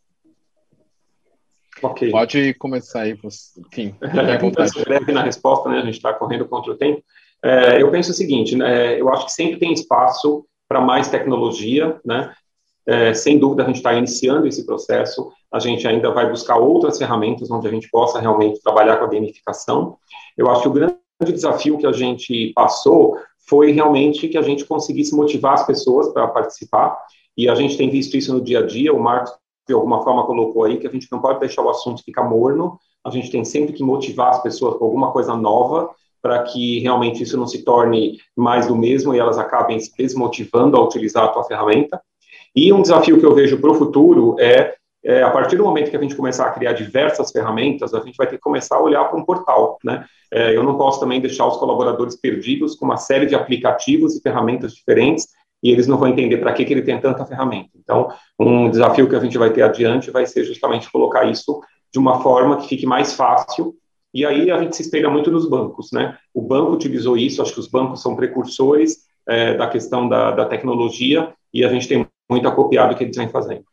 Pode 2.11 2.55
começar 2.55 3.03
aí, 3.03 3.18
enfim, 3.59 3.95
é, 4.01 4.85
breve 4.85 5.12
na 5.12 5.22
resposta, 5.22 5.68
né? 5.68 5.79
A 5.79 5.85
gente 5.85 5.97
está 5.97 6.12
correndo 6.12 6.47
contra 6.47 6.72
o 6.72 6.77
tempo. 6.77 7.03
É, 7.43 7.83
eu 7.83 7.91
penso 7.91 8.11
o 8.11 8.14
seguinte, 8.14 8.57
né, 8.57 8.99
eu 8.99 9.12
acho 9.12 9.27
que 9.27 9.33
sempre 9.33 9.59
tem 9.59 9.72
espaço 9.72 10.47
para 10.66 10.81
mais 10.81 11.09
tecnologia, 11.09 12.01
né? 12.05 12.33
É, 12.87 13.14
sem 13.14 13.39
dúvida, 13.39 13.62
a 13.62 13.66
gente 13.66 13.77
está 13.77 13.95
iniciando 13.95 14.47
esse 14.47 14.64
processo. 14.64 15.31
A 15.53 15.59
gente 15.59 15.87
ainda 15.87 16.11
vai 16.11 16.29
buscar 16.29 16.57
outras 16.57 16.99
ferramentas 16.99 17.51
onde 17.51 17.66
a 17.66 17.70
gente 17.70 17.89
possa 17.91 18.20
realmente 18.20 18.61
trabalhar 18.61 18.99
com 18.99 19.05
a 19.05 19.09
gamificação. 19.09 19.97
Eu 20.37 20.51
acho 20.51 20.62
que 20.62 20.68
o 20.68 20.72
grande 20.72 20.99
desafio 21.20 21.79
que 21.79 21.87
a 21.87 21.93
gente 21.93 22.53
passou 22.55 23.18
foi 23.49 23.72
realmente 23.72 24.29
que 24.29 24.37
a 24.37 24.43
gente 24.43 24.64
conseguisse 24.64 25.14
motivar 25.14 25.55
as 25.55 25.66
pessoas 25.66 26.12
para 26.12 26.27
participar. 26.29 26.99
E 27.37 27.49
a 27.49 27.55
gente 27.55 27.77
tem 27.77 27.91
visto 27.91 28.16
isso 28.16 28.33
no 28.33 28.41
dia 28.41 28.61
a 28.61 28.66
dia. 28.66 28.93
O 28.93 29.03
Marcos, 29.03 29.33
de 29.67 29.75
alguma 29.75 30.03
forma, 30.03 30.27
colocou 30.27 30.65
aí 30.65 30.79
que 30.79 30.87
a 30.87 30.91
gente 30.91 31.09
não 31.11 31.21
pode 31.21 31.41
deixar 31.41 31.62
o 31.62 31.71
assunto 31.71 32.03
ficar 32.03 32.25
morno. 32.25 32.79
A 33.05 33.11
gente 33.11 33.31
tem 33.31 33.45
sempre 33.45 33.73
que 33.73 33.83
motivar 33.83 34.31
as 34.31 34.43
pessoas 34.43 34.77
com 34.77 34.85
alguma 34.85 35.11
coisa 35.11 35.37
nova 35.37 35.91
para 36.23 36.43
que 36.43 36.81
realmente 36.81 37.23
isso 37.23 37.37
não 37.37 37.47
se 37.47 37.62
torne 37.62 38.19
mais 38.35 38.67
do 38.67 38.75
mesmo 38.75 39.15
e 39.15 39.19
elas 39.19 39.39
acabem 39.39 39.79
se 39.79 39.95
desmotivando 39.97 40.77
a 40.77 40.83
utilizar 40.83 41.25
a 41.25 41.29
tua 41.29 41.45
ferramenta. 41.45 42.01
E 42.57 42.73
um 42.73 42.81
desafio 42.81 43.19
que 43.19 43.27
eu 43.27 43.35
vejo 43.35 43.61
para 43.61 43.71
o 43.71 43.75
futuro 43.75 44.37
é, 44.39 44.75
é, 45.05 45.23
a 45.23 45.31
partir 45.31 45.57
do 45.57 45.65
momento 45.65 45.91
que 45.91 45.97
a 45.97 46.01
gente 46.01 46.17
começar 46.17 46.47
a 46.47 46.51
criar 46.51 46.73
diversas 46.73 47.31
ferramentas, 47.31 47.93
a 47.93 48.01
gente 48.01 48.17
vai 48.17 48.27
ter 48.27 48.37
que 48.37 48.43
começar 48.43 48.77
a 48.77 48.83
olhar 48.83 49.05
para 49.05 49.19
um 49.19 49.25
portal, 49.25 49.79
né? 49.85 50.07
É, 50.33 50.57
eu 50.57 50.62
não 50.62 50.79
posso 50.79 50.99
também 50.99 51.21
deixar 51.21 51.47
os 51.47 51.59
colaboradores 51.59 52.17
perdidos 52.17 52.75
com 52.75 52.87
uma 52.87 52.97
série 52.97 53.27
de 53.27 53.35
aplicativos 53.35 54.17
e 54.17 54.23
ferramentas 54.23 54.73
diferentes 54.73 55.29
e 55.65 55.71
eles 55.71 55.87
não 55.87 55.97
vão 55.97 56.09
entender 56.09 56.37
para 56.37 56.53
que, 56.53 56.65
que 56.65 56.73
ele 56.75 56.83
tem 56.83 57.01
tanta 57.01 57.25
ferramenta. 57.25 57.71
Então, 57.75 58.09
um 58.39 58.69
desafio 58.69 59.09
que 59.09 59.17
a 59.17 59.21
gente 59.21 59.39
vai 59.39 59.51
ter 59.51 59.62
adiante 59.62 60.11
vai 60.11 60.27
ser 60.27 60.45
justamente 60.45 60.93
colocar 60.93 61.25
isso 61.25 61.61
de 61.91 61.99
uma 61.99 62.21
forma 62.21 62.59
que 62.59 62.69
fique 62.69 62.85
mais 62.85 63.15
fácil 63.15 63.75
e 64.15 64.25
aí 64.25 64.49
a 64.49 64.62
gente 64.62 64.77
se 64.77 64.83
espelha 64.83 65.11
muito 65.11 65.29
nos 65.29 65.49
bancos, 65.49 65.91
né? 65.91 66.17
O 66.33 66.41
banco 66.41 66.73
utilizou 66.73 67.17
isso, 67.17 67.43
acho 67.43 67.53
que 67.53 67.59
os 67.59 67.67
bancos 67.67 68.01
são 68.01 68.15
precursores 68.15 68.99
é, 69.27 69.57
da 69.57 69.67
questão 69.67 70.09
da, 70.09 70.31
da, 70.31 70.47
tecnologia 70.47 71.35
e 71.53 71.65
a 71.65 71.69
gente 71.69 71.89
tem 71.89 72.07
muito 72.31 72.47
acopiado 72.47 72.95
o 72.95 72.97
que 72.97 73.03
eles 73.03 73.17
vêm 73.17 73.29
fazendo. 73.29 73.65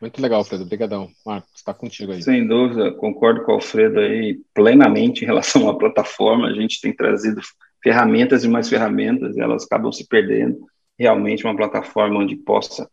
Muito 0.00 0.20
legal, 0.20 0.40
Alfredo. 0.40 0.64
Obrigadão. 0.64 1.08
Marcos, 1.24 1.52
está 1.54 1.72
contigo 1.72 2.10
aí. 2.10 2.20
Sem 2.20 2.46
dúvida, 2.46 2.92
concordo 2.92 3.44
com 3.44 3.52
o 3.52 3.54
Alfredo 3.54 4.00
aí 4.00 4.40
plenamente 4.52 5.22
em 5.22 5.26
relação 5.26 5.68
à 5.70 5.78
plataforma. 5.78 6.48
A 6.48 6.52
gente 6.52 6.80
tem 6.80 6.92
trazido 6.92 7.40
ferramentas 7.86 8.42
e 8.42 8.48
mais 8.48 8.68
ferramentas 8.68 9.36
e 9.36 9.40
elas 9.40 9.62
acabam 9.62 9.92
se 9.92 10.08
perdendo. 10.08 10.58
Realmente 10.98 11.44
uma 11.44 11.54
plataforma 11.54 12.18
onde 12.18 12.34
possa 12.34 12.90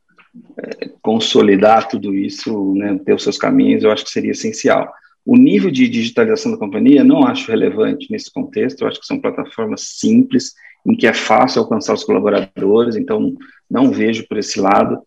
é, 0.59 0.87
consolidar 1.01 1.87
tudo 1.87 2.13
isso, 2.13 2.75
né, 2.75 2.99
ter 3.03 3.15
os 3.15 3.23
seus 3.23 3.39
caminhos, 3.39 3.83
eu 3.83 3.91
acho 3.91 4.03
que 4.03 4.11
seria 4.11 4.33
essencial. 4.33 4.93
O 5.25 5.35
nível 5.35 5.71
de 5.71 5.89
digitalização 5.89 6.51
da 6.51 6.59
companhia 6.59 7.03
não 7.03 7.25
acho 7.25 7.49
relevante 7.49 8.11
nesse 8.11 8.31
contexto, 8.31 8.81
eu 8.81 8.87
acho 8.87 8.99
que 8.99 9.07
são 9.07 9.19
plataformas 9.19 9.81
simples, 9.99 10.53
em 10.85 10.95
que 10.95 11.07
é 11.07 11.13
fácil 11.13 11.63
alcançar 11.63 11.95
os 11.95 12.03
colaboradores, 12.03 12.95
então 12.95 13.33
não 13.67 13.89
vejo 13.89 14.27
por 14.27 14.37
esse 14.37 14.59
lado. 14.59 14.99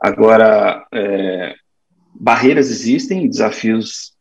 Agora, 0.00 0.86
é, 0.90 1.54
barreiras 2.14 2.70
existem, 2.70 3.28
desafios 3.28 4.14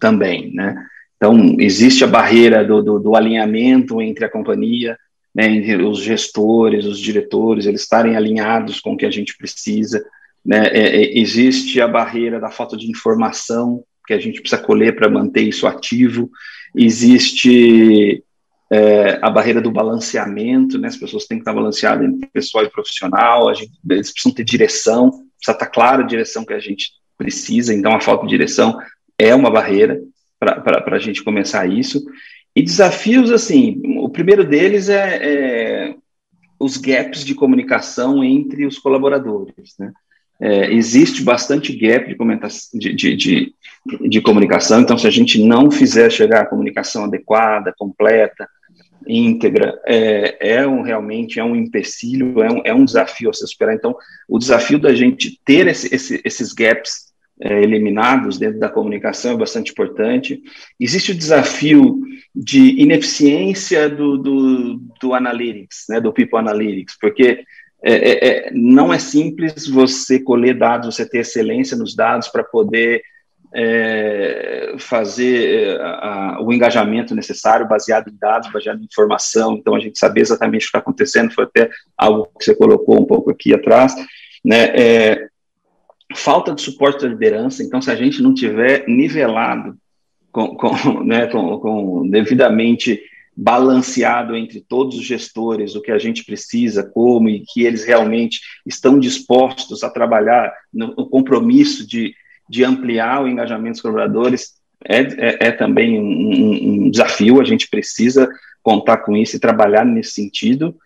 também, 0.00 0.50
né? 0.54 0.82
Então, 1.22 1.54
existe 1.60 2.02
a 2.02 2.08
barreira 2.08 2.64
do, 2.64 2.82
do, 2.82 2.98
do 2.98 3.14
alinhamento 3.14 4.02
entre 4.02 4.24
a 4.24 4.28
companhia, 4.28 4.98
né, 5.32 5.46
entre 5.46 5.76
os 5.76 6.02
gestores, 6.02 6.84
os 6.84 6.98
diretores, 6.98 7.64
eles 7.64 7.82
estarem 7.82 8.16
alinhados 8.16 8.80
com 8.80 8.94
o 8.94 8.96
que 8.96 9.06
a 9.06 9.10
gente 9.10 9.36
precisa. 9.36 10.04
Né? 10.44 10.66
É, 10.72 10.80
é, 10.80 11.18
existe 11.20 11.80
a 11.80 11.86
barreira 11.86 12.40
da 12.40 12.50
falta 12.50 12.76
de 12.76 12.90
informação 12.90 13.84
que 14.04 14.12
a 14.12 14.18
gente 14.18 14.40
precisa 14.40 14.60
colher 14.60 14.96
para 14.96 15.08
manter 15.08 15.42
isso 15.42 15.64
ativo. 15.64 16.28
Existe 16.74 18.24
é, 18.68 19.20
a 19.22 19.30
barreira 19.30 19.60
do 19.60 19.70
balanceamento, 19.70 20.76
né? 20.76 20.88
As 20.88 20.96
pessoas 20.96 21.26
têm 21.26 21.38
que 21.38 21.42
estar 21.42 21.54
balanceadas 21.54 22.04
entre 22.04 22.28
pessoal 22.32 22.64
e 22.64 22.68
profissional, 22.68 23.48
a 23.48 23.54
gente, 23.54 23.70
eles 23.88 24.10
precisam 24.10 24.34
ter 24.34 24.42
direção, 24.42 25.10
precisa 25.10 25.52
estar 25.52 25.66
clara 25.66 26.02
a 26.02 26.06
direção 26.06 26.44
que 26.44 26.52
a 26.52 26.58
gente 26.58 26.90
precisa, 27.16 27.72
então 27.72 27.94
a 27.94 28.00
falta 28.00 28.24
de 28.24 28.30
direção 28.30 28.76
é 29.16 29.32
uma 29.32 29.52
barreira 29.52 30.00
para 30.62 30.96
a 30.96 30.98
gente 30.98 31.22
começar 31.22 31.66
isso. 31.66 32.04
E 32.54 32.62
desafios, 32.62 33.30
assim, 33.30 33.80
o 33.98 34.08
primeiro 34.08 34.44
deles 34.44 34.88
é, 34.88 35.20
é 35.22 35.94
os 36.58 36.76
gaps 36.76 37.24
de 37.24 37.34
comunicação 37.34 38.22
entre 38.22 38.66
os 38.66 38.78
colaboradores, 38.78 39.74
né? 39.78 39.92
É, 40.40 40.72
existe 40.72 41.22
bastante 41.22 41.72
gap 41.76 42.16
de, 42.74 42.92
de, 42.94 43.16
de, 43.16 43.54
de, 44.08 44.20
comunicação, 44.20 44.80
então 44.80 44.98
se 44.98 45.06
a 45.06 45.10
gente 45.10 45.40
não 45.40 45.70
fizer 45.70 46.10
chegar 46.10 46.40
a 46.40 46.46
comunicação 46.46 47.04
adequada, 47.04 47.72
completa, 47.78 48.48
íntegra, 49.06 49.80
é, 49.86 50.54
é 50.54 50.66
um, 50.66 50.82
realmente 50.82 51.38
é 51.38 51.44
um 51.44 51.54
empecilho, 51.54 52.42
é 52.42 52.50
um, 52.50 52.62
é 52.64 52.74
um 52.74 52.84
desafio 52.84 53.30
a 53.30 53.32
se 53.32 53.46
superar. 53.46 53.76
Então, 53.76 53.94
o 54.28 54.36
desafio 54.36 54.80
da 54.80 54.92
gente 54.92 55.38
ter 55.44 55.68
esse, 55.68 55.94
esse, 55.94 56.20
esses 56.24 56.52
gaps 56.52 57.11
é, 57.40 57.62
eliminados 57.62 58.38
dentro 58.38 58.60
da 58.60 58.68
comunicação 58.68 59.32
é 59.32 59.36
bastante 59.36 59.72
importante. 59.72 60.42
Existe 60.78 61.12
o 61.12 61.14
desafio 61.14 62.00
de 62.34 62.80
ineficiência 62.80 63.88
do, 63.88 64.16
do, 64.16 64.80
do 65.00 65.14
analytics, 65.14 65.86
né, 65.88 66.00
do 66.00 66.12
people 66.12 66.38
analytics, 66.38 66.96
porque 67.00 67.44
é, 67.84 67.94
é, 67.94 68.28
é 68.28 68.50
não 68.52 68.92
é 68.92 68.98
simples 68.98 69.66
você 69.66 70.20
colher 70.20 70.56
dados, 70.56 70.94
você 70.94 71.08
ter 71.08 71.18
excelência 71.18 71.76
nos 71.76 71.96
dados 71.96 72.28
para 72.28 72.44
poder 72.44 73.02
é, 73.54 74.74
fazer 74.78 75.64
é, 75.64 75.82
a, 75.82 76.38
o 76.40 76.52
engajamento 76.52 77.14
necessário, 77.14 77.68
baseado 77.68 78.08
em 78.08 78.16
dados, 78.16 78.50
baseado 78.50 78.80
em 78.80 78.84
informação, 78.84 79.54
então 79.54 79.74
a 79.74 79.80
gente 79.80 79.98
saber 79.98 80.22
exatamente 80.22 80.62
o 80.62 80.64
que 80.64 80.68
está 80.68 80.78
acontecendo, 80.78 81.34
foi 81.34 81.44
até 81.44 81.70
algo 81.96 82.30
que 82.38 82.44
você 82.44 82.54
colocou 82.54 83.00
um 83.00 83.04
pouco 83.04 83.30
aqui 83.30 83.52
atrás, 83.52 83.94
né, 84.44 84.70
é, 84.74 85.28
falta 86.14 86.54
de 86.54 86.62
suporte 86.62 87.02
da 87.02 87.08
liderança, 87.08 87.62
então 87.62 87.80
se 87.80 87.90
a 87.90 87.96
gente 87.96 88.22
não 88.22 88.34
tiver 88.34 88.84
nivelado, 88.86 89.76
com, 90.30 90.56
com, 90.56 91.02
né, 91.04 91.26
com, 91.26 91.58
com 91.58 92.08
devidamente 92.08 93.00
balanceado 93.34 94.36
entre 94.36 94.60
todos 94.60 94.98
os 94.98 95.04
gestores, 95.04 95.74
o 95.74 95.80
que 95.80 95.90
a 95.90 95.98
gente 95.98 96.24
precisa, 96.24 96.82
como 96.82 97.30
e 97.30 97.40
que 97.40 97.62
eles 97.64 97.84
realmente 97.84 98.40
estão 98.66 98.98
dispostos 98.98 99.82
a 99.82 99.88
trabalhar 99.88 100.52
no, 100.72 100.88
no 100.88 101.08
compromisso 101.08 101.86
de 101.86 102.14
de 102.52 102.64
ampliar 102.64 103.22
o 103.22 103.28
engajamento 103.28 103.72
dos 103.72 103.80
colaboradores 103.80 104.52
é, 104.84 105.00
é, 105.00 105.46
é 105.48 105.52
também 105.52 105.98
um, 105.98 106.84
um, 106.84 106.90
desafio, 106.90 107.40
a 107.40 107.44
gente 107.44 107.66
precisa 107.66 108.28
contar 108.62 108.98
com 108.98 109.16
isso 109.16 109.36
e 109.36 109.40
trabalhar 109.40 109.86
nesse 109.86 110.12
sentido, 110.12 110.76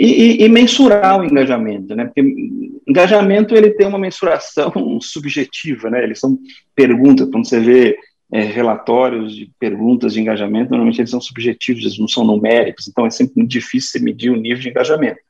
e, 0.00 0.42
e, 0.42 0.44
e, 0.44 0.48
mensurar 0.48 1.20
o 1.20 1.24
engajamento, 1.24 1.94
né, 1.94 2.06
porque 2.06 2.22
engajamento 2.88 3.54
ele 3.54 3.70
tem 3.70 3.86
uma 3.86 3.98
mensuração 3.98 4.72
subjetiva, 5.02 5.90
né, 5.90 6.02
eles 6.02 6.18
são 6.18 6.38
perguntas, 6.74 7.28
quando 7.30 7.46
você 7.46 7.60
vê 7.60 7.98
é, 8.32 8.40
relatórios 8.42 9.36
de 9.36 9.50
perguntas 9.58 10.14
de 10.14 10.20
engajamento, 10.20 10.70
normalmente 10.70 11.02
eles 11.02 11.10
são 11.10 11.20
subjetivos, 11.20 11.82
eles 11.82 11.98
não 11.98 12.08
são 12.08 12.24
numéricos, 12.24 12.88
então 12.88 13.04
é 13.04 13.10
sempre 13.10 13.34
muito 13.36 13.50
difícil 13.50 14.02
medir 14.02 14.30
o 14.30 14.36
nível 14.36 14.62
de 14.62 14.70
engajamento. 14.70 15.20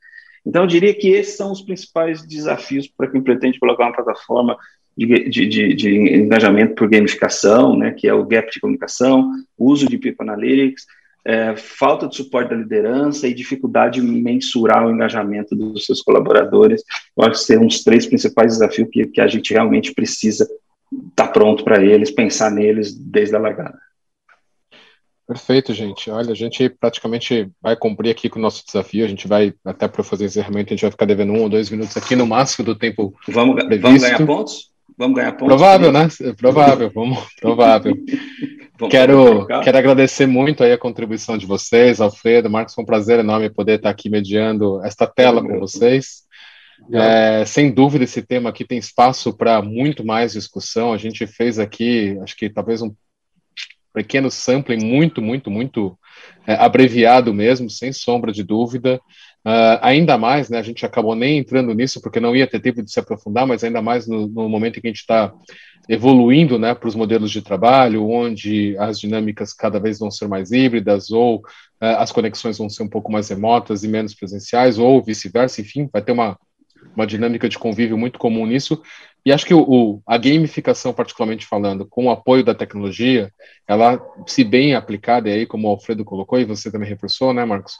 Então, 0.45 0.63
eu 0.63 0.67
diria 0.67 0.93
que 0.93 1.09
esses 1.09 1.35
são 1.35 1.51
os 1.51 1.61
principais 1.61 2.25
desafios 2.25 2.87
para 2.87 3.07
quem 3.07 3.21
pretende 3.21 3.59
colocar 3.59 3.85
uma 3.85 3.93
plataforma 3.93 4.57
de, 4.97 5.29
de, 5.29 5.75
de, 5.75 5.89
engajamento 6.15 6.75
por 6.75 6.89
gamificação, 6.89 7.77
né, 7.77 7.91
que 7.91 8.07
é 8.07 8.13
o 8.13 8.25
gap 8.25 8.51
de 8.51 8.59
comunicação, 8.59 9.31
uso 9.57 9.87
de 9.87 9.97
People 9.97 10.27
Analytics, 10.27 10.85
é, 11.25 11.55
falta 11.55 12.07
de 12.07 12.15
suporte 12.15 12.49
da 12.49 12.55
liderança 12.55 13.27
e 13.27 13.33
dificuldade 13.33 14.01
de 14.01 14.05
mensurar 14.05 14.85
o 14.85 14.91
engajamento 14.91 15.55
dos 15.55 15.85
seus 15.85 16.01
colaboradores. 16.01 16.83
Eu 17.17 17.23
acho 17.25 17.39
que 17.39 17.53
são 17.53 17.65
os 17.65 17.83
três 17.83 18.05
principais 18.05 18.53
desafios 18.53 18.89
que, 18.91 19.07
que 19.07 19.21
a 19.21 19.27
gente 19.27 19.53
realmente 19.53 19.93
precisa 19.93 20.43
estar 21.09 21.27
tá 21.27 21.27
pronto 21.27 21.63
para 21.63 21.83
eles, 21.83 22.11
pensar 22.11 22.51
neles 22.51 22.93
desde 22.93 23.35
a 23.35 23.39
largada. 23.39 23.79
Perfeito, 25.27 25.73
gente. 25.73 26.11
Olha, 26.11 26.31
a 26.31 26.35
gente 26.35 26.67
praticamente 26.67 27.49
vai 27.61 27.73
cumprir 27.73 28.09
aqui 28.09 28.27
com 28.27 28.37
o 28.37 28.41
nosso 28.41 28.65
desafio. 28.65 29.05
A 29.05 29.07
gente 29.07 29.29
vai, 29.29 29.53
até 29.63 29.87
para 29.87 30.03
fazer 30.03 30.25
encerramento, 30.25 30.73
a 30.73 30.75
gente 30.75 30.81
vai 30.81 30.91
ficar 30.91 31.05
devendo 31.05 31.31
um 31.31 31.43
ou 31.43 31.47
dois 31.47 31.69
minutos 31.69 31.95
aqui 31.95 32.17
no 32.17 32.27
máximo 32.27 32.65
do 32.65 32.75
tempo. 32.75 33.13
Vamos, 33.29 33.55
previsto. 33.55 33.81
vamos 33.81 34.01
ganhar 34.01 34.25
pontos? 34.25 34.70
Vamos 35.01 35.15
ganhar 35.15 35.31
pontos? 35.31 35.47
Provável, 35.47 35.91
né? 35.91 36.07
Provável, 36.37 36.91
vamos, 36.93 37.17
provável. 37.41 37.97
quero, 38.87 39.47
quero 39.63 39.77
agradecer 39.79 40.27
muito 40.27 40.63
aí 40.63 40.71
a 40.71 40.77
contribuição 40.77 41.39
de 41.39 41.47
vocês, 41.47 41.99
Alfredo, 41.99 42.51
Marcos, 42.51 42.75
foi 42.75 42.83
um 42.83 42.85
prazer 42.85 43.17
enorme 43.17 43.49
poder 43.49 43.77
estar 43.77 43.89
aqui 43.89 44.11
mediando 44.11 44.79
esta 44.85 45.07
tela 45.07 45.41
com 45.41 45.59
vocês. 45.59 46.21
É, 46.93 47.43
sem 47.47 47.71
dúvida, 47.71 48.03
esse 48.03 48.21
tema 48.21 48.51
aqui 48.51 48.63
tem 48.63 48.77
espaço 48.77 49.35
para 49.35 49.59
muito 49.59 50.05
mais 50.05 50.33
discussão. 50.33 50.93
A 50.93 50.97
gente 50.99 51.25
fez 51.25 51.57
aqui, 51.57 52.15
acho 52.21 52.37
que 52.37 52.47
talvez 52.47 52.83
um 52.83 52.93
pequeno 53.91 54.29
sampling 54.29 54.85
muito, 54.85 55.19
muito, 55.19 55.49
muito 55.49 55.97
é, 56.45 56.53
abreviado 56.53 57.33
mesmo, 57.33 57.71
sem 57.71 57.91
sombra 57.91 58.31
de 58.31 58.43
dúvida. 58.43 59.01
Uh, 59.45 59.81
ainda 59.81 60.17
mais, 60.19 60.49
né, 60.49 60.59
a 60.59 60.63
gente 60.63 60.85
acabou 60.85 61.15
nem 61.15 61.39
entrando 61.39 61.73
nisso 61.73 61.99
porque 61.99 62.19
não 62.19 62.35
ia 62.35 62.45
ter 62.45 62.59
tempo 62.59 62.83
de 62.83 62.91
se 62.91 62.99
aprofundar, 62.99 63.47
mas 63.47 63.63
ainda 63.63 63.81
mais 63.81 64.07
no, 64.07 64.27
no 64.27 64.47
momento 64.47 64.77
em 64.77 64.81
que 64.81 64.87
a 64.87 64.91
gente 64.91 64.99
está 64.99 65.33
evoluindo 65.89 66.59
né, 66.59 66.75
para 66.75 66.87
os 66.87 66.95
modelos 66.95 67.31
de 67.31 67.41
trabalho, 67.41 68.07
onde 68.07 68.77
as 68.77 68.99
dinâmicas 68.99 69.51
cada 69.51 69.79
vez 69.79 69.99
vão 69.99 70.11
ser 70.11 70.27
mais 70.27 70.51
híbridas, 70.51 71.09
ou 71.09 71.37
uh, 71.37 71.97
as 71.97 72.11
conexões 72.11 72.57
vão 72.57 72.69
ser 72.69 72.83
um 72.83 72.87
pouco 72.87 73.11
mais 73.11 73.29
remotas 73.29 73.83
e 73.83 73.87
menos 73.87 74.13
presenciais, 74.13 74.77
ou 74.77 75.01
vice-versa, 75.03 75.61
enfim, 75.61 75.89
vai 75.91 76.01
ter 76.01 76.11
uma, 76.11 76.37
uma 76.95 77.07
dinâmica 77.07 77.49
de 77.49 77.57
convívio 77.57 77.97
muito 77.97 78.19
comum 78.19 78.45
nisso. 78.45 78.81
E 79.25 79.31
acho 79.31 79.45
que 79.45 79.53
o, 79.53 79.61
o, 79.61 80.01
a 80.05 80.17
gamificação, 80.17 80.93
particularmente 80.93 81.45
falando, 81.45 81.85
com 81.85 82.05
o 82.05 82.11
apoio 82.11 82.43
da 82.43 82.55
tecnologia, 82.55 83.31
ela, 83.67 83.99
se 84.25 84.43
bem 84.43 84.73
aplicada, 84.73 85.29
aí, 85.29 85.45
como 85.45 85.67
o 85.67 85.71
Alfredo 85.71 86.03
colocou, 86.03 86.39
e 86.39 86.45
você 86.45 86.71
também 86.71 86.89
reforçou, 86.89 87.33
né, 87.33 87.45
Marcos? 87.45 87.73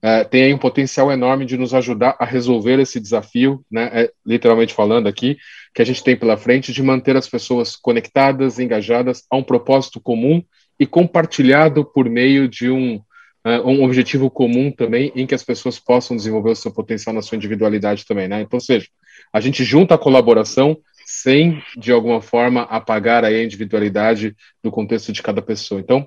É, 0.00 0.22
tem 0.24 0.44
aí 0.44 0.54
um 0.54 0.58
potencial 0.58 1.10
enorme 1.10 1.44
de 1.44 1.56
nos 1.56 1.74
ajudar 1.74 2.16
a 2.18 2.24
resolver 2.24 2.78
esse 2.78 3.00
desafio, 3.00 3.64
né, 3.70 3.90
é, 3.92 4.12
literalmente 4.24 4.72
falando 4.72 5.08
aqui, 5.08 5.36
que 5.74 5.82
a 5.82 5.84
gente 5.84 6.02
tem 6.04 6.16
pela 6.16 6.36
frente 6.36 6.72
de 6.72 6.82
manter 6.82 7.16
as 7.16 7.28
pessoas 7.28 7.74
conectadas, 7.74 8.58
engajadas 8.58 9.24
a 9.30 9.36
um 9.36 9.42
propósito 9.42 10.00
comum 10.00 10.42
e 10.78 10.86
compartilhado 10.86 11.84
por 11.84 12.08
meio 12.08 12.48
de 12.48 12.70
um, 12.70 12.96
uh, 13.44 13.66
um 13.68 13.82
objetivo 13.82 14.30
comum 14.30 14.70
também, 14.70 15.12
em 15.14 15.26
que 15.26 15.34
as 15.34 15.42
pessoas 15.42 15.78
possam 15.78 16.16
desenvolver 16.16 16.50
o 16.50 16.56
seu 16.56 16.72
potencial 16.72 17.14
na 17.14 17.22
sua 17.22 17.36
individualidade 17.36 18.06
também, 18.06 18.28
né? 18.28 18.40
Então, 18.40 18.60
seja, 18.60 18.86
a 19.32 19.40
gente 19.40 19.64
junta 19.64 19.96
a 19.96 19.98
colaboração 19.98 20.78
sem, 21.04 21.62
de 21.76 21.90
alguma 21.90 22.20
forma, 22.20 22.62
apagar 22.62 23.24
a 23.24 23.42
individualidade 23.42 24.36
do 24.62 24.70
contexto 24.70 25.10
de 25.10 25.22
cada 25.22 25.42
pessoa. 25.42 25.80
Então, 25.80 26.06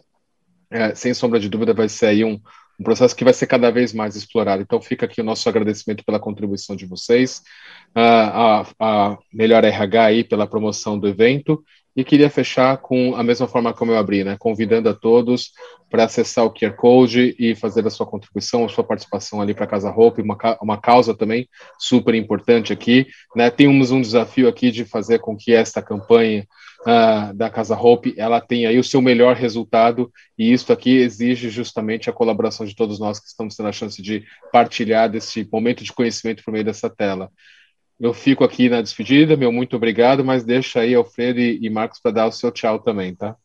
é, 0.69 0.95
sem 0.95 1.13
sombra 1.13 1.39
de 1.39 1.49
dúvida, 1.49 1.73
vai 1.73 1.89
ser 1.89 2.05
aí 2.05 2.23
um, 2.23 2.39
um 2.81 2.83
processo 2.83 3.15
que 3.15 3.23
vai 3.23 3.33
ser 3.33 3.45
cada 3.45 3.71
vez 3.71 3.93
mais 3.93 4.15
explorado. 4.15 4.63
Então, 4.63 4.81
fica 4.81 5.05
aqui 5.05 5.21
o 5.21 5.23
nosso 5.23 5.47
agradecimento 5.47 6.03
pela 6.03 6.19
contribuição 6.19 6.75
de 6.75 6.87
vocês, 6.87 7.43
a, 7.95 8.65
a 8.79 9.17
Melhor 9.31 9.63
RH 9.63 10.03
aí 10.03 10.23
pela 10.23 10.47
promoção 10.47 10.97
do 10.97 11.07
evento, 11.07 11.63
e 11.95 12.03
queria 12.03 12.29
fechar 12.29 12.77
com 12.77 13.15
a 13.15 13.23
mesma 13.23 13.47
forma 13.47 13.73
como 13.73 13.91
eu 13.91 13.97
abri, 13.97 14.23
né, 14.23 14.37
convidando 14.39 14.89
a 14.89 14.93
todos 14.93 15.51
para 15.89 16.05
acessar 16.05 16.45
o 16.45 16.53
QR 16.53 16.73
Code 16.73 17.35
e 17.37 17.53
fazer 17.53 17.85
a 17.85 17.89
sua 17.89 18.05
contribuição, 18.05 18.63
a 18.63 18.69
sua 18.69 18.83
participação 18.83 19.41
ali 19.41 19.53
para 19.53 19.65
a 19.65 19.67
Casa 19.67 19.91
Hope, 19.91 20.21
uma, 20.21 20.37
uma 20.61 20.79
causa 20.79 21.13
também 21.13 21.49
super 21.77 22.15
importante 22.15 22.71
aqui. 22.71 23.07
Né? 23.35 23.49
Temos 23.49 23.91
um 23.91 23.99
desafio 23.99 24.47
aqui 24.47 24.71
de 24.71 24.85
fazer 24.85 25.19
com 25.19 25.35
que 25.35 25.53
esta 25.53 25.81
campanha 25.81 26.47
uh, 26.81 27.33
da 27.33 27.49
Casa 27.49 27.75
Hope 27.75 28.13
ela 28.17 28.39
tenha 28.39 28.69
aí 28.69 28.79
o 28.79 28.83
seu 28.83 29.01
melhor 29.01 29.35
resultado, 29.35 30.09
e 30.37 30.53
isso 30.53 30.71
aqui 30.71 30.97
exige 30.97 31.49
justamente 31.49 32.09
a 32.09 32.13
colaboração 32.13 32.65
de 32.65 32.73
todos 32.73 32.97
nós 32.97 33.19
que 33.19 33.27
estamos 33.27 33.55
tendo 33.55 33.67
a 33.67 33.73
chance 33.73 34.01
de 34.01 34.23
partilhar 34.51 35.09
desse 35.09 35.47
momento 35.51 35.83
de 35.83 35.91
conhecimento 35.91 36.41
por 36.41 36.51
meio 36.51 36.63
dessa 36.63 36.89
tela. 36.89 37.29
Eu 38.01 38.15
fico 38.15 38.43
aqui 38.43 38.67
na 38.67 38.81
despedida, 38.81 39.37
meu 39.37 39.51
muito 39.51 39.75
obrigado, 39.75 40.25
mas 40.25 40.43
deixa 40.43 40.79
aí 40.79 40.95
Alfredo 40.95 41.39
e 41.39 41.69
Marcos 41.69 41.99
para 41.99 42.09
dar 42.09 42.25
o 42.25 42.31
seu 42.31 42.51
tchau 42.51 42.79
também, 42.79 43.13
tá? 43.13 43.35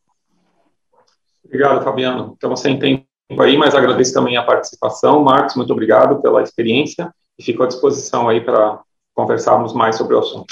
Obrigado, 1.45 1.83
Fabiano. 1.83 2.33
Estamos 2.33 2.59
sem 2.59 2.79
tempo 2.79 3.05
aí, 3.39 3.55
mas 3.55 3.75
agradeço 3.75 4.15
também 4.15 4.35
a 4.35 4.41
participação. 4.41 5.23
Marcos, 5.23 5.55
muito 5.55 5.71
obrigado 5.71 6.19
pela 6.23 6.41
experiência 6.41 7.13
e 7.37 7.43
fico 7.43 7.61
à 7.61 7.67
disposição 7.67 8.27
aí 8.27 8.41
para 8.41 8.81
conversarmos 9.13 9.75
mais 9.75 9.95
sobre 9.95 10.15
o 10.15 10.19
assunto. 10.19 10.51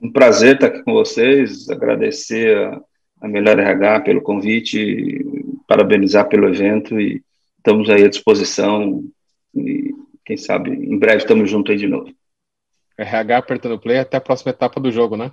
Um 0.00 0.10
prazer 0.10 0.54
estar 0.54 0.68
aqui 0.68 0.82
com 0.82 0.94
vocês, 0.94 1.68
agradecer 1.68 2.56
a, 2.56 2.80
a 3.20 3.28
Melhor 3.28 3.58
RH 3.58 4.00
pelo 4.00 4.22
convite, 4.22 5.22
parabenizar 5.68 6.26
pelo 6.26 6.48
evento 6.48 6.98
e 6.98 7.22
estamos 7.58 7.90
aí 7.90 8.04
à 8.04 8.08
disposição 8.08 9.04
e 9.54 9.94
quem 10.24 10.38
sabe 10.38 10.70
em 10.70 10.98
breve 10.98 11.18
estamos 11.18 11.50
juntos 11.50 11.70
aí 11.70 11.76
de 11.76 11.86
novo. 11.86 12.10
RH 12.98 13.36
apertando 13.36 13.78
play 13.78 13.98
até 13.98 14.16
a 14.16 14.20
próxima 14.20 14.50
etapa 14.50 14.80
do 14.80 14.90
jogo, 14.90 15.16
né? 15.16 15.30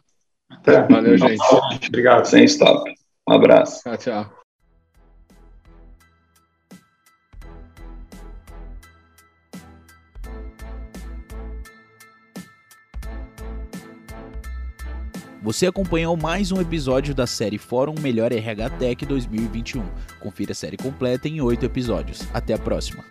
Até. 0.49 0.81
Valeu, 0.87 1.17
gente. 1.17 1.41
Obrigado. 1.87 2.25
Sem 2.25 2.43
stop. 2.45 2.91
Um 3.27 3.33
abraço. 3.33 3.81
Tchau, 3.83 3.97
tchau. 3.97 4.41
Você 15.43 15.65
acompanhou 15.65 16.15
mais 16.15 16.51
um 16.51 16.61
episódio 16.61 17.15
da 17.15 17.25
série 17.25 17.57
Fórum 17.57 17.95
Melhor 17.99 18.31
RH 18.31 18.69
Tech 18.71 19.05
2021. 19.07 19.83
Confira 20.19 20.51
a 20.51 20.55
série 20.55 20.77
completa 20.77 21.27
em 21.27 21.41
oito 21.41 21.65
episódios. 21.65 22.21
Até 22.31 22.53
a 22.53 22.59
próxima. 22.59 23.03